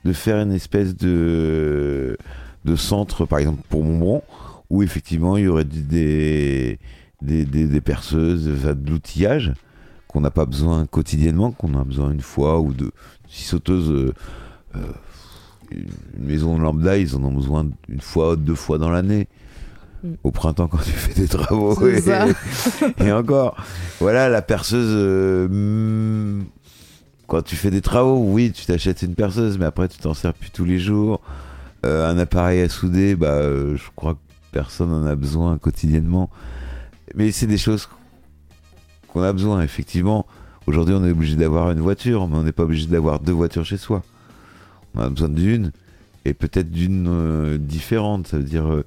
de 0.05 0.12
faire 0.12 0.39
une 0.41 0.53
espèce 0.53 0.97
de, 0.97 2.16
de 2.64 2.76
centre, 2.76 3.24
par 3.24 3.39
exemple, 3.39 3.62
pour 3.68 3.84
Montbron, 3.84 4.22
où 4.68 4.82
effectivement, 4.82 5.37
il 5.37 5.45
y 5.45 5.49
aurait 5.49 5.64
des, 5.64 6.78
des, 7.22 7.45
des, 7.45 7.80
perceuses, 7.80 8.47
de 8.47 8.91
l'outillage 8.91 9.53
qu'on 10.09 10.20
n'a 10.20 10.30
pas 10.30 10.47
besoin 10.47 10.87
quotidiennement, 10.87 11.53
qu'on 11.53 11.74
a 11.78 11.84
besoin 11.84 12.11
une 12.11 12.20
fois 12.20 12.61
ou 12.61 12.72
deux. 12.72 12.91
Si 13.28 13.45
sauteuse, 13.45 13.91
euh, 13.91 14.12
euh, 14.74 14.80
une 15.72 16.26
maison 16.26 16.59
lambda, 16.59 16.97
ils 16.97 17.14
en 17.14 17.22
ont 17.24 17.32
besoin 17.32 17.68
une 17.89 18.01
fois, 18.01 18.34
deux 18.37 18.55
fois 18.55 18.78
dans 18.78 18.91
l'année. 18.91 19.28
Au 20.22 20.30
printemps 20.30 20.68
quand 20.68 20.78
tu 20.78 20.90
fais 20.90 21.14
des 21.14 21.28
travaux 21.28 21.76
et, 22.99 23.12
encore. 23.12 23.57
Voilà 24.01 24.28
la 24.28 24.42
perceuse 24.42 24.92
euh, 24.92 26.40
quand 27.26 27.42
tu 27.42 27.57
fais 27.57 27.70
des 27.70 27.80
travaux 27.80 28.18
oui 28.18 28.53
tu 28.53 28.66
t'achètes 28.66 29.03
une 29.03 29.14
perceuse 29.14 29.59
mais 29.59 29.64
après 29.64 29.88
tu 29.88 29.99
t'en 29.99 30.14
sers 30.14 30.34
plus 30.34 30.51
tous 30.51 30.64
les 30.64 30.78
jours. 30.78 31.20
Euh, 31.84 32.11
un 32.11 32.18
appareil 32.18 32.61
à 32.61 32.68
souder 32.68 33.16
bah 33.16 33.28
euh, 33.28 33.76
je 33.76 33.84
crois 33.94 34.14
que 34.14 34.18
personne 34.53 34.92
en 34.92 35.07
a 35.07 35.16
besoin 35.16 35.59
quotidiennement. 35.59 36.30
Mais 37.14 37.32
c'est 37.32 37.47
des 37.47 37.59
choses 37.59 37.88
qu'on 39.09 39.22
a 39.22 39.32
besoin 39.32 39.62
effectivement. 39.62 40.26
Aujourd'hui 40.66 40.94
on 40.94 41.05
est 41.05 41.11
obligé 41.11 41.36
d'avoir 41.36 41.70
une 41.70 41.80
voiture 41.80 42.28
mais 42.28 42.36
on 42.36 42.42
n'est 42.42 42.53
pas 42.53 42.64
obligé 42.64 42.86
d'avoir 42.86 43.18
deux 43.18 43.32
voitures 43.32 43.64
chez 43.64 43.78
soi. 43.78 44.03
On 44.94 45.01
a 45.01 45.09
besoin 45.09 45.30
d'une 45.30 45.72
et 46.24 46.34
peut-être 46.34 46.70
d'une 46.70 47.57
différente. 47.59 48.26
Ça 48.28 48.36
veut 48.36 48.44
dire 48.44 48.82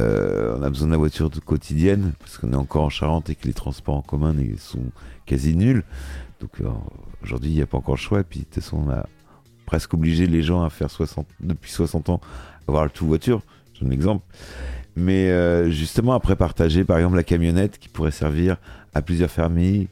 euh, 0.00 0.56
on 0.58 0.62
a 0.62 0.70
besoin 0.70 0.86
de 0.86 0.92
la 0.92 0.98
voiture 0.98 1.30
quotidienne 1.44 2.12
parce 2.18 2.38
qu'on 2.38 2.52
est 2.52 2.56
encore 2.56 2.84
en 2.84 2.90
Charente 2.90 3.30
et 3.30 3.34
que 3.34 3.46
les 3.46 3.52
transports 3.52 3.96
en 3.96 4.02
commun 4.02 4.34
sont 4.58 4.84
quasi 5.26 5.54
nuls. 5.54 5.84
Donc 6.40 6.60
euh, 6.60 6.68
aujourd'hui, 7.22 7.50
il 7.50 7.56
n'y 7.56 7.62
a 7.62 7.66
pas 7.66 7.78
encore 7.78 7.94
le 7.94 8.00
choix. 8.00 8.20
Et 8.20 8.24
puis 8.24 8.40
de 8.40 8.44
toute 8.44 8.54
façon, 8.54 8.84
on 8.86 8.90
a 8.90 9.06
presque 9.66 9.94
obligé 9.94 10.26
les 10.26 10.42
gens 10.42 10.62
à 10.62 10.70
faire 10.70 10.90
60, 10.90 11.26
depuis 11.40 11.70
60 11.70 12.08
ans 12.08 12.20
avoir 12.66 12.84
le 12.84 12.90
tout 12.90 13.06
voiture. 13.06 13.42
J'ai 13.74 13.86
un 13.86 13.90
exemple. 13.90 14.24
Mais 14.96 15.30
euh, 15.30 15.70
justement, 15.70 16.14
après 16.14 16.36
partager 16.36 16.84
par 16.84 16.98
exemple 16.98 17.16
la 17.16 17.24
camionnette 17.24 17.78
qui 17.78 17.88
pourrait 17.88 18.10
servir 18.10 18.56
à 18.94 19.02
plusieurs 19.02 19.30
familles. 19.30 19.88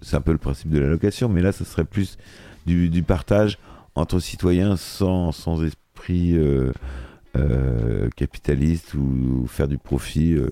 C'est 0.00 0.16
un 0.16 0.20
peu 0.20 0.32
le 0.32 0.38
principe 0.38 0.70
de 0.70 0.80
la 0.80 0.88
location, 0.88 1.28
mais 1.28 1.40
là, 1.40 1.52
ce 1.52 1.62
serait 1.62 1.84
plus 1.84 2.18
du, 2.66 3.02
partage 3.04 3.58
entre 3.94 4.18
citoyens 4.18 4.76
sans, 4.76 5.30
sans 5.30 5.62
esprit 5.62 6.36
capitaliste 8.16 8.94
ou, 8.94 9.46
faire 9.46 9.68
du 9.68 9.78
profit. 9.78 10.34
Euh, 10.34 10.50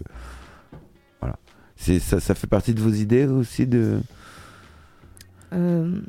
voilà. 1.21 1.39
C'est, 1.77 1.99
ça, 1.99 2.21
ça 2.21 2.35
fait 2.35 2.47
partie 2.47 2.75
de 2.75 2.81
vos 2.81 2.91
idées 2.91 3.27
aussi 3.27 3.67
de. 3.67 4.01
Euh, 5.53 6.01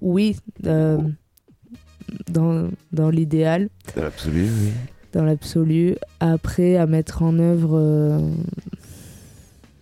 oui, 0.00 0.36
dans, 0.60 1.12
dans 2.92 3.10
l'idéal. 3.10 3.68
Dans 3.96 4.02
l'absolu, 4.02 4.42
oui. 4.42 4.72
Dans 5.12 5.24
l'absolu. 5.24 5.96
Après, 6.20 6.76
à 6.76 6.86
mettre 6.86 7.22
en 7.22 7.38
œuvre, 7.38 8.32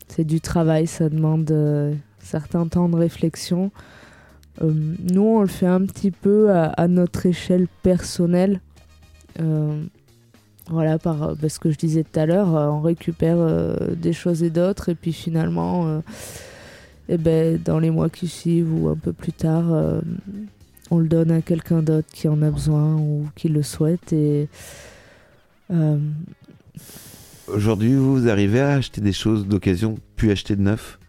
c'est 0.08 0.24
du 0.24 0.40
travail, 0.40 0.86
ça 0.86 1.08
demande 1.08 1.50
certains 2.18 2.66
temps 2.66 2.88
de 2.88 2.96
réflexion. 2.96 3.70
Euh, 4.62 4.72
nous, 5.12 5.22
on 5.22 5.40
le 5.40 5.46
fait 5.46 5.66
un 5.66 5.84
petit 5.84 6.10
peu 6.10 6.50
à, 6.52 6.88
notre 6.88 7.26
échelle 7.26 7.66
personnelle. 7.82 8.60
Euh, 9.40 9.82
voilà, 10.68 10.98
par 10.98 11.34
ce 11.48 11.58
que 11.58 11.70
je 11.70 11.78
disais 11.78 12.04
tout 12.04 12.18
à 12.20 12.26
l'heure, 12.26 12.56
euh, 12.56 12.68
on 12.68 12.80
récupère 12.80 13.38
des 13.96 14.12
choses 14.12 14.42
et 14.42 14.50
d'autres, 14.50 14.90
et 14.90 14.94
puis 14.94 15.12
finalement, 15.12 16.02
eh 17.08 17.16
ben, 17.16 17.58
dans 17.64 17.78
les 17.78 17.90
mois 17.90 18.08
qui 18.08 18.28
suivent 18.28 18.72
ou 18.72 18.88
un 18.88 18.96
peu 18.96 19.12
plus 19.12 19.32
tard, 19.32 19.64
on 20.90 20.98
le 20.98 21.08
donne 21.08 21.30
à 21.32 21.42
quelqu'un 21.42 21.82
d'autre 21.82 22.08
qui 22.12 22.28
en 22.28 22.40
a 22.42 22.50
besoin 22.50 22.96
ou 22.96 23.26
qui 23.34 23.48
le 23.48 23.62
souhaite. 23.62 24.14
Aujourd'hui, 27.48 27.94
vous 27.94 28.28
arrivez 28.28 28.60
à 28.60 28.74
acheter 28.74 29.00
des 29.00 29.12
choses 29.12 29.46
d'occasion, 29.48 29.96
puis 30.14 30.30
acheter 30.30 30.54
de 30.54 30.62
neuf? 30.62 30.99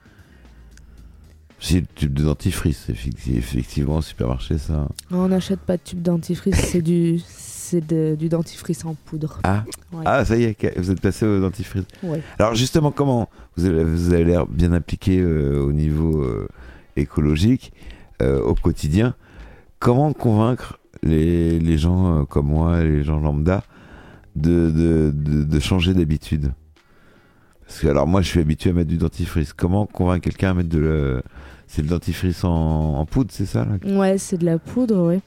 C'est 1.61 1.81
le 1.81 1.85
tube 1.95 2.13
de 2.13 2.23
dentifrice, 2.23 2.89
effectivement, 2.89 3.97
au 3.97 4.01
supermarché, 4.01 4.57
ça. 4.57 4.87
On 5.11 5.27
n'achète 5.27 5.59
pas 5.59 5.77
de 5.77 5.81
tube 5.83 6.01
dentifrice, 6.01 6.55
c'est 6.55 6.81
du, 6.81 7.19
c'est 7.25 7.85
du 8.17 8.29
dentifrice 8.29 8.83
en 8.83 8.95
poudre. 8.95 9.39
Ah, 9.43 9.63
ah 10.03 10.25
ça 10.25 10.35
y 10.37 10.43
est, 10.43 10.79
vous 10.79 10.89
êtes 10.89 10.99
passé 10.99 11.25
au 11.25 11.39
dentifrice. 11.39 11.85
Alors 12.39 12.55
justement, 12.55 12.91
comment 12.91 13.29
vous 13.55 13.65
avez, 13.65 13.83
vous 13.83 14.11
avez 14.11 14.25
l'air 14.25 14.47
bien 14.47 14.73
appliqué 14.73 15.19
euh, 15.19 15.63
au 15.63 15.71
niveau 15.71 16.23
euh, 16.23 16.47
écologique, 16.95 17.71
euh, 18.21 18.41
au 18.41 18.55
quotidien. 18.55 19.13
Comment 19.79 20.13
convaincre 20.13 20.79
les, 21.03 21.59
les 21.59 21.77
gens 21.77 22.25
comme 22.25 22.47
moi, 22.47 22.83
les 22.83 23.03
gens 23.03 23.19
lambda, 23.19 23.63
de, 24.35 24.71
de, 24.71 25.11
de, 25.13 25.43
de 25.43 25.59
changer 25.59 25.93
d'habitude? 25.93 26.53
Parce 27.65 27.79
que 27.79 27.87
alors 27.87 28.05
moi, 28.05 28.21
je 28.21 28.27
suis 28.27 28.39
habitué 28.39 28.71
à 28.71 28.73
mettre 28.73 28.89
du 28.89 28.97
dentifrice. 28.97 29.53
Comment 29.53 29.85
convaincre 29.85 30.23
quelqu'un 30.23 30.49
à 30.49 30.53
mettre 30.55 30.69
de 30.69 30.79
le 30.79 31.23
c'est 31.71 31.81
le 31.81 31.87
dentifrice 31.87 32.43
en, 32.43 33.05
poudre, 33.05 33.29
c'est 33.31 33.45
ça 33.45 33.65
là 33.65 33.97
Ouais, 33.97 34.17
c'est 34.17 34.37
de 34.37 34.45
la 34.45 34.59
poudre, 34.59 35.07
ouais. 35.07 35.21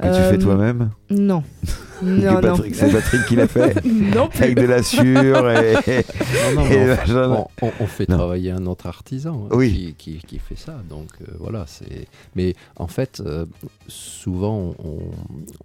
Que 0.00 0.08
tu 0.08 0.12
fais 0.14 0.34
euh, 0.34 0.38
toi-même 0.38 0.90
Non. 1.10 1.44
non, 2.02 2.40
Patrick, 2.40 2.74
C'est 2.74 2.90
Patrick 2.90 3.24
qui 3.26 3.36
l'a 3.36 3.46
fait 3.46 3.82
Non 4.14 4.28
Avec 4.38 4.56
de 4.56 4.66
la 4.66 4.82
sueur 4.82 5.48
et... 5.50 5.74
non, 7.08 7.46
on, 7.62 7.86
fait 7.86 8.04
travailler 8.04 8.50
un 8.50 8.66
autre 8.66 8.88
artisan 8.88 9.48
hein, 9.50 9.58
qui, 9.96 10.18
qui, 10.26 10.38
fait 10.40 10.58
ça. 10.58 10.74
Donc 10.90 11.08
euh, 11.22 11.32
voilà, 11.38 11.64
c'est... 11.68 12.08
Mais 12.34 12.54
en 12.74 12.88
fait, 12.88 13.22
euh, 13.24 13.46
souvent, 13.86 14.74
on, 14.84 14.98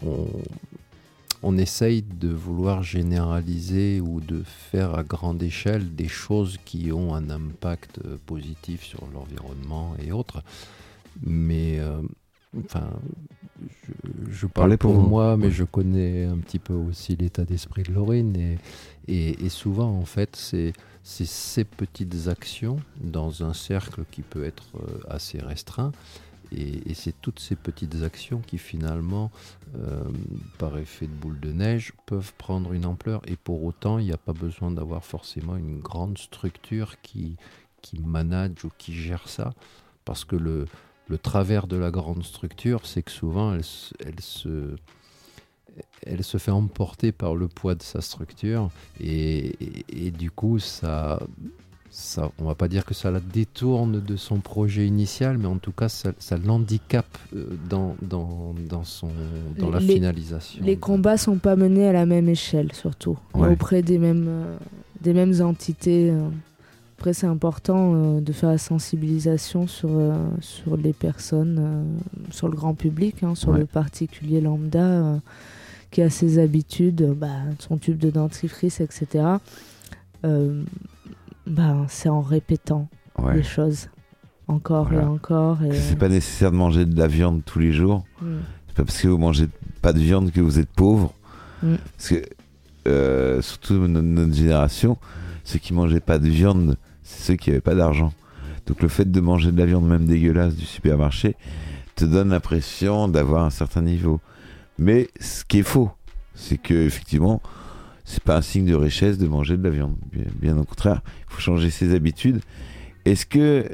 on 0.05 0.28
essaye 1.57 2.01
de 2.03 2.29
vouloir 2.29 2.83
généraliser 2.83 3.99
ou 3.99 4.21
de 4.21 4.43
faire 4.43 4.95
à 4.95 5.03
grande 5.03 5.41
échelle 5.41 5.95
des 5.95 6.07
choses 6.07 6.57
qui 6.65 6.91
ont 6.91 7.15
un 7.15 7.29
impact 7.29 7.99
euh, 8.05 8.17
positif 8.25 8.83
sur 8.83 9.07
l'environnement 9.13 9.95
et 9.99 10.11
autres. 10.11 10.43
Mais 11.25 11.79
euh, 11.79 12.01
enfin, 12.65 12.89
je, 14.29 14.47
parle 14.47 14.77
pour, 14.77 14.93
moi, 14.93 15.37
mais 15.37 15.51
je 15.51 15.63
connais 15.63 16.25
un 16.25 16.37
petit 16.37 16.59
peu 16.59 16.73
aussi 16.73 17.15
l'état 17.15 17.43
d'esprit 17.43 17.83
de 17.83 17.93
Laurine 17.93 18.57
et, 19.07 19.45
et, 19.45 19.49
souvent 19.49 19.89
en 19.89 20.05
fait 20.05 20.35
c'est 20.35 20.73
ces 21.03 21.63
petites 21.63 22.27
actions 22.27 22.77
dans 23.01 23.43
un 23.43 23.53
cercle 23.53 24.03
qui 24.11 24.21
peut 24.21 24.43
être 24.43 24.63
euh, 24.75 24.99
assez 25.09 25.39
restreint 25.39 25.91
et, 26.51 26.93
c'est 26.93 27.19
toutes 27.21 27.39
ces 27.39 27.55
petites 27.55 28.03
actions 28.03 28.39
qui 28.39 28.57
finalement, 28.57 29.31
euh, 29.75 30.03
par 30.57 30.77
effet 30.77 31.07
de 31.07 31.13
boule 31.13 31.39
de 31.39 31.51
neige, 31.51 31.93
peuvent 32.05 32.33
prendre 32.37 32.73
une 32.73 32.85
ampleur. 32.85 33.21
Et 33.27 33.37
pour 33.37 33.63
autant, 33.63 33.99
il 33.99 34.05
n'y 34.05 34.11
a 34.11 34.17
pas 34.17 34.33
besoin 34.33 34.71
d'avoir 34.71 35.03
forcément 35.03 35.55
une 35.55 35.79
grande 35.79 36.17
structure 36.17 36.99
qui, 37.01 37.37
qui 37.81 37.99
manage 37.99 38.65
ou 38.65 38.69
qui 38.77 38.93
gère 38.93 39.29
ça. 39.29 39.53
Parce 40.03 40.25
que 40.25 40.35
le, 40.35 40.65
le 41.07 41.17
travers 41.17 41.67
de 41.67 41.77
la 41.77 41.91
grande 41.91 42.23
structure, 42.23 42.85
c'est 42.85 43.03
que 43.03 43.11
souvent, 43.11 43.53
elle, 43.53 43.63
se, 44.19 44.75
elle 46.03 46.23
se 46.23 46.37
fait 46.37 46.51
emporter 46.51 47.11
par 47.11 47.35
le 47.35 47.47
poids 47.47 47.75
de 47.75 47.83
sa 47.83 48.01
structure. 48.01 48.69
et, 48.99 49.55
et 49.89 50.11
du 50.11 50.31
coup, 50.31 50.59
ça 50.59 51.19
ça, 51.93 52.31
on 52.39 52.45
va 52.45 52.55
pas 52.55 52.69
dire 52.69 52.85
que 52.85 52.93
ça 52.93 53.11
la 53.11 53.19
détourne 53.19 53.99
de 54.01 54.15
son 54.15 54.39
projet 54.39 54.87
initial, 54.87 55.37
mais 55.37 55.47
en 55.47 55.57
tout 55.57 55.73
cas, 55.73 55.89
ça, 55.89 56.13
ça 56.19 56.37
l'handicape 56.37 57.17
euh, 57.35 57.45
dans, 57.69 57.95
dans, 58.01 58.55
dans, 58.69 58.85
son, 58.85 59.09
dans 59.59 59.69
la 59.69 59.81
finalisation. 59.81 60.63
Les 60.63 60.77
combats 60.77 61.17
sont 61.17 61.35
pas 61.37 61.57
menés 61.57 61.87
à 61.87 61.91
la 61.91 62.05
même 62.05 62.29
échelle, 62.29 62.71
surtout, 62.73 63.17
auprès 63.33 63.81
des 63.81 63.97
mêmes, 63.97 64.25
euh, 64.27 64.57
des 65.01 65.13
mêmes 65.13 65.41
entités. 65.41 66.09
Euh, 66.11 66.29
Après, 66.97 67.13
c'est 67.13 67.27
important 67.27 67.93
euh, 67.93 68.21
de 68.21 68.31
faire 68.31 68.51
la 68.51 68.57
sensibilisation 68.57 69.67
sur, 69.67 69.89
euh, 69.91 70.15
sur 70.39 70.77
les 70.77 70.93
personnes, 70.93 71.99
sur 72.29 72.47
le 72.47 72.55
grand 72.55 72.73
public, 72.73 73.21
hein, 73.23 73.35
sur 73.35 73.49
Ouais. 73.49 73.59
le 73.59 73.65
particulier 73.65 74.39
lambda 74.39 75.19
qui 75.89 76.01
a 76.01 76.09
ses 76.09 76.39
habitudes, 76.39 77.03
bah, 77.17 77.27
son 77.59 77.77
tube 77.77 77.97
de 77.97 78.11
dentifrice, 78.11 78.79
etc. 78.79 79.25
Euh, 81.47 81.51
bah, 81.51 81.85
c'est 81.87 82.09
en 82.09 82.21
répétant 82.21 82.87
Ouais. 83.19 83.35
les 83.35 83.43
choses 83.43 83.89
encore 84.47 84.87
Voilà. 84.87 85.03
et 85.03 85.05
encore. 85.05 85.61
Et... 85.63 85.73
C'est 85.73 85.97
pas 85.97 86.09
nécessaire 86.09 86.51
de 86.51 86.55
manger 86.57 86.85
de 86.85 86.97
la 86.97 87.07
viande 87.07 87.41
tous 87.45 87.59
les 87.59 87.71
jours. 87.71 88.05
Mm. 88.21 88.25
C'est 88.67 88.75
pas 88.75 88.83
parce 88.85 89.01
que 89.01 89.07
vous 89.07 89.17
mangez 89.17 89.47
pas 89.81 89.93
de 89.93 89.99
viande 89.99 90.31
que 90.31 90.41
vous 90.41 90.59
êtes 90.59 90.69
pauvre. 90.69 91.13
Mm. 91.61 91.75
Parce 91.97 92.09
que, 92.09 92.23
euh, 92.87 93.41
surtout 93.41 93.75
no- 93.87 94.01
notre 94.01 94.33
génération, 94.33 94.97
ceux 95.43 95.59
qui 95.59 95.73
mangeaient 95.73 95.99
pas 95.99 96.19
de 96.19 96.27
viande, 96.27 96.77
c'est 97.03 97.23
ceux 97.33 97.35
qui 97.35 97.49
avaient 97.51 97.61
pas 97.61 97.75
d'argent. 97.75 98.13
Donc 98.65 98.81
le 98.81 98.87
fait 98.87 99.09
de 99.11 99.19
manger 99.19 99.51
de 99.51 99.57
la 99.57 99.65
viande 99.65 99.87
même 99.87 100.05
dégueulasse 100.05 100.55
du 100.55 100.65
supermarché 100.65 101.35
te 101.95 102.05
donne 102.05 102.29
l'impression 102.29 103.07
d'avoir 103.07 103.43
un 103.43 103.49
certain 103.49 103.81
niveau. 103.81 104.21
Mais 104.79 105.09
ce 105.19 105.43
qui 105.43 105.59
est 105.59 105.63
faux, 105.63 105.91
c'est 106.33 106.57
que 106.57 106.73
effectivement, 106.73 107.41
c'est 108.12 108.24
pas 108.24 108.38
un 108.38 108.41
signe 108.41 108.66
de 108.66 108.76
richesse 108.76 109.18
de 109.18 109.28
manger 109.28 109.57
de 109.57 109.64
la 109.64 109.70
viande. 109.70 109.95
Bien, 110.12 110.26
bien 110.41 110.57
au 110.57 110.66
contraire, 110.66 111.01
il 111.30 111.34
faut 111.34 111.39
changer 111.39 111.70
ses 111.70 111.95
habitudes. 111.95 112.41
Est-ce 113.05 113.26
que 113.26 113.66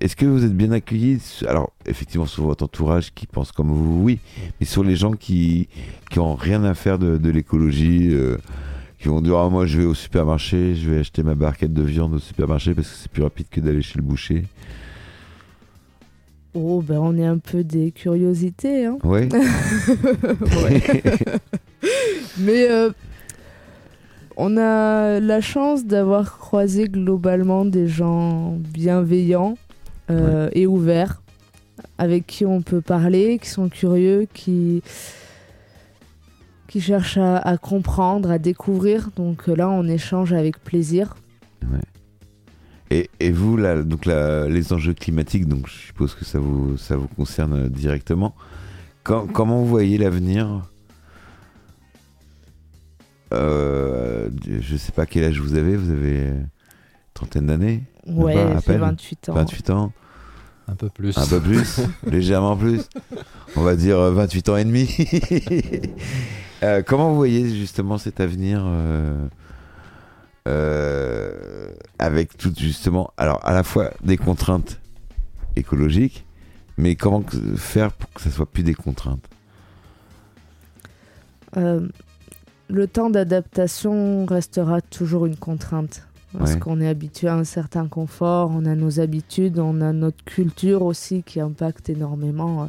est-ce 0.00 0.16
que 0.16 0.26
vous 0.26 0.44
êtes 0.44 0.56
bien 0.56 0.72
accueillis 0.72 1.20
Alors, 1.46 1.72
effectivement, 1.86 2.26
sur 2.26 2.44
votre 2.44 2.64
entourage 2.64 3.14
qui 3.14 3.26
pense 3.26 3.52
comme 3.52 3.68
vous, 3.68 4.02
oui. 4.02 4.18
Mais 4.58 4.66
sur 4.66 4.82
les 4.82 4.96
gens 4.96 5.12
qui 5.12 5.68
qui 6.10 6.18
ont 6.18 6.34
rien 6.34 6.64
à 6.64 6.74
faire 6.74 6.98
de, 6.98 7.18
de 7.18 7.30
l'écologie, 7.30 8.08
euh, 8.10 8.38
qui 8.98 9.08
vont 9.08 9.20
dire 9.20 9.36
ah, 9.36 9.50
moi 9.50 9.66
je 9.66 9.78
vais 9.78 9.84
au 9.84 9.94
supermarché, 9.94 10.74
je 10.74 10.90
vais 10.90 11.00
acheter 11.00 11.22
ma 11.22 11.34
barquette 11.34 11.74
de 11.74 11.82
viande 11.82 12.14
au 12.14 12.18
supermarché 12.18 12.74
parce 12.74 12.88
que 12.88 12.96
c'est 12.96 13.10
plus 13.10 13.22
rapide 13.22 13.46
que 13.50 13.60
d'aller 13.60 13.82
chez 13.82 13.98
le 13.98 14.04
boucher. 14.04 14.44
Oh, 16.54 16.80
ben 16.80 16.98
on 16.98 17.18
est 17.18 17.26
un 17.26 17.38
peu 17.38 17.64
des 17.64 17.92
curiosités. 17.92 18.86
Hein. 18.86 18.96
Ouais. 19.04 19.28
Mais 22.38 22.70
euh, 22.70 22.90
on 24.36 24.56
a 24.56 25.20
la 25.20 25.40
chance 25.40 25.84
d'avoir 25.84 26.38
croisé 26.38 26.88
globalement 26.88 27.64
des 27.64 27.86
gens 27.88 28.58
bienveillants 28.72 29.56
euh, 30.10 30.48
et 30.52 30.66
ouverts, 30.66 31.22
avec 31.98 32.26
qui 32.26 32.44
on 32.46 32.60
peut 32.62 32.80
parler, 32.80 33.38
qui 33.38 33.48
sont 33.48 33.68
curieux, 33.68 34.26
qui, 34.34 34.82
qui 36.68 36.80
cherchent 36.80 37.18
à, 37.18 37.36
à 37.38 37.56
comprendre, 37.56 38.30
à 38.30 38.38
découvrir. 38.38 39.10
Donc 39.16 39.46
là, 39.46 39.68
on 39.70 39.86
échange 39.86 40.32
avec 40.32 40.58
plaisir. 40.62 41.14
Et, 42.90 43.08
et 43.18 43.32
vous, 43.32 43.56
là, 43.56 43.82
donc 43.82 44.04
là, 44.04 44.46
les 44.48 44.72
enjeux 44.72 44.94
climatiques, 44.94 45.46
donc 45.48 45.66
je 45.68 45.74
suppose 45.86 46.14
que 46.14 46.24
ça 46.24 46.38
vous, 46.38 46.76
ça 46.76 46.96
vous 46.96 47.08
concerne 47.08 47.68
directement. 47.68 48.34
Quand- 49.02 49.26
comment 49.26 49.58
vous 49.60 49.66
voyez 49.66 49.98
l'avenir? 49.98 50.62
Euh, 53.32 53.83
Je 54.46 54.76
sais 54.76 54.92
pas 54.92 55.06
quel 55.06 55.24
âge 55.24 55.38
vous 55.40 55.54
avez, 55.54 55.76
vous 55.76 55.90
avez 55.90 56.28
une 56.28 56.48
trentaine 57.14 57.46
d'années 57.46 57.82
Ouais, 58.06 58.34
pas, 58.34 58.56
à 58.58 58.60
peine. 58.60 58.80
28 58.80 59.28
ans. 59.30 59.34
28 59.34 59.70
ans 59.70 59.92
Un 60.68 60.74
peu 60.74 60.88
plus. 60.88 61.16
Un 61.16 61.26
peu 61.26 61.40
plus 61.40 61.80
Légèrement 62.06 62.56
plus 62.56 62.82
On 63.56 63.62
va 63.62 63.76
dire 63.76 63.98
euh, 63.98 64.12
28 64.12 64.48
ans 64.50 64.56
et 64.56 64.64
demi. 64.64 64.88
Euh, 66.62 66.82
comment 66.82 67.10
vous 67.10 67.16
voyez 67.16 67.54
justement 67.54 67.98
cet 67.98 68.20
avenir 68.20 68.62
euh, 68.64 69.26
euh, 70.48 71.68
avec 71.98 72.38
tout 72.38 72.54
justement, 72.56 73.12
alors 73.18 73.44
à 73.46 73.52
la 73.52 73.62
fois 73.62 73.90
des 74.02 74.16
contraintes 74.16 74.80
écologiques, 75.56 76.24
mais 76.78 76.96
comment 76.96 77.22
faire 77.56 77.92
pour 77.92 78.10
que 78.14 78.22
ça 78.22 78.30
soit 78.30 78.46
plus 78.46 78.62
des 78.62 78.72
contraintes? 78.72 79.28
Euh, 81.58 81.86
le 82.68 82.86
temps 82.86 83.10
d'adaptation 83.10 84.24
restera 84.26 84.80
toujours 84.80 85.26
une 85.26 85.36
contrainte. 85.36 86.06
Parce 86.36 86.54
Ouais. 86.54 86.58
qu'on 86.58 86.80
est 86.80 86.88
habitué 86.88 87.28
à 87.28 87.36
un 87.36 87.44
certain 87.44 87.86
confort, 87.86 88.50
on 88.52 88.64
a 88.64 88.74
nos 88.74 88.98
habitudes, 88.98 89.60
on 89.60 89.80
a 89.80 89.92
notre 89.92 90.24
culture 90.24 90.82
aussi 90.82 91.22
qui 91.22 91.38
impacte 91.40 91.88
énormément 91.90 92.64
euh, 92.64 92.66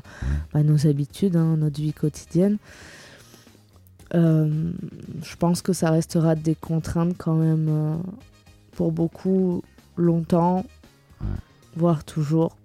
bah, 0.53 0.61
nos 0.61 0.85
habitudes, 0.85 1.35
hein, 1.35 1.57
notre 1.57 1.81
vie 1.81 1.91
quotidienne. 1.93 2.57
Euh, 4.13 4.71
je 5.23 5.35
pense 5.35 5.63
que 5.63 5.73
ça 5.73 5.89
restera 5.89 6.35
des 6.35 6.53
contraintes 6.53 7.15
quand 7.17 7.33
même 7.33 7.67
euh, 7.69 7.95
pour 8.73 8.91
beaucoup 8.91 9.63
longtemps, 9.97 10.63
Ouais. 11.21 11.27
voire 11.75 12.03
toujours. 12.03 12.55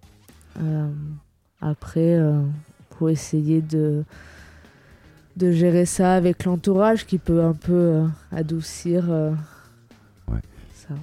Après, 1.63 2.17
il 2.17 2.97
faut 2.99 3.09
essayer 3.09 3.63
de, 3.63 4.05
de 5.41 5.53
gérer 5.53 5.87
ça 5.87 6.15
avec 6.15 6.45
l'entourage 6.45 7.07
qui 7.07 7.17
peut 7.19 7.43
un 7.43 7.55
peu 7.55 7.73
euh, 7.73 8.07
adoucir 8.31 9.07
euh, 9.11 9.31
Ouais. 10.31 10.41
ça. 10.75 10.95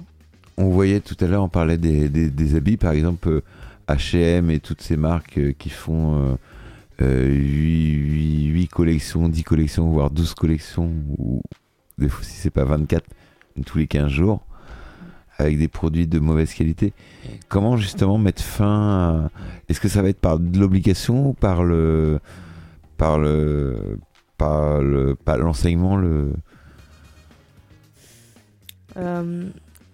On 0.56 0.68
voyait 0.70 1.00
tout 1.00 1.16
à 1.20 1.26
l'heure, 1.26 1.42
on 1.42 1.48
parlait 1.48 1.76
des, 1.78 2.08
des- 2.08 2.30
des 2.30 2.54
habits, 2.54 2.76
par 2.76 2.92
exemple 2.92 3.28
euh, 3.28 3.40
H&M 3.88 4.50
et 4.50 4.60
toutes 4.60 4.80
ces 4.80 4.96
marques 4.96 5.40
qui 5.58 5.70
font 5.70 6.36
euh, 7.00 7.26
8, 7.28 8.68
collections, 8.68 9.28
10 9.28 9.42
collections, 9.44 9.88
voire 9.88 10.10
12 10.10 10.34
collections, 10.34 10.90
ou 11.18 11.42
des 11.98 12.08
fois 12.08 12.24
si 12.24 12.32
c'est 12.36 12.50
pas 12.50 12.64
24, 12.64 13.04
tous 13.66 13.78
les 13.78 13.86
15 13.86 14.08
jours, 14.08 14.44
avec 15.38 15.58
des 15.58 15.68
produits 15.68 16.06
de 16.06 16.18
mauvaise 16.20 16.52
qualité. 16.54 16.92
Comment 17.48 17.76
justement 17.76 18.18
mettre 18.18 18.42
fin 18.42 18.66
à... 19.26 19.30
Est-ce 19.68 19.80
que 19.80 19.88
ça 19.88 20.02
va 20.02 20.08
être 20.08 20.20
par 20.20 20.38
de 20.38 20.58
l'obligation 20.58 21.28
ou 21.30 21.32
par 21.32 21.64
le... 21.64 22.18
par 22.96 23.18
le... 23.18 23.98
par 24.38 24.80
le... 24.80 25.14
par 25.14 25.36
l'enseignement 25.36 25.96
le... 25.96 26.32
Euh, 28.96 29.48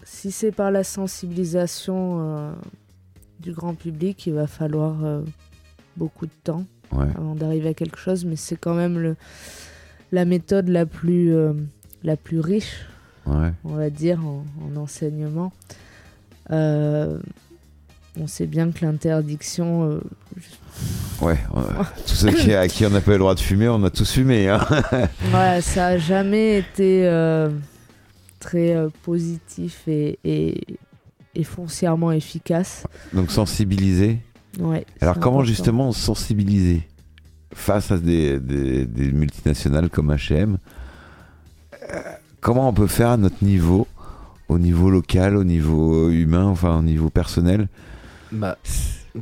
si 0.04 0.30
c'est 0.30 0.52
par 0.52 0.70
la 0.70 0.84
sensibilisation 0.84 2.18
euh, 2.20 2.52
du 3.40 3.52
grand 3.52 3.74
public, 3.74 4.26
il 4.26 4.34
va 4.34 4.46
falloir 4.46 5.04
euh, 5.04 5.22
beaucoup 5.96 6.26
de 6.26 6.32
temps 6.44 6.64
Ouais. 6.92 7.06
avant 7.16 7.34
d'arriver 7.34 7.70
à 7.70 7.74
quelque 7.74 7.98
chose, 7.98 8.24
mais 8.24 8.36
c'est 8.36 8.56
quand 8.56 8.74
même 8.74 8.98
le, 8.98 9.16
la 10.12 10.24
méthode 10.24 10.68
la 10.68 10.86
plus, 10.86 11.34
la 12.04 12.16
plus 12.16 12.38
riche, 12.38 12.84
Ouais. 13.26 13.50
on 13.64 13.72
va 13.74 13.90
dire, 13.90 14.24
en, 14.24 14.44
en 14.64 14.76
enseignement. 14.76 15.52
On 16.50 17.18
sait 18.26 18.46
bien 18.46 18.70
que 18.70 18.84
l'interdiction, 18.84 19.98
Ouais, 21.20 21.38
euh, 21.56 21.62
tous 22.06 22.14
ceux 22.14 22.32
qui, 22.32 22.52
à 22.52 22.66
qui 22.68 22.84
on 22.84 22.90
n'a 22.90 23.00
pas 23.00 23.12
le 23.12 23.18
droit 23.18 23.34
de 23.34 23.40
fumer, 23.40 23.68
on 23.68 23.82
a 23.84 23.90
tous 23.90 24.10
fumé. 24.10 24.48
Hein. 24.48 24.60
ouais, 25.32 25.60
ça 25.60 25.86
a 25.88 25.98
jamais 25.98 26.58
été 26.58 27.06
euh, 27.06 27.50
très 28.40 28.74
euh, 28.74 28.88
positif 29.04 29.82
et, 29.86 30.18
et, 30.24 30.60
et 31.34 31.44
foncièrement 31.44 32.10
efficace. 32.12 32.84
Donc 33.12 33.30
sensibiliser. 33.30 34.18
Ouais, 34.60 34.84
Alors 35.00 35.14
comment 35.14 35.36
important. 35.38 35.44
justement 35.44 35.92
sensibiliser 35.92 36.82
face 37.52 37.90
à 37.92 37.98
des, 37.98 38.38
des- 38.40 38.84
des 38.86 39.10
multinationales 39.12 39.88
comme 39.90 40.12
H&M 40.12 40.58
Comment 42.40 42.68
on 42.68 42.72
peut 42.72 42.86
faire 42.86 43.10
à 43.10 43.16
notre 43.16 43.42
niveau, 43.42 43.86
au 44.48 44.58
niveau 44.58 44.90
local, 44.90 45.36
au 45.36 45.44
niveau 45.44 46.10
humain, 46.10 46.44
enfin 46.44 46.78
au 46.78 46.82
niveau 46.82 47.08
personnel? 47.10 47.68
Bah, 48.32 48.58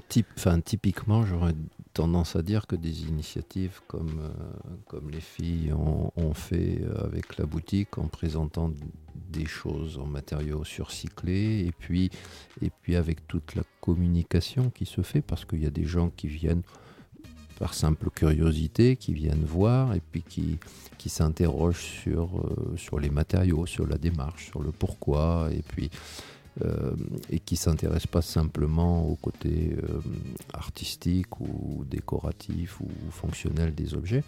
type, 0.08 0.26
enfin, 0.36 0.58
typiquement, 0.60 1.24
j'aurais 1.24 1.52
tendance 1.92 2.36
à 2.36 2.42
dire 2.42 2.66
que 2.66 2.76
des 2.76 3.02
initiatives 3.04 3.80
comme, 3.86 4.20
euh, 4.92 5.00
les 5.10 5.20
filles 5.20 5.72
ont, 5.72 6.34
fait 6.34 6.80
avec 6.98 7.36
la 7.36 7.44
boutique 7.44 7.98
en 7.98 8.06
présentant 8.06 8.72
des 9.30 9.44
choses 9.44 9.98
en 9.98 10.06
matériaux 10.06 10.64
surcyclés 10.64 11.66
et 11.66 11.72
puis, 11.72 12.10
et 12.62 12.70
puis 12.70 12.96
avec 12.96 13.26
toute 13.26 13.54
la 13.54 13.62
communication 13.80 14.70
qui 14.70 14.86
se 14.86 15.02
fait 15.02 15.20
parce 15.20 15.44
qu'il 15.44 15.62
y 15.62 15.66
a 15.66 15.70
des 15.70 15.84
gens 15.84 16.10
qui 16.10 16.28
viennent 16.28 16.62
par 17.58 17.74
simple 17.74 18.10
curiosité, 18.10 18.96
qui 18.96 19.12
viennent 19.12 19.44
voir 19.44 19.94
et 19.94 20.00
puis 20.00 20.22
qui, 20.22 20.58
qui 20.98 21.08
s'interrogent 21.08 21.84
sur, 21.84 22.38
euh, 22.38 22.76
sur 22.76 22.98
les 22.98 23.10
matériaux, 23.10 23.66
sur 23.66 23.86
la 23.86 23.98
démarche, 23.98 24.46
sur 24.46 24.62
le 24.62 24.72
pourquoi 24.72 25.48
et 25.52 25.62
puis 25.62 25.90
euh, 26.60 26.94
et 27.30 27.38
qui 27.38 27.54
ne 27.54 27.60
s'intéressent 27.60 28.08
pas 28.08 28.20
simplement 28.20 29.08
au 29.08 29.14
côté 29.14 29.74
euh, 29.82 30.00
artistique 30.52 31.40
ou 31.40 31.86
décoratif 31.88 32.78
ou 32.80 32.88
fonctionnel 33.10 33.74
des 33.74 33.94
objets. 33.94 34.22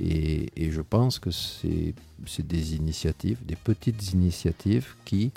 Et, 0.00 0.48
je 0.72 0.80
pense 0.80 1.20
que 1.20 1.30
c'est 1.30 1.94
des 2.40 2.74
initiatives, 2.74 3.38
des 3.46 3.54
petites 3.54 4.12
initiatives 4.12 4.94
qui 5.04 5.30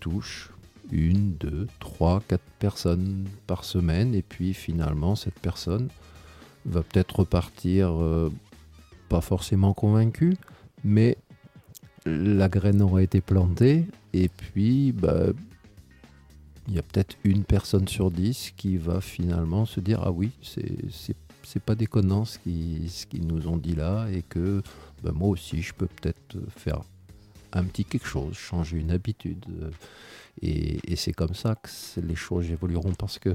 touchent 0.00 0.50
une, 0.90 1.34
deux, 1.34 1.68
trois, 1.78 2.20
quatre 2.26 2.50
personnes 2.58 3.28
par 3.46 3.64
semaine. 3.64 4.12
Et 4.12 4.22
puis 4.22 4.54
finalement, 4.54 5.14
cette 5.14 5.38
personne 5.38 5.88
va 6.66 6.82
peut-être 6.82 7.20
repartir 7.20 7.92
euh, 7.92 8.28
pas 9.08 9.20
forcément 9.20 9.72
convaincue, 9.72 10.36
mais 10.82 11.16
la 12.06 12.48
graine 12.48 12.82
aura 12.82 13.04
été 13.04 13.20
plantée. 13.20 13.86
Et 14.12 14.28
puis, 14.28 14.90
bah, 14.90 15.26
il 16.70 16.76
y 16.76 16.78
a 16.78 16.82
peut-être 16.82 17.16
une 17.24 17.42
personne 17.42 17.88
sur 17.88 18.12
dix 18.12 18.52
qui 18.56 18.76
va 18.76 19.00
finalement 19.00 19.66
se 19.66 19.80
dire 19.80 20.00
ah 20.04 20.12
oui 20.12 20.30
c'est 20.42 21.62
pas 21.64 21.74
déconnant 21.74 22.24
ce 22.24 22.38
qu'ils 22.38 22.88
ce 22.88 23.06
qu'ils 23.06 23.26
nous 23.26 23.48
ont 23.48 23.56
dit 23.56 23.74
là 23.74 24.06
et 24.08 24.22
que 24.22 24.62
ben, 25.02 25.10
moi 25.10 25.28
aussi 25.28 25.62
je 25.62 25.74
peux 25.74 25.88
peut-être 25.88 26.38
faire 26.56 26.80
un 27.52 27.64
petit 27.64 27.84
quelque 27.84 28.06
chose 28.06 28.34
changer 28.34 28.78
une 28.78 28.92
habitude. 28.92 29.44
Et, 30.42 30.78
et 30.84 30.94
c'est 30.94 31.12
comme 31.12 31.34
ça 31.34 31.56
que 31.56 32.00
les 32.00 32.14
choses 32.14 32.48
évolueront 32.52 32.94
parce 32.94 33.18
que 33.18 33.34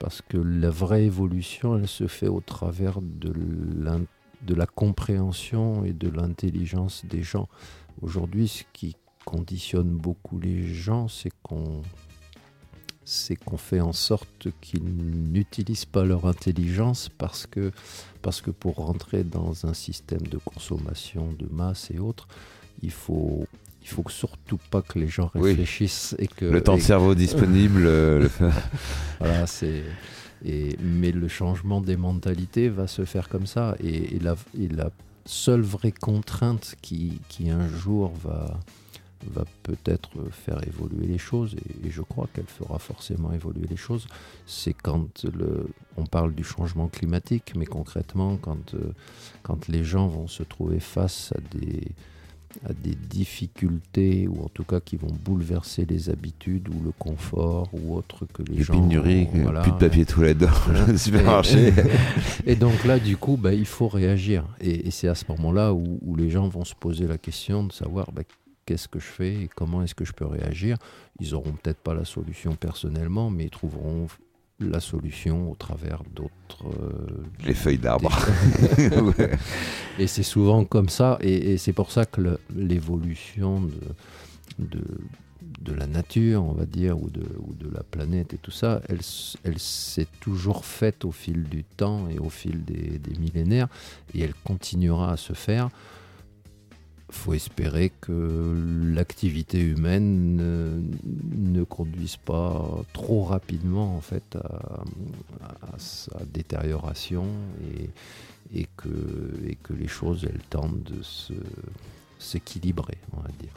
parce 0.00 0.20
que 0.20 0.36
la 0.36 0.70
vraie 0.70 1.04
évolution 1.04 1.78
elle 1.78 1.86
se 1.86 2.08
fait 2.08 2.28
au 2.28 2.40
travers 2.40 3.00
de 3.00 3.32
de 4.42 4.54
la 4.54 4.66
compréhension 4.66 5.84
et 5.84 5.92
de 5.92 6.08
l'intelligence 6.08 7.04
des 7.04 7.22
gens. 7.22 7.48
Aujourd'hui 8.02 8.48
ce 8.48 8.64
qui 8.72 8.96
conditionne 9.24 9.90
beaucoup 9.90 10.40
les 10.40 10.66
gens 10.74 11.06
c'est 11.06 11.32
qu'on 11.44 11.82
c'est 13.10 13.34
qu'on 13.34 13.56
fait 13.56 13.80
en 13.80 13.92
sorte 13.92 14.48
qu'ils 14.60 14.84
n'utilisent 14.84 15.84
pas 15.84 16.04
leur 16.04 16.26
intelligence 16.26 17.08
parce 17.08 17.46
que, 17.46 17.72
parce 18.22 18.40
que 18.40 18.52
pour 18.52 18.76
rentrer 18.76 19.24
dans 19.24 19.66
un 19.66 19.74
système 19.74 20.22
de 20.22 20.38
consommation 20.38 21.34
de 21.36 21.46
masse 21.50 21.90
et 21.90 21.98
autres, 21.98 22.28
il 22.82 22.92
faut, 22.92 23.46
il 23.82 23.88
faut 23.88 24.04
surtout 24.08 24.60
pas 24.70 24.80
que 24.80 25.00
les 25.00 25.08
gens 25.08 25.28
réfléchissent 25.34 26.14
oui. 26.18 26.24
et 26.24 26.28
que 26.28 26.44
le 26.44 26.62
temps 26.62 26.76
de 26.76 26.82
cerveau 26.82 27.16
disponible. 27.16 27.82
le... 27.82 28.30
voilà, 29.18 29.46
c'est. 29.48 29.82
Et, 30.44 30.76
mais 30.80 31.10
le 31.10 31.26
changement 31.26 31.80
des 31.80 31.96
mentalités 31.96 32.68
va 32.68 32.86
se 32.86 33.04
faire 33.04 33.28
comme 33.28 33.46
ça. 33.46 33.74
Et, 33.80 34.16
et, 34.16 34.18
la, 34.20 34.36
et 34.58 34.68
la, 34.68 34.90
seule 35.26 35.60
vraie 35.60 35.92
contrainte 35.92 36.74
qui, 36.80 37.20
qui 37.28 37.50
un 37.50 37.68
jour 37.68 38.12
va, 38.24 38.58
va 39.28 39.44
peut-être 39.62 40.10
faire 40.30 40.60
évoluer 40.66 41.06
les 41.06 41.18
choses, 41.18 41.54
et, 41.54 41.88
et 41.88 41.90
je 41.90 42.02
crois 42.02 42.28
qu'elle 42.32 42.46
fera 42.46 42.78
forcément 42.78 43.32
évoluer 43.32 43.66
les 43.68 43.76
choses, 43.76 44.06
c'est 44.46 44.72
quand 44.74 45.24
le, 45.24 45.68
on 45.96 46.06
parle 46.06 46.34
du 46.34 46.44
changement 46.44 46.88
climatique, 46.88 47.52
mais 47.56 47.66
concrètement 47.66 48.36
quand, 48.36 48.74
euh, 48.74 48.92
quand 49.42 49.68
les 49.68 49.84
gens 49.84 50.08
vont 50.08 50.26
se 50.26 50.42
trouver 50.42 50.80
face 50.80 51.32
à 51.36 51.56
des, 51.56 51.88
à 52.68 52.72
des 52.72 52.94
difficultés, 52.94 54.26
ou 54.26 54.42
en 54.44 54.48
tout 54.48 54.64
cas 54.64 54.80
qui 54.80 54.96
vont 54.96 55.12
bouleverser 55.24 55.84
les 55.84 56.10
habitudes, 56.10 56.68
ou 56.68 56.82
le 56.84 56.92
confort, 56.92 57.68
ou 57.72 57.94
autre 57.94 58.26
que 58.32 58.42
les, 58.42 58.56
les 58.56 58.62
gens... 58.62 58.74
pénuries, 58.74 59.28
voilà, 59.34 59.60
plus 59.60 59.72
de 59.72 59.76
papier 59.76 60.04
toilette 60.04 60.38
dans 60.38 60.50
le 60.88 60.98
supermarché. 60.98 61.72
Et, 62.46 62.52
et, 62.52 62.56
donc 62.56 62.84
là, 62.84 62.98
du 62.98 63.16
coup, 63.16 63.36
bah, 63.36 63.54
il 63.54 63.66
faut 63.66 63.88
réagir. 63.88 64.44
Et, 64.60 64.88
et 64.88 64.90
c'est 64.90 65.08
à 65.08 65.14
ce 65.14 65.24
moment-là 65.28 65.72
où, 65.72 66.00
où, 66.02 66.16
les 66.16 66.28
gens 66.28 66.48
vont 66.48 66.64
se 66.64 66.74
poser 66.74 67.06
la 67.06 67.18
question 67.18 67.64
de 67.64 67.72
savoir 67.72 68.10
bah, 68.12 68.22
qu'est-ce 68.70 68.86
que 68.86 69.00
je 69.00 69.04
fais 69.04 69.34
et 69.34 69.50
comment 69.52 69.82
est-ce 69.82 69.96
que 69.96 70.04
je 70.04 70.12
peux 70.12 70.26
réagir. 70.26 70.76
Ils 71.18 71.32
n'auront 71.32 71.50
peut-être 71.50 71.80
pas 71.80 71.92
la 71.92 72.04
solution 72.04 72.54
personnellement, 72.54 73.28
mais 73.28 73.46
ils 73.46 73.50
trouveront 73.50 74.06
la 74.60 74.78
solution 74.78 75.50
au 75.50 75.56
travers 75.56 76.04
d'autres... 76.14 76.66
Euh, 76.66 77.24
Les 77.44 77.54
feuilles 77.54 77.78
d'arbre. 77.78 78.16
ouais. 78.78 79.32
Et 79.98 80.06
c'est 80.06 80.22
souvent 80.22 80.64
comme 80.64 80.88
ça, 80.88 81.18
et, 81.20 81.52
et 81.52 81.58
c'est 81.58 81.72
pour 81.72 81.90
ça 81.90 82.04
que 82.06 82.38
l'évolution 82.54 83.60
de, 83.60 83.72
de, 84.60 84.84
de, 85.62 85.74
la 85.74 85.88
nature, 85.88 86.44
on 86.44 86.52
va 86.52 86.64
dire, 86.64 86.96
ou 87.02 87.10
de, 87.10 87.26
ou 87.40 87.54
de 87.54 87.74
la 87.74 87.82
planète 87.82 88.34
et 88.34 88.38
tout 88.38 88.52
ça, 88.52 88.82
elle, 88.88 89.00
elle 89.42 89.58
s'est 89.58 90.06
toujours 90.20 90.64
faite 90.64 91.04
au 91.04 91.10
fil 91.10 91.42
du 91.42 91.64
temps 91.64 92.08
et 92.08 92.20
au 92.20 92.30
fil 92.30 92.64
des, 92.64 93.00
des 93.00 93.18
millénaires, 93.18 93.66
et 94.14 94.20
elle 94.20 94.34
continuera 94.44 95.10
à 95.10 95.16
se 95.16 95.32
faire 95.32 95.70
faut 97.10 97.34
espérer 97.34 97.90
que 98.00 98.54
l'activité 98.94 99.60
humaine 99.60 100.36
ne, 100.36 101.64
conduise 101.64 102.16
pas 102.16 102.82
trop 102.92 103.24
rapidement 103.24 103.96
en 103.96 104.00
fait 104.00 104.36
à, 104.36 105.78
sa 105.78 106.18
détérioration 106.32 107.26
et, 108.54 108.66
que, 108.76 108.88
les 109.70 109.88
choses 109.88 110.26
elles 110.28 110.42
tentent 110.48 110.82
de 110.82 111.02
s'équilibrer 112.18 112.98
on 113.12 113.20
va 113.20 113.28
dire. 113.40 113.52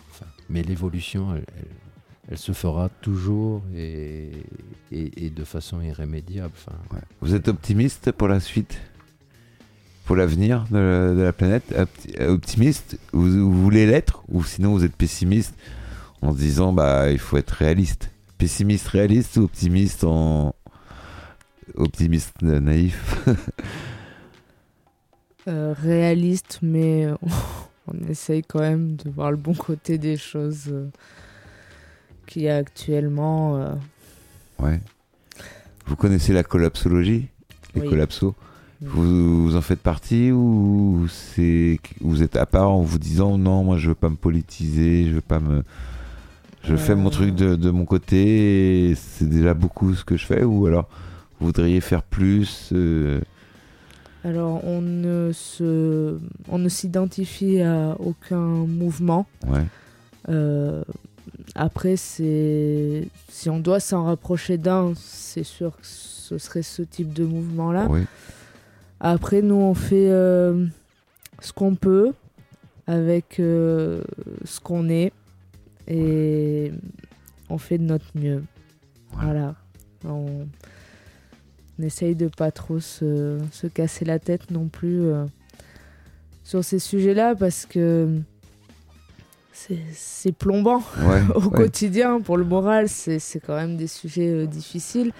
Mais 0.49 0.63
l'évolution 0.63 1.35
elle, 2.29 2.37
se 2.37 2.51
fera 2.51 2.89
toujours 2.89 3.63
et, 3.75 4.31
de 4.91 5.43
façon 5.43 5.81
irrémédiable 5.81 6.53
vous 7.21 7.33
êtes 7.35 7.47
optimiste 7.47 8.11
pour 8.11 8.27
la 8.27 8.39
suite? 8.39 8.79
Pour 10.05 10.15
l'avenir 10.15 10.65
de, 10.71 11.13
de, 11.15 11.21
la 11.21 11.33
planète 11.33 11.73
Optimiste 12.19 12.99
vous, 13.13 13.29
vous 13.51 13.61
voulez 13.61 13.85
l'être 13.85 14.23
Ou 14.29 14.43
sinon 14.43 14.71
vous 14.73 14.83
êtes 14.83 14.95
pessimiste 14.95 15.55
en 16.21 16.31
se 16.33 16.37
disant 16.37 16.73
bah 16.73 17.09
il 17.11 17.19
faut 17.19 17.37
être 17.37 17.51
réaliste 17.51 18.09
Pessimiste 18.37 18.87
réaliste 18.89 19.37
ou 19.37 19.43
optimiste 19.43 20.03
en. 20.03 20.53
Optimiste 21.75 22.41
naïf? 22.41 23.25
Euh, 25.47 25.73
Réaliste, 25.77 26.59
mais 26.61 27.07
on 27.87 28.07
essaye 28.09 28.43
quand 28.43 28.61
même 28.61 28.95
de 28.95 29.09
voir 29.09 29.29
le 29.29 29.35
bon 29.35 29.53
côté 29.53 29.97
des 29.97 30.15
choses 30.15 30.69
euh, 30.71 30.87
qu'il 32.27 32.43
y 32.43 32.49
a 32.49 32.55
actuellement. 32.55 33.57
Euh... 33.57 33.73
Ouais. 34.59 34.79
Vous 35.85 35.97
connaissez 35.97 36.31
la 36.31 36.43
collapsologie 36.43 37.27
Les 37.75 37.81
Oui. 37.81 37.89
collapsos? 37.89 38.33
Vous, 38.81 39.43
vous, 39.43 39.55
en 39.55 39.61
faites 39.61 39.79
partie 39.79 40.31
ou 40.31 41.07
c'est 41.09 41.79
vous 42.01 42.21
êtes 42.21 42.35
à 42.35 42.45
part 42.45 42.71
en 42.71 42.81
vous 42.81 42.99
disant 42.99 43.37
non 43.37 43.63
moi 43.63 43.77
je 43.77 43.89
veux 43.89 43.95
pas 43.95 44.09
me 44.09 44.15
politiser 44.15 45.07
je 45.07 45.15
veux 45.15 45.21
pas 45.21 45.39
me 45.39 45.63
je 46.63 46.75
fais 46.75 46.95
mon 46.95 47.09
truc 47.09 47.35
de, 47.35 47.55
de 47.55 47.69
mon 47.71 47.85
côté 47.85 48.93
c'est 48.95 49.27
déjà 49.27 49.53
beaucoup 49.53 49.93
ce 49.93 50.03
que 50.03 50.17
je 50.17 50.25
fais 50.25 50.43
ou 50.43 50.65
alors 50.65 50.87
vous 51.39 51.47
voudriez 51.47 51.81
faire 51.81 52.03
plus 52.03 52.69
euh... 52.73 53.21
alors 54.23 54.63
on 54.65 54.81
ne 54.81 55.31
se 55.33 56.17
on 56.49 56.57
ne 56.57 56.69
s'identifie 56.69 57.61
à 57.61 57.95
aucun 57.99 58.37
mouvement 58.37 59.27
ouais. 59.47 59.65
euh, 60.29 60.83
après 61.55 61.95
c'est 61.95 63.07
si 63.29 63.49
on 63.49 63.59
doit 63.59 63.79
s'en 63.79 64.05
rapprocher 64.05 64.57
d'un 64.57 64.93
c'est 64.95 65.43
sûr 65.43 65.71
que 65.71 65.85
ce 65.85 66.37
serait 66.37 66.63
ce 66.63 66.81
type 66.81 67.13
de 67.13 67.25
mouvement 67.25 67.71
là 67.71 67.87
oui. 67.89 68.01
Après, 69.05 69.41
nous, 69.41 69.55
on 69.55 69.73
fait 69.73 70.09
euh, 70.09 70.65
ce 71.41 71.51
qu'on 71.51 71.75
peut 71.75 72.13
avec 72.87 73.37
euh, 73.41 74.01
ce 74.45 74.61
qu'on 74.61 74.87
est 74.87 75.11
et 75.89 76.71
on 77.49 77.57
fait 77.57 77.77
de 77.77 77.83
notre 77.83 78.05
mieux. 78.15 78.45
Voilà. 79.11 79.55
On, 80.05 80.47
on, 81.77 81.83
essaye 81.83 82.15
de 82.15 82.29
pas 82.29 82.51
trop 82.51 82.79
se, 82.79 83.39
se, 83.51 83.67
casser 83.67 84.05
la 84.05 84.19
tête 84.19 84.51
non 84.51 84.69
plus 84.69 85.01
euh, 85.01 85.25
sur 86.45 86.63
ces 86.63 86.79
sujets-là 86.79 87.35
parce 87.35 87.65
que 87.65 88.21
c'est 89.51 90.31
plombant 90.31 90.81
ouais, 90.99 91.21
au 91.35 91.49
ouais. 91.49 91.57
quotidien 91.57 92.21
pour 92.21 92.37
le 92.37 92.45
moral. 92.45 92.87
C'est 92.87 93.41
quand 93.45 93.57
même 93.57 93.75
des 93.75 93.87
sujets 93.87 94.47
difficiles. 94.47 95.11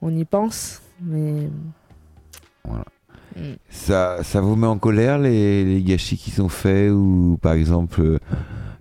On 0.00 0.16
y 0.16 0.24
pense, 0.24 0.80
mais 1.02 1.50
voilà. 2.66 2.84
Mm. 3.36 3.54
Ça, 3.68 4.18
ça 4.22 4.40
vous 4.40 4.56
met 4.56 4.66
en 4.66 4.78
colère 4.78 5.18
les, 5.18 5.64
les, 5.64 5.82
gâchis 5.82 6.16
qui 6.16 6.30
sont 6.30 6.48
faits 6.48 6.92
ou 6.92 7.38
par 7.42 7.54
exemple 7.54 8.18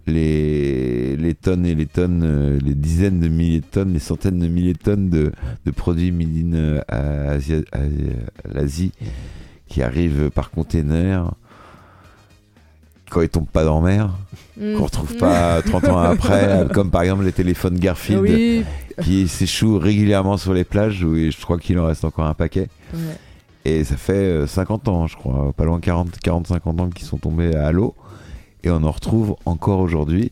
les, 0.06 1.16
les 1.16 1.34
tonnes 1.34 1.66
et 1.66 1.76
les 1.76 1.86
tonnes, 1.86 2.60
les 2.64 2.76
dizaines 2.76 3.20
de 3.20 3.28
milliers 3.28 3.62
de 3.62 3.66
tonnes, 3.66 3.94
les 3.94 4.00
centaines 4.00 4.40
de 4.40 4.48
milliers 4.48 4.74
de 4.74 4.80
tonnes 4.80 5.10
de, 5.10 5.32
de 5.66 5.72
produits 5.72 6.12
made 6.12 6.54
in 6.54 6.82
à, 6.88 7.32
à, 7.32 7.36
à 7.36 8.54
l'Asie 8.54 8.92
qui 9.68 9.82
arrivent 9.82 10.30
par 10.30 10.52
container 10.52 11.32
quand 13.10 13.22
ils 13.22 13.30
tombent 13.30 13.48
pas 13.48 13.64
dans 13.64 13.80
la 13.82 13.92
mer, 13.92 14.10
mmh. 14.58 14.74
qu'on 14.74 14.86
retrouve 14.86 15.16
pas 15.18 15.62
30 15.62 15.86
ans 15.86 16.00
après, 16.00 16.68
comme 16.74 16.90
par 16.90 17.04
exemple 17.04 17.24
les 17.24 17.32
téléphones 17.32 17.78
Garfield 17.78 18.22
oui. 18.22 18.66
qui 19.04 19.28
s'échouent 19.28 19.78
régulièrement 19.78 20.38
sur 20.38 20.54
les 20.54 20.64
plages 20.64 21.04
où 21.04 21.16
je 21.16 21.42
crois 21.42 21.60
qu'il 21.60 21.78
en 21.80 21.86
reste 21.86 22.06
encore 22.06 22.26
un 22.26 22.34
paquet. 22.34 22.70
Ouais. 22.94 23.00
Et 23.66 23.84
ça 23.84 23.96
fait 23.96 24.46
50 24.46 24.88
ans, 24.90 25.08
je 25.08 25.16
crois, 25.16 25.54
pas 25.54 25.66
loin 25.66 25.80
40, 25.80 26.20
40 26.20 26.48
50 26.48 26.82
ans 26.82 26.90
qu'ils 26.90 27.06
sont 27.06 27.18
tombés 27.18 27.56
à 27.56 27.72
l'eau. 27.72 27.96
Et 28.64 28.70
on 28.70 28.84
en 28.84 28.92
retrouve 28.92 29.36
encore 29.46 29.80
aujourd'hui 29.80 30.32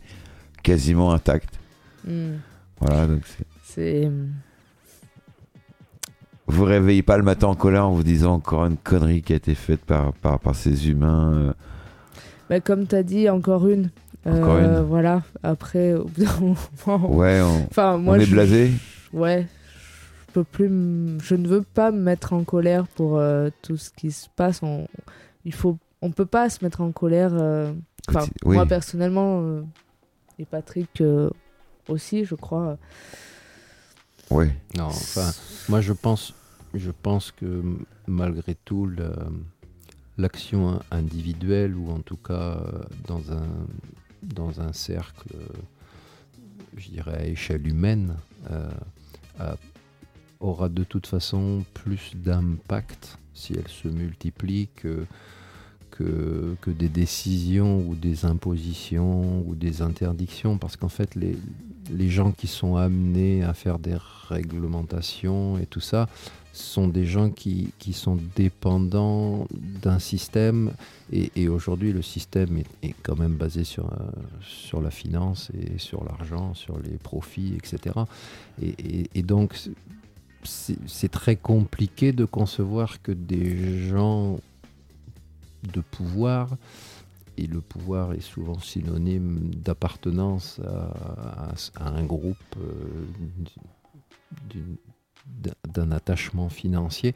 quasiment 0.64 1.12
intacts. 1.12 1.60
Mmh. 2.06 2.34
Voilà, 2.80 3.08
donc 3.08 3.22
c'est. 3.64 4.10
Vous 6.48 6.64
réveillez 6.66 7.04
pas 7.04 7.18
le 7.18 7.24
matin 7.24 7.48
en 7.48 7.56
colère 7.56 7.88
en 7.88 7.92
vous 7.92 8.04
disant 8.04 8.34
encore 8.34 8.66
une 8.66 8.76
connerie 8.76 9.22
qui 9.22 9.32
a 9.32 9.36
été 9.38 9.56
faite 9.56 9.82
par, 9.82 10.12
par, 10.14 10.40
par 10.40 10.56
ces 10.56 10.90
humains. 10.90 11.34
Euh... 11.34 11.54
Bah, 12.50 12.60
comme 12.60 12.88
tu 12.88 12.96
as 12.96 13.04
dit, 13.04 13.30
encore 13.30 13.68
une. 13.68 13.90
Encore 14.26 14.56
euh, 14.56 14.82
une. 14.82 14.86
Voilà, 14.86 15.22
après, 15.44 15.94
au 15.94 16.06
bout 16.06 16.26
d'un 16.26 16.40
moment. 16.40 17.16
Ouais, 17.16 17.40
on, 17.42 17.66
enfin, 17.70 17.98
moi, 17.98 18.16
on 18.18 18.20
est 18.20 18.26
je, 18.26 18.32
blasé. 18.32 18.72
Ouais, 19.14 19.48
peux 20.32 20.44
plus. 20.44 20.68
Je 21.20 21.36
ne 21.36 21.48
veux 21.48 21.62
pas 21.62 21.92
me 21.92 22.00
mettre 22.00 22.34
en 22.34 22.44
colère 22.44 22.88
pour 22.88 23.18
euh, 23.18 23.50
tout 23.62 23.78
ce 23.78 23.92
qui 23.92 24.12
se 24.12 24.28
passe. 24.36 24.64
On, 24.64 24.88
il 25.46 25.54
faut, 25.54 25.78
on 26.02 26.12
peut 26.12 26.26
pas 26.26 26.50
se 26.50 26.64
mettre 26.64 26.82
en 26.82 26.92
colère. 26.92 27.32
euh, 27.34 27.74
oui. 28.44 28.56
moi 28.56 28.66
personnellement, 28.66 29.42
euh, 29.42 29.62
et 30.40 30.46
Patrick, 30.46 31.02
euh, 31.02 31.30
aussi, 31.88 32.26
je 32.26 32.36
crois. 32.36 32.78
Oui. 34.30 34.48
Non, 34.78 34.86
enfin, 34.86 35.32
moi 35.70 35.82
je 35.82 35.94
pense, 35.94 36.34
je 36.74 36.92
pense 36.92 37.32
que 37.32 37.62
malgré 38.08 38.56
tout, 38.56 38.90
l'action 40.18 40.80
individuelle, 40.90 41.76
ou 41.76 41.92
en 41.92 42.00
tout 42.00 42.18
cas 42.18 42.62
dans 43.08 43.32
un, 43.32 43.48
dans 44.24 44.62
un 44.62 44.72
cercle, 44.72 45.30
je 46.78 46.90
dirais 46.90 47.18
à 47.18 47.26
échelle 47.26 47.68
humaine, 47.68 48.16
aura 50.42 50.70
de 50.70 50.84
toute 50.84 51.08
façon 51.08 51.64
plus 51.74 52.12
d'impact 52.16 53.18
si 53.34 53.54
elle 53.54 53.68
se 53.68 53.88
multiplie 53.88 54.70
que, 54.76 55.06
que, 55.92 56.72
des 56.72 56.90
décisions 56.90 57.80
ou 57.88 57.96
des 57.96 58.26
impositions 58.26 59.44
ou 59.48 59.56
des 59.56 59.82
interdictions, 59.82 60.58
parce 60.58 60.76
qu'en 60.76 60.90
fait 60.90 61.16
les, 61.16 61.38
les 61.92 62.10
gens 62.10 62.32
qui 62.32 62.48
sont 62.48 62.76
amenés 62.76 63.44
à 63.44 63.54
faire 63.54 63.78
des 63.78 63.98
réglementations 64.28 65.60
et 65.60 65.66
tout 65.66 65.80
ça 65.80 66.08
sont 66.54 66.88
des 66.88 67.06
gens 67.06 67.30
qui, 67.30 67.72
qui 67.80 67.94
sont 67.94 68.18
dépendants 68.36 69.48
d'un 69.52 70.00
système 70.00 70.72
et, 71.12 71.48
aujourd'hui 71.48 71.94
le 71.94 72.02
système 72.02 72.58
est, 72.84 72.96
quand 73.04 73.18
même 73.18 73.36
basé 73.36 73.64
sur, 73.64 73.86
euh, 73.86 73.98
sur 74.42 74.82
la 74.82 74.92
finance 74.92 75.50
et 75.54 75.78
sur 75.78 76.04
l'argent, 76.04 76.54
sur 76.54 76.78
les 76.80 76.98
profits, 76.98 77.54
etc. 77.58 77.96
Et, 78.62 79.10
et 79.14 79.22
donc 79.24 79.56
c'est 80.44 81.12
très 81.12 81.36
compliqué 81.36 82.12
de 82.12 82.26
concevoir 82.26 83.02
que 83.02 83.12
des 83.12 83.88
gens 83.88 84.40
de 85.74 85.82
pouvoir, 85.82 86.58
et 87.38 87.48
le 87.48 87.62
pouvoir 87.62 88.14
est 88.14 88.22
souvent 88.22 88.60
synonyme 88.60 89.52
d'appartenance 89.56 90.60
à, 90.66 91.54
un 91.86 92.04
groupe, 92.04 92.38
euh, 92.58 93.06
d'un 95.68 95.92
attachement 95.92 96.50
financier, 96.50 97.14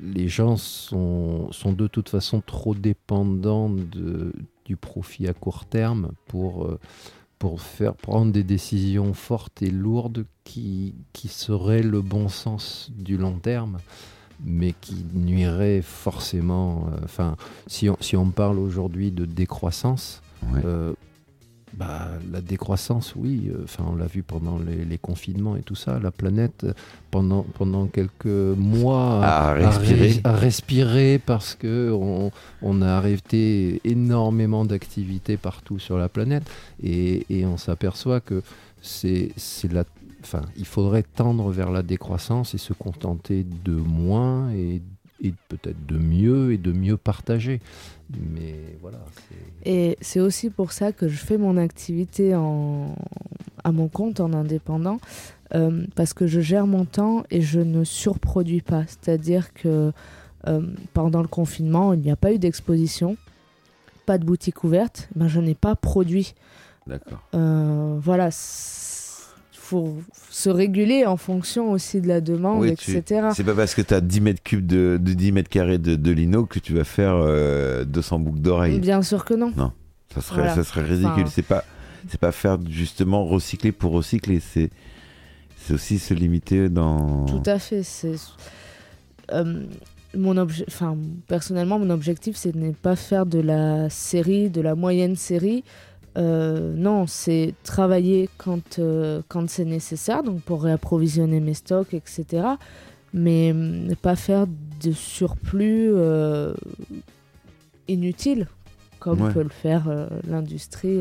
les 0.00 0.28
gens 0.28 0.56
sont, 0.56 1.50
sont, 1.52 1.72
de 1.72 1.86
toute 1.86 2.08
façon 2.08 2.40
trop 2.40 2.74
dépendants 2.74 3.70
du 3.70 4.76
profit 4.76 5.28
à 5.28 5.34
court 5.34 5.64
terme 5.64 6.12
pour, 6.26 6.64
euh, 6.64 6.78
pour 7.38 7.60
faire 7.60 7.94
prendre 7.94 8.32
des 8.32 8.44
décisions 8.44 9.12
fortes 9.14 9.62
et 9.62 9.70
lourdes 9.70 10.24
qui, 10.44 10.94
qui 11.12 11.28
seraient 11.28 11.82
le 11.82 12.00
bon 12.00 12.28
sens 12.28 12.90
du 12.96 13.16
long 13.16 13.38
terme 13.38 13.78
mais 14.44 14.74
qui 14.80 15.04
nuiraient 15.14 15.82
forcément. 15.82 16.88
Euh, 16.92 17.04
enfin, 17.04 17.36
si, 17.66 17.88
on, 17.88 17.96
si 18.00 18.16
on 18.16 18.30
parle 18.30 18.58
aujourd'hui 18.58 19.10
de 19.10 19.24
décroissance, 19.24 20.22
euh, 20.64 20.92
bah, 21.76 22.08
la 22.32 22.40
décroissance, 22.40 23.14
oui, 23.16 23.50
euh, 23.52 23.64
enfin, 23.64 23.84
on 23.86 23.96
l'a 23.96 24.06
vu 24.06 24.22
pendant 24.22 24.58
les, 24.58 24.98
confinements 24.98 25.56
et 25.56 25.62
tout 25.62 25.74
ça, 25.74 25.98
la 25.98 26.10
planète, 26.10 26.66
pendant, 27.10 27.42
pendant 27.42 27.86
quelques 27.86 28.26
mois, 28.26 29.22
a, 29.22 29.52
respirer. 29.52 30.20
A, 30.24 30.32
respirer 30.32 31.18
parce 31.24 31.54
que 31.54 31.90
on, 31.92 32.32
on 32.62 32.80
a 32.80 32.88
arrêté 32.88 33.80
énormément 33.84 34.64
d'activités 34.64 35.36
partout 35.36 35.78
sur 35.78 35.98
la 35.98 36.08
planète 36.08 36.48
et, 36.82 37.26
et 37.28 37.44
on 37.44 37.58
s'aperçoit 37.58 38.20
que 38.20 38.42
c'est 38.80 39.34
la 39.70 39.84
Enfin, 40.22 40.42
il 40.56 40.66
faudrait 40.66 41.04
tendre 41.04 41.52
vers 41.52 41.70
la 41.70 41.84
décroissance 41.84 42.52
et 42.52 42.58
se 42.58 42.72
contenter 42.72 43.46
de 43.64 43.74
moins 43.74 44.50
et, 44.50 44.82
et 45.22 45.32
peut-être 45.48 45.86
de 45.86 45.96
mieux 45.96 46.52
et 46.52 46.58
de 46.58 46.72
mieux 46.72 46.96
partager. 46.96 47.60
Mais 48.32 48.76
voilà. 48.80 48.98
Et 49.64 49.96
c'est 50.00 50.20
aussi 50.20 50.50
pour 50.50 50.72
ça 50.72 50.92
que 50.92 51.08
je 51.08 51.16
fais 51.16 51.38
mon 51.38 51.56
activité 51.56 52.34
en, 52.34 52.94
à 53.64 53.72
mon 53.72 53.88
compte 53.88 54.20
en 54.20 54.32
indépendant, 54.32 55.00
euh, 55.54 55.84
parce 55.94 56.12
que 56.12 56.26
je 56.26 56.40
gère 56.40 56.66
mon 56.66 56.84
temps 56.84 57.24
et 57.30 57.40
je 57.40 57.60
ne 57.60 57.84
surproduis 57.84 58.62
pas. 58.62 58.84
C'est-à-dire 58.86 59.52
que 59.54 59.92
euh, 60.46 60.60
pendant 60.92 61.22
le 61.22 61.28
confinement, 61.28 61.92
il 61.92 62.00
n'y 62.00 62.10
a 62.10 62.16
pas 62.16 62.32
eu 62.32 62.38
d'exposition, 62.38 63.16
pas 64.04 64.18
de 64.18 64.24
boutique 64.24 64.62
ouverte, 64.62 65.08
ben 65.16 65.26
je 65.26 65.40
n'ai 65.40 65.54
pas 65.54 65.74
produit. 65.74 66.34
D'accord. 66.86 67.20
Euh, 67.34 67.98
voilà 68.00 68.30
faut 69.66 69.96
se 70.30 70.48
réguler 70.48 71.06
en 71.06 71.16
fonction 71.16 71.72
aussi 71.72 72.00
de 72.00 72.08
la 72.08 72.20
demande, 72.20 72.64
etc. 72.64 73.28
C'est 73.34 73.44
pas 73.44 73.54
parce 73.54 73.74
que 73.74 73.82
tu 73.82 73.94
as 73.94 74.00
10 74.00 74.20
mètres 74.20 74.42
cubes 74.42 74.66
de, 74.66 74.98
10 75.00 75.32
mètres 75.32 75.48
carrés 75.48 75.78
de, 75.78 76.10
lino 76.12 76.46
que 76.46 76.58
tu 76.58 76.72
vas 76.74 76.84
faire 76.84 77.16
200 77.16 77.26
euh, 77.26 78.18
boucles 78.18 78.40
d'oreilles. 78.40 78.78
Bien 78.78 79.02
sûr 79.02 79.24
que 79.24 79.34
non. 79.34 79.52
Non, 79.56 79.72
ça 80.14 80.20
serait, 80.20 80.54
ça 80.54 80.64
serait 80.64 80.84
ridicule. 80.84 81.26
c'est 81.28 81.42
pas, 81.42 81.64
c'est 82.08 82.20
pas 82.20 82.32
faire 82.32 82.58
justement 82.68 83.24
recycler 83.24 83.72
pour 83.72 83.92
recycler. 83.92 84.40
C'est, 84.40 84.70
c'est 85.58 85.74
aussi 85.74 85.98
se 85.98 86.14
limiter 86.14 86.68
dans. 86.68 87.26
Tout 87.26 87.42
à 87.46 87.58
fait. 87.58 87.82
C'est. 87.82 88.14
Euh, 89.32 89.64
mon 90.14 90.36
obje... 90.36 90.64
enfin, 90.68 90.96
personnellement, 91.26 91.78
mon 91.78 91.90
objectif, 91.90 92.36
c'est 92.36 92.52
de 92.52 92.58
ne 92.58 92.70
pas 92.70 92.96
faire 92.96 93.26
de 93.26 93.40
la 93.40 93.90
série, 93.90 94.48
de 94.48 94.60
la 94.60 94.74
moyenne 94.74 95.16
série, 95.16 95.64
euh, 96.16 96.72
non, 96.74 97.06
c'est 97.06 97.54
travailler 97.62 98.30
quand, 98.38 98.78
euh, 98.78 99.20
quand 99.28 99.48
c'est 99.50 99.64
nécessaire, 99.64 100.22
donc 100.22 100.40
pour 100.42 100.62
réapprovisionner 100.62 101.40
mes 101.40 101.54
stocks, 101.54 101.92
etc. 101.92 102.46
Mais 103.12 103.52
ne 103.52 103.94
pas 103.94 104.16
faire 104.16 104.46
de 104.46 104.92
surplus 104.92 105.90
euh, 105.94 106.54
inutile, 107.88 108.46
comme 108.98 109.32
peut 109.32 109.42
le 109.42 109.48
faire 109.48 109.84
l'industrie. 110.26 111.00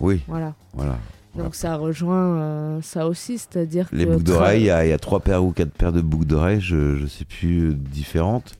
oui. 0.00 0.22
Voilà. 0.26 0.54
voilà. 0.72 0.98
Donc 1.36 1.54
ça 1.54 1.76
rejoint 1.76 2.80
ça 2.82 3.06
aussi, 3.06 3.38
c'est-à-dire 3.38 3.88
Les 3.92 4.06
boucles 4.06 4.22
d'oreilles, 4.24 4.62
il 4.62 4.88
y, 4.88 4.92
a 4.92 4.98
trois 4.98 5.20
paires 5.20 5.44
ou 5.44 5.52
quatre 5.52 5.72
paires 5.72 5.92
de 5.92 6.00
boucles 6.00 6.26
d'oreilles, 6.26 6.60
je 6.60 7.02
ne 7.02 7.06
sais 7.06 7.24
plus, 7.24 7.74
différentes. 7.74 8.54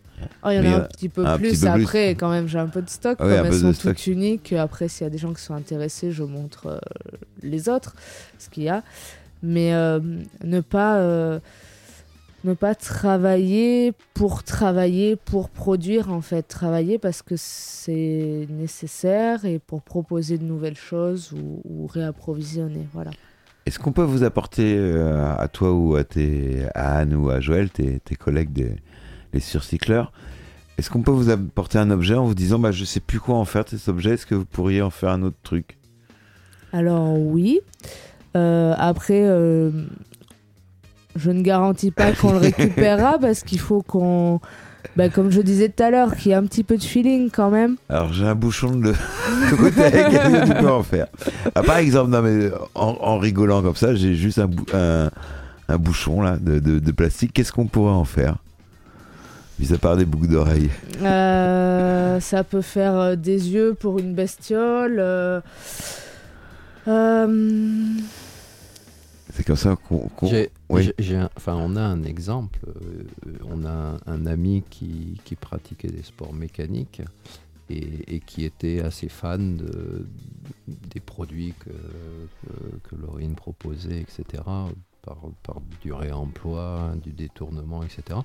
Oh, 0.44 0.48
il 0.50 0.56
y 0.56 0.58
en 0.58 0.72
a 0.72 0.76
un 0.76 0.80
petit 0.80 1.08
peu 1.08 1.24
plus 1.36 1.64
après, 1.66 2.10
quand 2.10 2.30
même, 2.30 2.48
j'ai 2.48 2.58
un 2.58 2.68
peu 2.68 2.82
de 2.82 2.90
stock, 2.90 3.18
comme 3.18 3.30
elles 3.30 3.52
sont 3.54 3.72
toutes 3.72 4.06
uniques. 4.06 4.52
Après, 4.52 4.88
s'il 4.88 5.04
y 5.04 5.06
a 5.06 5.10
des 5.10 5.18
gens 5.18 5.32
qui 5.32 5.42
sont 5.42 5.54
intéressés, 5.54 6.12
je 6.12 6.22
montre 6.22 6.66
euh, 6.66 6.78
les 7.42 7.68
autres, 7.68 7.94
ce 8.38 8.48
qu'il 8.48 8.64
y 8.64 8.68
a. 8.68 8.82
Mais 9.42 9.74
euh, 9.74 10.00
ne 10.44 10.60
pas. 10.60 10.98
Euh, 10.98 11.38
ne 12.44 12.54
pas 12.54 12.76
travailler 12.76 13.92
pour 14.14 14.44
travailler, 14.44 15.16
pour 15.16 15.50
produire 15.50 16.12
en 16.12 16.20
fait. 16.20 16.42
Travailler 16.42 16.96
parce 16.96 17.20
que 17.20 17.34
c'est 17.36 18.46
nécessaire 18.48 19.44
et 19.44 19.58
pour 19.58 19.82
proposer 19.82 20.38
de 20.38 20.44
nouvelles 20.44 20.76
choses 20.76 21.32
ou, 21.32 21.88
réapprovisionner. 21.88 22.86
Voilà. 22.92 23.10
Est-ce 23.64 23.80
qu'on 23.80 23.90
peut 23.90 24.04
vous 24.04 24.22
apporter 24.22 24.78
à 24.78 25.48
toi 25.48 25.72
ou 25.72 25.96
à, 25.96 26.04
tes, 26.04 26.66
à 26.72 26.98
Anne 26.98 27.16
ou 27.16 27.30
à 27.30 27.40
Joël, 27.40 27.68
tes, 27.68 27.98
tes 27.98 28.14
collègues 28.14 28.52
des, 28.52 28.76
les 29.32 29.40
surcycleurs. 29.40 30.12
Est-ce 30.78 30.90
qu'on 30.90 31.02
peut 31.02 31.10
vous 31.10 31.30
apporter 31.30 31.78
un 31.78 31.90
objet 31.90 32.14
en 32.14 32.24
vous 32.24 32.34
disant 32.34 32.58
bah, 32.58 32.70
je 32.70 32.84
sais 32.84 33.00
plus 33.00 33.18
quoi 33.18 33.36
en 33.36 33.44
faire 33.44 33.64
de 33.64 33.70
cet 33.70 33.88
objet, 33.88 34.10
est-ce 34.10 34.26
que 34.26 34.34
vous 34.34 34.44
pourriez 34.44 34.82
en 34.82 34.90
faire 34.90 35.10
un 35.10 35.22
autre 35.22 35.38
truc? 35.42 35.78
Alors 36.72 37.18
oui. 37.18 37.60
Euh, 38.36 38.74
après, 38.76 39.22
euh, 39.24 39.70
je 41.16 41.30
ne 41.30 41.40
garantis 41.40 41.90
pas 41.90 42.12
qu'on 42.12 42.32
le 42.32 42.38
récupérera 42.38 43.18
parce 43.18 43.42
qu'il 43.42 43.58
faut 43.58 43.82
qu'on. 43.82 44.40
Bah, 44.96 45.08
comme 45.08 45.30
je 45.30 45.40
disais 45.40 45.68
tout 45.68 45.82
à 45.82 45.90
l'heure, 45.90 46.14
qu'il 46.14 46.30
y 46.30 46.32
ait 46.32 46.36
un 46.36 46.44
petit 46.44 46.62
peu 46.62 46.76
de 46.76 46.82
feeling 46.82 47.30
quand 47.30 47.50
même. 47.50 47.76
Alors 47.88 48.12
j'ai 48.12 48.24
un 48.24 48.34
bouchon 48.34 48.76
de 48.76 48.92
tu 49.48 50.54
peux 50.54 50.70
en 50.70 50.82
faire. 50.82 51.06
Ah, 51.54 51.62
par 51.62 51.78
exemple, 51.78 52.10
non, 52.10 52.22
mais 52.22 52.50
en, 52.74 53.18
rigolant 53.18 53.62
comme 53.62 53.74
ça, 53.74 53.94
j'ai 53.94 54.14
juste 54.14 54.38
un, 54.38 55.10
un, 55.68 55.78
bouchon 55.78 56.22
là, 56.22 56.36
de, 56.38 56.58
de 56.60 56.92
plastique. 56.92 57.32
Qu'est-ce 57.32 57.52
qu'on 57.52 57.66
pourrait 57.66 57.92
en 57.92 58.04
faire? 58.04 58.36
Mis 59.58 59.72
à 59.72 59.78
part 59.78 59.96
des 59.96 60.04
boucles 60.04 60.28
d'oreilles. 60.28 60.70
Euh, 61.00 62.20
ça 62.20 62.44
peut 62.44 62.60
faire 62.60 62.94
euh, 62.94 63.16
des 63.16 63.50
yeux 63.50 63.74
pour 63.74 63.98
une 63.98 64.12
bestiole. 64.14 64.98
Euh, 64.98 65.40
C'est 69.32 69.44
comme 69.46 69.56
ça 69.56 69.76
qu'on. 69.76 70.10
enfin, 71.36 71.54
on 71.54 71.76
a 71.76 71.80
un 71.80 72.02
exemple. 72.02 72.60
on 73.48 73.64
a 73.64 73.96
un, 74.06 74.26
ami 74.26 74.62
qui, 74.68 75.18
pratiquait 75.40 75.88
des 75.88 76.02
sports 76.02 76.34
mécaniques 76.34 77.00
et, 77.70 78.20
qui 78.26 78.44
était 78.44 78.80
assez 78.80 79.08
fan 79.08 79.56
de, 79.56 80.06
des 80.68 81.00
produits 81.00 81.54
que, 81.58 81.70
que, 81.70 82.90
que 82.90 83.00
Laurine 83.00 83.34
proposait, 83.34 84.00
etc. 84.00 84.42
Par, 85.02 85.18
par, 85.42 85.62
du 85.80 85.92
réemploi, 85.92 86.92
du 87.02 87.12
détournement, 87.12 87.82
etc. 87.84 88.18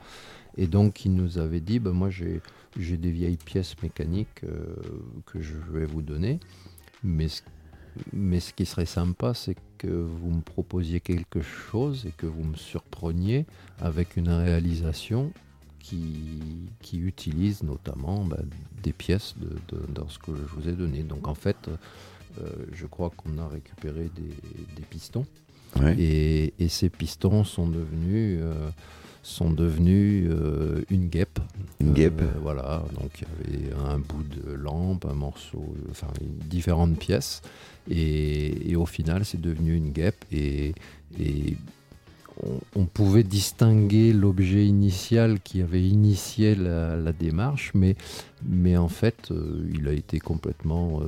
Et 0.57 0.67
donc, 0.67 1.05
il 1.05 1.13
nous 1.13 1.37
avait 1.37 1.59
dit, 1.59 1.79
ben, 1.79 1.91
moi 1.91 2.09
j'ai 2.09 2.41
des 2.97 3.11
vieilles 3.11 3.37
pièces 3.37 3.75
mécaniques 3.81 4.43
euh, 4.43 4.75
que 5.25 5.41
je 5.41 5.55
vais 5.71 5.85
vous 5.85 6.01
donner, 6.01 6.39
mais 7.03 7.27
ce, 7.27 7.41
mais 8.13 8.39
ce 8.39 8.53
qui 8.53 8.65
serait 8.65 8.85
sympa, 8.85 9.33
c'est 9.33 9.55
que 9.77 9.87
vous 9.87 10.31
me 10.31 10.41
proposiez 10.41 10.99
quelque 10.99 11.41
chose 11.41 12.05
et 12.05 12.11
que 12.11 12.25
vous 12.25 12.43
me 12.43 12.55
surpreniez 12.55 13.45
avec 13.79 14.17
une 14.17 14.29
réalisation 14.29 15.31
qui, 15.79 16.39
qui 16.81 16.99
utilise 16.99 17.63
notamment 17.63 18.23
ben, 18.23 18.45
des 18.83 18.93
pièces 18.93 19.35
de, 19.39 19.77
dans 19.93 20.07
ce 20.07 20.19
que 20.19 20.35
je 20.35 20.43
vous 20.55 20.69
ai 20.69 20.73
donné. 20.73 21.03
Donc 21.03 21.27
en 21.27 21.35
fait, 21.35 21.69
je 22.71 22.85
crois 22.85 23.09
qu'on 23.09 23.37
a 23.39 23.47
récupéré 23.47 24.09
des, 24.15 24.75
des 24.75 24.83
pistons. 24.89 25.25
Ouais. 25.79 25.95
Et, 25.99 26.53
et 26.59 26.67
ces 26.69 26.89
pistons 26.89 27.43
sont 27.43 27.67
devenus, 27.67 28.39
euh, 28.41 28.69
sont 29.23 29.51
devenus 29.51 30.27
euh, 30.31 30.81
une 30.89 31.07
guêpe. 31.07 31.39
Une 31.79 31.89
Euh, 31.89 31.93
guêpe. 31.93 32.21
voilà, 32.41 32.83
donc 32.99 33.23
il 33.47 33.61
y 33.65 33.67
avait 33.67 33.73
un 33.87 33.99
bout 33.99 34.23
de 34.23 34.51
lampe, 34.53 35.05
un 35.05 35.13
morceau, 35.13 35.75
enfin 35.91 36.07
différentes 36.49 36.97
pièces. 36.97 37.41
Et, 37.89 38.71
et 38.71 38.75
au 38.75 38.85
final, 38.85 39.25
c'est 39.25 39.41
devenu 39.41 39.75
une 39.75 39.91
guêpe. 39.91 40.25
Et, 40.31 40.73
et 41.19 41.55
on, 42.43 42.59
on 42.75 42.85
pouvait 42.85 43.23
distinguer 43.23 44.13
l'objet 44.13 44.65
initial 44.65 45.39
qui 45.39 45.61
avait 45.61 45.83
initié 45.87 46.55
la, 46.55 46.95
la 46.95 47.13
démarche, 47.13 47.71
mais, 47.75 47.95
mais 48.43 48.77
en 48.77 48.89
fait, 48.89 49.29
euh, 49.31 49.67
il 49.73 49.87
a 49.87 49.93
été 49.93 50.19
complètement 50.19 51.01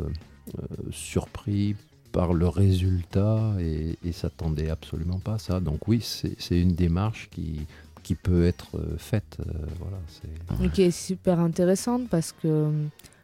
surpris 0.91 1.76
par 2.11 2.34
le 2.34 2.47
résultat 2.47 3.55
et, 3.59 3.97
et 4.05 4.11
s'attendait 4.11 4.70
absolument 4.70 5.20
pas 5.20 5.36
à 5.36 5.39
ça. 5.39 5.59
Donc 5.59 5.88
oui, 5.88 5.99
c'est 6.03 6.36
c'est 6.38 6.59
une 6.59 6.74
démarche 6.76 7.30
qui, 7.32 7.66
qui 8.03 8.15
peut 8.15 8.45
être 8.45 8.77
euh, 8.77 8.97
faite. 8.97 9.37
euh, 9.39 9.51
voilà, 9.79 9.97
c'est- 10.07 10.65
Et 10.65 10.69
qui 10.69 10.81
est 10.83 10.91
super 10.91 11.39
intéressante 11.39 12.07
parce 12.09 12.31
que 12.33 12.69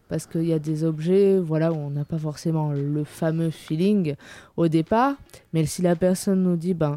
parce 0.07 0.25
qu'il 0.25 0.45
y 0.45 0.53
a 0.53 0.57
des 0.59 0.83
objets 0.83 1.37
voilà 1.37 1.71
où 1.71 1.75
on 1.75 1.91
n'a 1.91 2.03
pas 2.05 2.17
forcément 2.17 2.71
le 2.71 3.03
fameux 3.03 3.51
feeling 3.51 4.15
au 4.57 4.67
départ 4.67 5.13
mais 5.53 5.65
si 5.67 5.83
la 5.83 5.95
personne 5.95 6.41
nous 6.41 6.55
dit 6.55 6.73
ben 6.73 6.95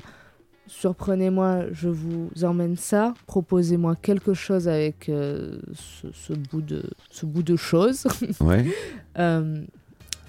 surprenez-moi 0.66 1.64
je 1.72 1.88
vous 1.88 2.30
emmène 2.42 2.76
ça 2.76 3.12
proposez-moi 3.26 3.96
quelque 3.96 4.32
chose 4.34 4.68
avec 4.68 5.08
euh, 5.08 5.58
ce, 5.74 6.06
ce 6.12 6.32
bout 6.32 6.62
de 6.62 6.82
ce 7.10 7.26
bout 7.26 7.42
de 7.42 7.56
choses 7.56 8.06
Ouais. 8.40 8.66
Euh, 9.18 9.62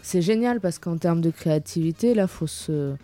c'est 0.02 0.22
génial 0.22 0.60
parce 0.60 0.78
qu'en 0.78 0.98
termes 0.98 1.22
de 1.22 1.30
créativité 1.30 2.14
là 2.14 2.28
faut 2.28 2.48
se 2.48 2.96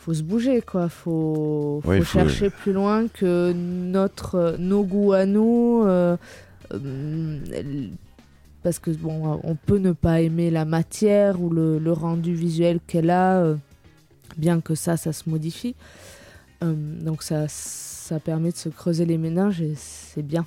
faut 0.00 0.14
se 0.14 0.22
bouger 0.22 0.60
quoi. 0.62 0.88
Faut, 0.88 1.80
faut 1.84 1.88
Ouais, 1.90 1.98
il 1.98 2.04
faut- 2.04 2.18
chercher 2.18 2.50
plus 2.50 2.72
loin 2.72 3.06
que 3.08 3.52
notre 3.52 4.56
nos 4.58 4.82
goûts 4.82 5.12
à 5.12 5.26
nous 5.26 5.82
euh, 5.84 6.16
euh, 6.72 7.38
parce 8.62 8.78
que 8.78 8.90
bon 8.90 9.40
on 9.42 9.54
peut 9.54 9.78
ne 9.78 9.92
pas 9.92 10.20
aimer 10.20 10.50
la 10.50 10.64
matière 10.64 11.40
ou 11.40 11.50
le, 11.50 11.78
le 11.78 11.92
rendu 11.92 12.34
visuel 12.34 12.78
qu'elle 12.86 13.10
a 13.10 13.38
euh, 13.38 13.54
bien 14.36 14.60
que 14.60 14.74
ça 14.74 14.96
ça 14.96 15.12
se 15.12 15.28
modifie. 15.28 15.74
Euh, 16.62 16.74
donc 17.00 17.22
ça 17.22 17.46
ça 17.48 18.20
permet 18.20 18.50
de 18.52 18.56
se 18.56 18.68
creuser 18.68 19.04
les 19.06 19.18
méninges 19.18 19.60
et 19.62 19.74
c'est 19.76 20.22
bien. 20.22 20.44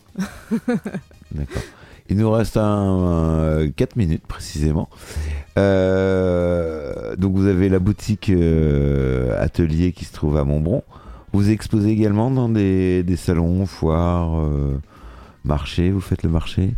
D'accord. 1.31 1.61
Il 2.09 2.17
nous 2.17 2.29
reste 2.31 2.57
un, 2.57 3.69
4 3.75 3.95
minutes 3.95 4.27
précisément. 4.27 4.89
Euh, 5.57 7.15
donc 7.15 7.35
vous 7.35 7.47
avez 7.47 7.69
la 7.69 7.79
boutique 7.79 8.29
euh, 8.29 9.41
atelier 9.41 9.91
qui 9.91 10.05
se 10.05 10.13
trouve 10.13 10.37
à 10.37 10.43
Montbron. 10.43 10.83
Vous 11.31 11.49
exposez 11.49 11.89
également 11.89 12.29
dans 12.29 12.49
des, 12.49 13.03
des 13.03 13.15
salons, 13.15 13.65
foires, 13.65 14.39
euh, 14.39 14.79
marchés. 15.45 15.91
Vous 15.91 16.01
faites 16.01 16.23
le 16.23 16.29
marché? 16.29 16.73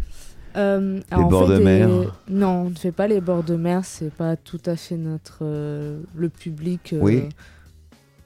On 0.55 1.01
bords 1.29 1.47
fait 1.47 1.59
de 1.59 1.63
mer? 1.63 1.89
Non, 2.29 2.65
on 2.67 2.69
ne 2.69 2.75
fait 2.75 2.93
pas 2.93 3.07
les 3.07 3.19
bords 3.19 3.43
de 3.43 3.57
mer, 3.57 3.81
c'est 3.83 4.13
pas 4.13 4.37
tout 4.37 4.61
à 4.65 4.77
fait 4.77 4.95
notre 4.95 5.43
le 5.43 6.29
public. 6.29 6.95
Oui. 7.01 7.23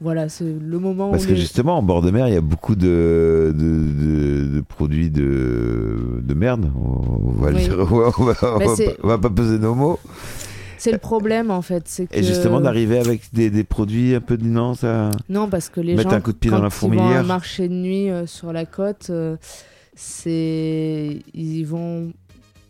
Voilà, 0.02 0.30
c'est 0.30 0.45
le 0.45 0.80
moment 0.80 1.12
Parce 1.12 1.26
où 1.26 1.28
que 1.28 1.34
les- 1.34 1.39
justement, 1.41 1.78
en 1.78 1.84
bord 1.84 2.02
de 2.02 2.10
mer, 2.10 2.28
il 2.30 2.34
y 2.34 2.38
a 2.38 2.41
beaucoup 2.41 2.76
de, 2.76 3.54
de, 3.54 4.43
de- 4.54 4.56
de 4.56 4.62
produits 4.62 5.10
de, 5.10 6.22
de 6.24 6.34
merde. 6.34 6.72
On 6.76 7.32
va, 7.32 7.50
Oui. 7.52 7.64
dire. 7.64 7.78
on 7.80 7.84
va, 7.84 8.12
on 8.18 8.24
va- 8.24 8.34
on 9.04 9.20
pas, 9.20 9.30
peser 9.30 9.60
nos 9.60 9.76
mots. 9.76 10.00
c'est 10.78 10.93
le 10.93 10.97
problème 11.00 11.52
en 11.52 11.62
fait, 11.62 11.84
c'est 11.88 12.06
que 12.08 12.16
Et 12.18 12.24
justement, 12.24 12.62
d'arriver 12.62 12.97
avec 13.00 13.24
des, 13.34 13.50
des 13.50 13.66
produits 13.66 14.16
un 14.16 14.22
peu 14.22 14.38
de 14.38 14.45
non, 14.45 14.74
ça. 14.74 15.12
non 15.28 15.50
parce 15.50 15.68
que 15.68 15.82
les 15.82 15.95
Mettre 15.95 16.12
gens 16.12 16.16
un 16.16 16.22
coup 16.22 16.32
de 16.32 16.38
pied 16.38 16.50
dans 16.50 16.58
la 16.60 16.62
ils 16.62 16.64
vont 16.66 16.70
fourmilière. 16.70 17.26
marché 17.26 17.68
de 17.68 17.74
nuit 17.74 18.10
euh, 18.10 18.26
sur 18.26 18.54
la 18.54 18.66
côte, 18.66 19.08
euh, 19.10 19.36
c'est 19.95 21.20
ils 21.34 21.64
vont 21.66 22.14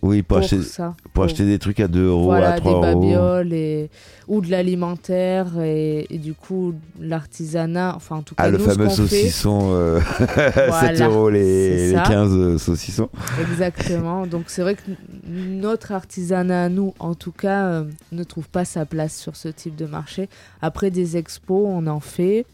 Oui, 0.02 0.22
pour, 0.22 0.38
pour, 0.38 0.46
acheter, 0.46 0.62
ça. 0.62 0.96
pour 1.14 1.26
acheter 1.26 1.46
des 1.46 1.60
trucs 1.60 1.80
à 1.82 1.88
2 1.90 2.06
euros, 2.08 2.24
voilà, 2.26 2.52
à 2.54 2.56
des 2.56 2.62
3 2.62 2.72
euros. 2.72 2.82
babioles 2.82 3.54
et... 3.54 3.90
ou 4.30 4.40
de 4.40 4.50
l'alimentaire 4.50 5.48
et, 5.62 6.08
et 6.10 6.18
du 6.18 6.34
coup 6.34 6.74
l'artisanat, 7.02 7.94
enfin 7.96 8.18
en 8.18 8.22
tout 8.22 8.34
cas 8.34 8.44
Ah, 8.44 8.50
le 8.50 8.58
nous, 8.60 8.64
fameux 8.64 8.90
saucisson, 8.90 9.72
euh, 9.74 10.00
7 10.00 10.30
Voilà, 10.70 11.08
euros 11.08 11.30
les, 11.30 11.90
les 11.90 11.94
ça. 11.96 12.04
15 12.08 12.32
euh, 12.34 12.58
saucissons. 12.58 13.10
Exactement. 13.42 14.26
Donc 14.26 14.46
c'est 14.48 14.62
vrai 14.62 14.76
que 14.76 14.82
notre 15.28 15.92
artisanat 15.92 16.70
nous, 16.70 16.94
en 17.00 17.14
tout 17.16 17.34
cas, 17.34 17.66
euh, 17.66 17.84
ne 18.14 18.24
trouve 18.24 18.48
pas 18.48 18.64
sa 18.66 18.86
place 18.86 19.18
sur 19.18 19.36
ce 19.36 19.50
type 19.50 19.76
de 19.76 19.86
marché. 19.86 20.30
Après 20.62 20.92
des 20.92 21.18
expos, 21.18 21.66
on 21.68 21.88
en 21.88 22.00
fait. 22.00 22.46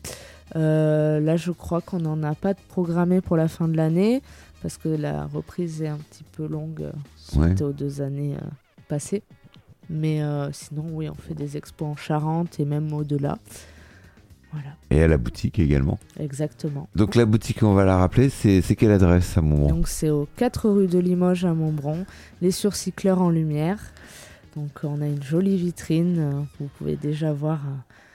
Euh, 0.55 1.19
là, 1.19 1.37
je 1.37 1.51
crois 1.51 1.81
qu'on 1.81 1.99
n'en 1.99 2.21
a 2.23 2.35
pas 2.35 2.53
de 2.53 2.59
programmé 2.69 3.19
pour 3.21 3.35
la 3.35 3.47
fin 3.47 3.67
de 3.67 3.75
l'année 3.75 4.21
parce 4.61 4.77
que 4.77 4.89
la 4.89 5.25
reprise 5.25 5.81
est 5.81 5.87
un 5.87 5.97
petit 5.97 6.23
peu 6.35 6.47
longue 6.47 6.89
Ouais. 7.35 7.47
suite 7.47 7.61
aux 7.61 7.73
deux 7.73 8.01
années 8.01 8.35
euh, 8.35 8.45
passées. 8.87 9.23
Mais 9.89 10.21
euh, 10.23 10.51
sinon, 10.51 10.85
oui, 10.91 11.09
on 11.09 11.15
fait 11.15 11.33
des 11.35 11.57
expos 11.57 11.87
en 11.87 11.95
Charente 11.95 12.59
et 12.59 12.65
même 12.65 12.91
au-delà. 12.93 13.37
Voilà, 14.51 14.69
Et 14.89 15.01
à 15.03 15.07
la 15.07 15.17
boutique 15.17 15.59
également. 15.59 15.99
exactement. 16.19 16.87
Donc 16.95 17.15
la 17.15 17.25
boutique, 17.25 17.61
on 17.61 17.73
va 17.73 17.83
la 17.83 17.97
rappeler, 17.97 18.29
c'est 18.29 18.61
quelle 18.77 18.91
adresse 18.91 19.37
à 19.37 19.41
Montbron 19.41 19.67
Donc 19.69 19.87
c'est 19.89 20.09
aux 20.09 20.27
4 20.37 20.69
rue 20.69 20.87
de 20.87 20.97
Limoges 20.97 21.43
à 21.45 21.53
Montbron, 21.53 22.05
les 22.41 22.51
surcycleurs 22.51 23.21
en 23.21 23.29
lumière. 23.29 23.79
Donc 24.55 24.69
on 24.83 25.01
a 25.01 25.07
une 25.07 25.21
jolie 25.21 25.57
vitrine, 25.57 26.19
euh, 26.19 26.31
vous 26.61 26.69
pouvez 26.77 26.95
déjà 26.95 27.33
voir. 27.33 27.59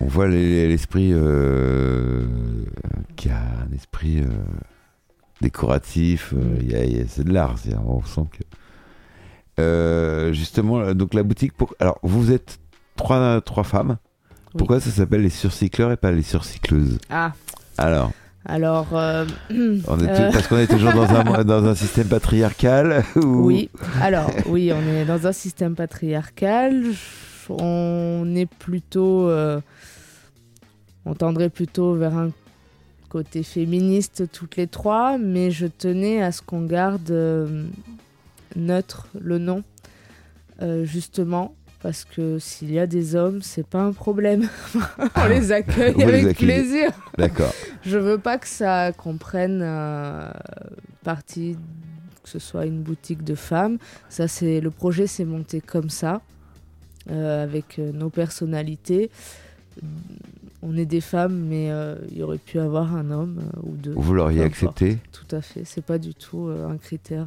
On 0.01 0.07
voit 0.07 0.29
les- 0.29 0.67
l'esprit 0.67 1.11
euh, 1.13 2.27
qui 3.17 3.29
a 3.29 3.43
un 3.69 3.73
esprit 3.75 4.21
euh, 4.23 4.29
décoratif. 5.43 6.35
il 6.61 6.71
y 6.71 6.75
a- 6.75 6.85
il 6.85 6.97
y 6.97 7.01
a- 7.01 7.07
c'est 7.07 7.25
de 7.25 7.33
l'art. 7.33 7.57
On 7.87 8.03
sent 8.03 8.25
que. 8.33 8.43
Euh, 9.59 10.33
justement, 10.33 10.81
euh, 10.81 10.95
donc 10.95 11.15
la 11.15 11.23
boutique. 11.23 11.53
Pour... 11.53 11.75
Alors, 11.81 11.99
vous 12.03 12.33
êtes 12.33 12.59
trois, 12.97 13.41
trois 13.41 13.65
femmes. 13.65 13.97
Pourquoi 14.57 14.81
ça 14.81 14.91
s'appelle 14.91 15.23
les 15.23 15.31
surcycleurs 15.31 15.93
et 15.93 15.97
pas 15.97 16.11
les 16.11 16.23
surcycleuses? 16.23 16.99
Ah, 17.09 17.33
Alors, 17.79 18.11
alors 18.47 18.89
euh, 18.95 19.27
on 19.51 20.01
est 20.01 20.09
euh, 20.09 20.33
parce 20.33 20.49
qu'on 20.49 20.59
est 20.59 20.67
toujours 20.67 20.93
dans 20.93 21.09
un, 21.09 21.45
dans 21.45 21.67
un 21.67 21.75
système 21.75 22.09
patriarcal 22.09 23.05
ou... 23.17 23.47
oui, 23.47 23.71
alors 24.01 24.31
oui, 24.47 24.73
on 24.73 24.81
est 24.89 25.05
dans 25.05 25.27
un 25.27 25.33
système 25.33 25.75
patriarcal. 25.75 26.83
On 27.49 28.33
est 28.37 28.47
plutôt, 28.47 29.29
on 31.05 31.15
tendrait 31.15 31.51
plutôt 31.51 31.95
vers 31.95 32.17
un 32.17 32.31
côté 33.09 33.43
féministe 33.43 34.31
toutes 34.33 34.57
les 34.57 34.69
trois, 34.69 35.19
mais 35.19 35.51
je 35.51 35.67
tenais 35.67 36.23
à 36.23 36.31
ce 36.31 36.43
qu'on 36.43 36.65
garde 36.65 37.13
neutre 38.57 39.09
le 39.19 39.39
nom, 39.39 39.63
euh, 40.63 40.85
justement. 40.85 41.55
Parce 41.83 42.05
que 42.05 42.39
s'il 42.39 42.73
y 42.73 42.79
a 42.79 42.87
des 42.87 43.17
hommes, 43.17 43.41
c'est 43.41 43.67
pas 43.67 43.83
un 43.83 43.93
problème. 43.93 44.49
on 45.17 45.29
les 45.29 45.51
accueille 45.51 45.95
les 45.97 46.05
avec 46.05 46.37
plaisir. 46.37 46.91
D'accord. 47.17 47.53
Je 47.83 47.97
veux 47.97 48.19
pas 48.19 48.37
que 48.37 48.47
ça 48.47 48.93
comprenne 48.93 49.61
euh, 49.63 50.31
partie 51.03 51.57
que 52.23 52.29
ce 52.29 52.39
soit 52.39 52.67
une 52.67 52.83
boutique 52.83 53.25
de 53.25 53.35
femmes. 53.35 53.79
Ça 54.11 54.29
c'est 54.29 54.61
le 54.61 54.71
projet 54.71 55.07
s'est 55.07 55.25
monté 55.25 55.63
comme 55.63 55.89
ça 55.89 56.21
euh, 57.11 57.43
avec 57.43 57.79
nos 57.79 58.11
personnalités. 58.11 59.11
On 60.63 60.77
est 60.77 60.85
des 60.85 61.01
femmes, 61.01 61.47
mais 61.49 61.71
euh, 61.71 61.97
il 62.11 62.19
y 62.19 62.23
aurait 62.23 62.37
pu 62.37 62.59
avoir 62.59 62.95
un 62.95 63.11
homme 63.11 63.41
ou 63.63 63.71
deux. 63.77 63.95
Vous 63.97 64.13
l'auriez 64.13 64.43
accepté? 64.43 64.99
Tout 65.13 65.35
à 65.35 65.41
fait. 65.41 65.63
C'est 65.65 65.85
pas 65.85 65.97
du 65.97 66.15
tout 66.15 66.51
un 66.51 66.77
critère. 66.77 67.27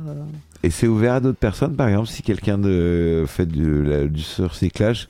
Et 0.63 0.69
c'est 0.69 0.87
ouvert 0.87 1.15
à 1.15 1.19
d'autres 1.19 1.37
personnes, 1.39 1.75
par 1.75 1.89
exemple, 1.89 2.07
si 2.07 2.21
quelqu'un 2.23 2.57
de 2.57 3.25
fait 3.27 3.45
du, 3.45 3.83
la- 3.83 4.07
du 4.07 4.21
surcyclage, 4.21 5.09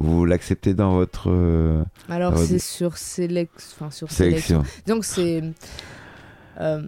vous 0.00 0.24
l'acceptez 0.24 0.74
dans 0.74 0.94
votre 0.94 1.28
euh, 1.30 1.82
Alors 2.08 2.38
c'est 2.38 2.58
sur 2.58 2.96
sélec... 2.96 3.50
enfin, 3.56 3.90
sur 3.90 4.10
sélection. 4.10 4.62
sélection. 4.64 4.94
Donc 4.94 5.04
c'est. 5.04 5.42
euh, 6.60 6.82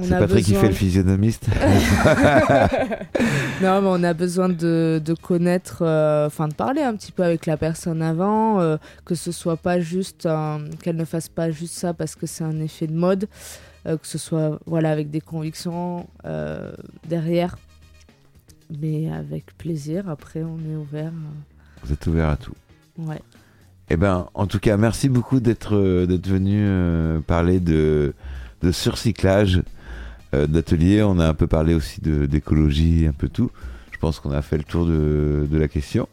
C'est 0.00 0.12
a 0.14 0.20
Patrick 0.20 0.44
qui 0.46 0.54
fait 0.54 0.68
le 0.68 0.74
physionomiste. 0.74 1.46
non, 3.62 3.82
mais 3.82 3.88
on 3.88 4.02
a 4.04 4.14
besoin 4.14 4.48
de, 4.48 5.00
de 5.04 5.14
connaître, 5.14 5.82
euh, 5.82 6.26
enfin 6.28 6.48
de 6.48 6.54
parler 6.54 6.82
un 6.82 6.94
petit 6.94 7.12
peu 7.12 7.22
avec 7.24 7.46
la 7.46 7.56
personne 7.56 8.02
avant, 8.02 8.60
euh, 8.60 8.76
que 9.04 9.14
ce 9.14 9.32
soit 9.32 9.56
pas 9.56 9.80
juste, 9.80 10.28
qu'elle 10.82 10.96
ne 10.96 11.04
fasse 11.04 11.28
pas 11.28 11.50
juste 11.50 11.74
ça 11.74 11.92
parce 11.92 12.14
que 12.14 12.26
c'est 12.26 12.44
un 12.44 12.60
effet 12.60 12.86
de 12.86 12.94
mode, 12.94 13.26
euh, 13.86 13.96
que 13.96 14.06
ce 14.06 14.18
soit 14.18 14.58
voilà 14.66 14.90
avec 14.92 15.10
des 15.10 15.20
convictions 15.20 16.06
euh, 16.24 16.72
derrière, 17.08 17.56
mais 18.80 19.10
avec 19.10 19.56
plaisir. 19.56 20.08
Après, 20.08 20.42
on 20.42 20.58
est 20.70 20.76
ouvert. 20.76 21.12
Vous 21.82 21.92
êtes 21.92 22.06
ouvert 22.06 22.28
à 22.28 22.36
tout. 22.36 22.52
euh, 22.98 23.04
ouais. 23.04 23.20
Eh 23.88 23.96
ben, 23.96 24.28
en 24.34 24.46
tout 24.46 24.60
cas, 24.60 24.76
merci 24.76 25.08
beaucoup 25.08 25.40
d'être 25.40 25.74
euh, 25.74 26.06
d'être 26.06 26.28
venu 26.28 26.60
euh, 26.62 27.18
parler 27.20 27.58
de, 27.58 28.14
de 28.62 28.70
surcyclage 28.70 29.62
euh, 30.34 30.46
d'atelier. 30.46 31.02
On 31.02 31.18
a 31.18 31.26
un 31.26 31.34
peu 31.34 31.48
parlé 31.48 31.74
aussi 31.74 32.00
de- 32.00 32.26
d'écologie, 32.26 33.06
un 33.08 33.12
peu 33.12 33.28
tout. 33.28 33.50
Je 33.90 33.98
pense 33.98 34.20
qu'on 34.20 34.30
a 34.30 34.42
fait 34.42 34.58
le 34.58 34.64
tour 34.64 34.86
de, 34.86 35.46
de 35.50 35.58
la 35.58 35.66
question. 35.68 36.08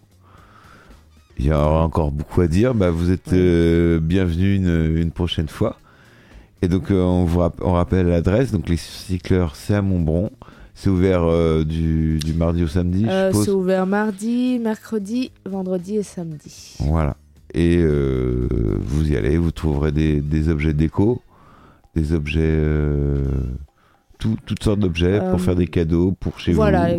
Il 1.38 1.45
y 1.45 1.51
aura 1.53 1.84
encore 1.84 2.11
beaucoup 2.11 2.41
à 2.41 2.47
dire. 2.47 2.74
Bah, 2.74 2.89
vous 2.89 3.11
êtes 3.11 3.32
euh, 3.34 3.99
bienvenue 3.99 4.55
une, 4.55 4.97
une 4.97 5.11
prochaine 5.11 5.47
fois. 5.47 5.78
Et 6.62 6.68
donc, 6.68 6.89
euh, 6.91 7.01
on 7.01 7.24
vous 7.26 7.39
rapp- 7.39 7.62
on 7.62 7.74
rappelle 7.74 8.08
l'adresse. 8.08 8.51
Donc, 8.51 8.68
les 8.70 8.78
cycleurs, 8.78 9.55
c'est 9.55 9.76
à 9.76 9.82
Montbron. 9.82 10.32
C'est 10.74 10.89
ouvert 10.89 11.24
euh, 11.24 11.64
du, 11.64 12.20
du 12.20 12.34
mardi 12.34 12.64
au 12.64 12.68
samedi, 12.68 13.05
Euh, 13.10 13.32
c'est 13.34 13.49
ouvert 13.51 13.88
mardi, 13.88 14.60
mercredi, 14.60 15.32
vendredi 15.45 15.97
et 15.97 16.03
samedi. 16.03 16.76
Voilà. 16.80 17.16
Et 17.53 17.78
euh, 17.80 18.47
vous 18.82 19.12
y 19.12 19.16
allez, 19.18 19.38
vous 19.38 19.51
trouverez 19.51 19.91
des, 19.91 20.22
des 20.22 20.49
objets 20.49 20.74
déco, 20.74 21.22
des 21.95 22.14
objets. 22.14 22.60
tout- 24.20 24.38
toutes 24.45 24.64
sortes 24.64 24.80
d'objets 24.80 25.20
pour 25.32 25.39
faire 25.41 25.55
des 25.55 25.68
cadeaux 25.68 26.12
pour 26.20 26.39
chez 26.39 26.51
voilà, 26.53 26.88
vous. 26.88 26.93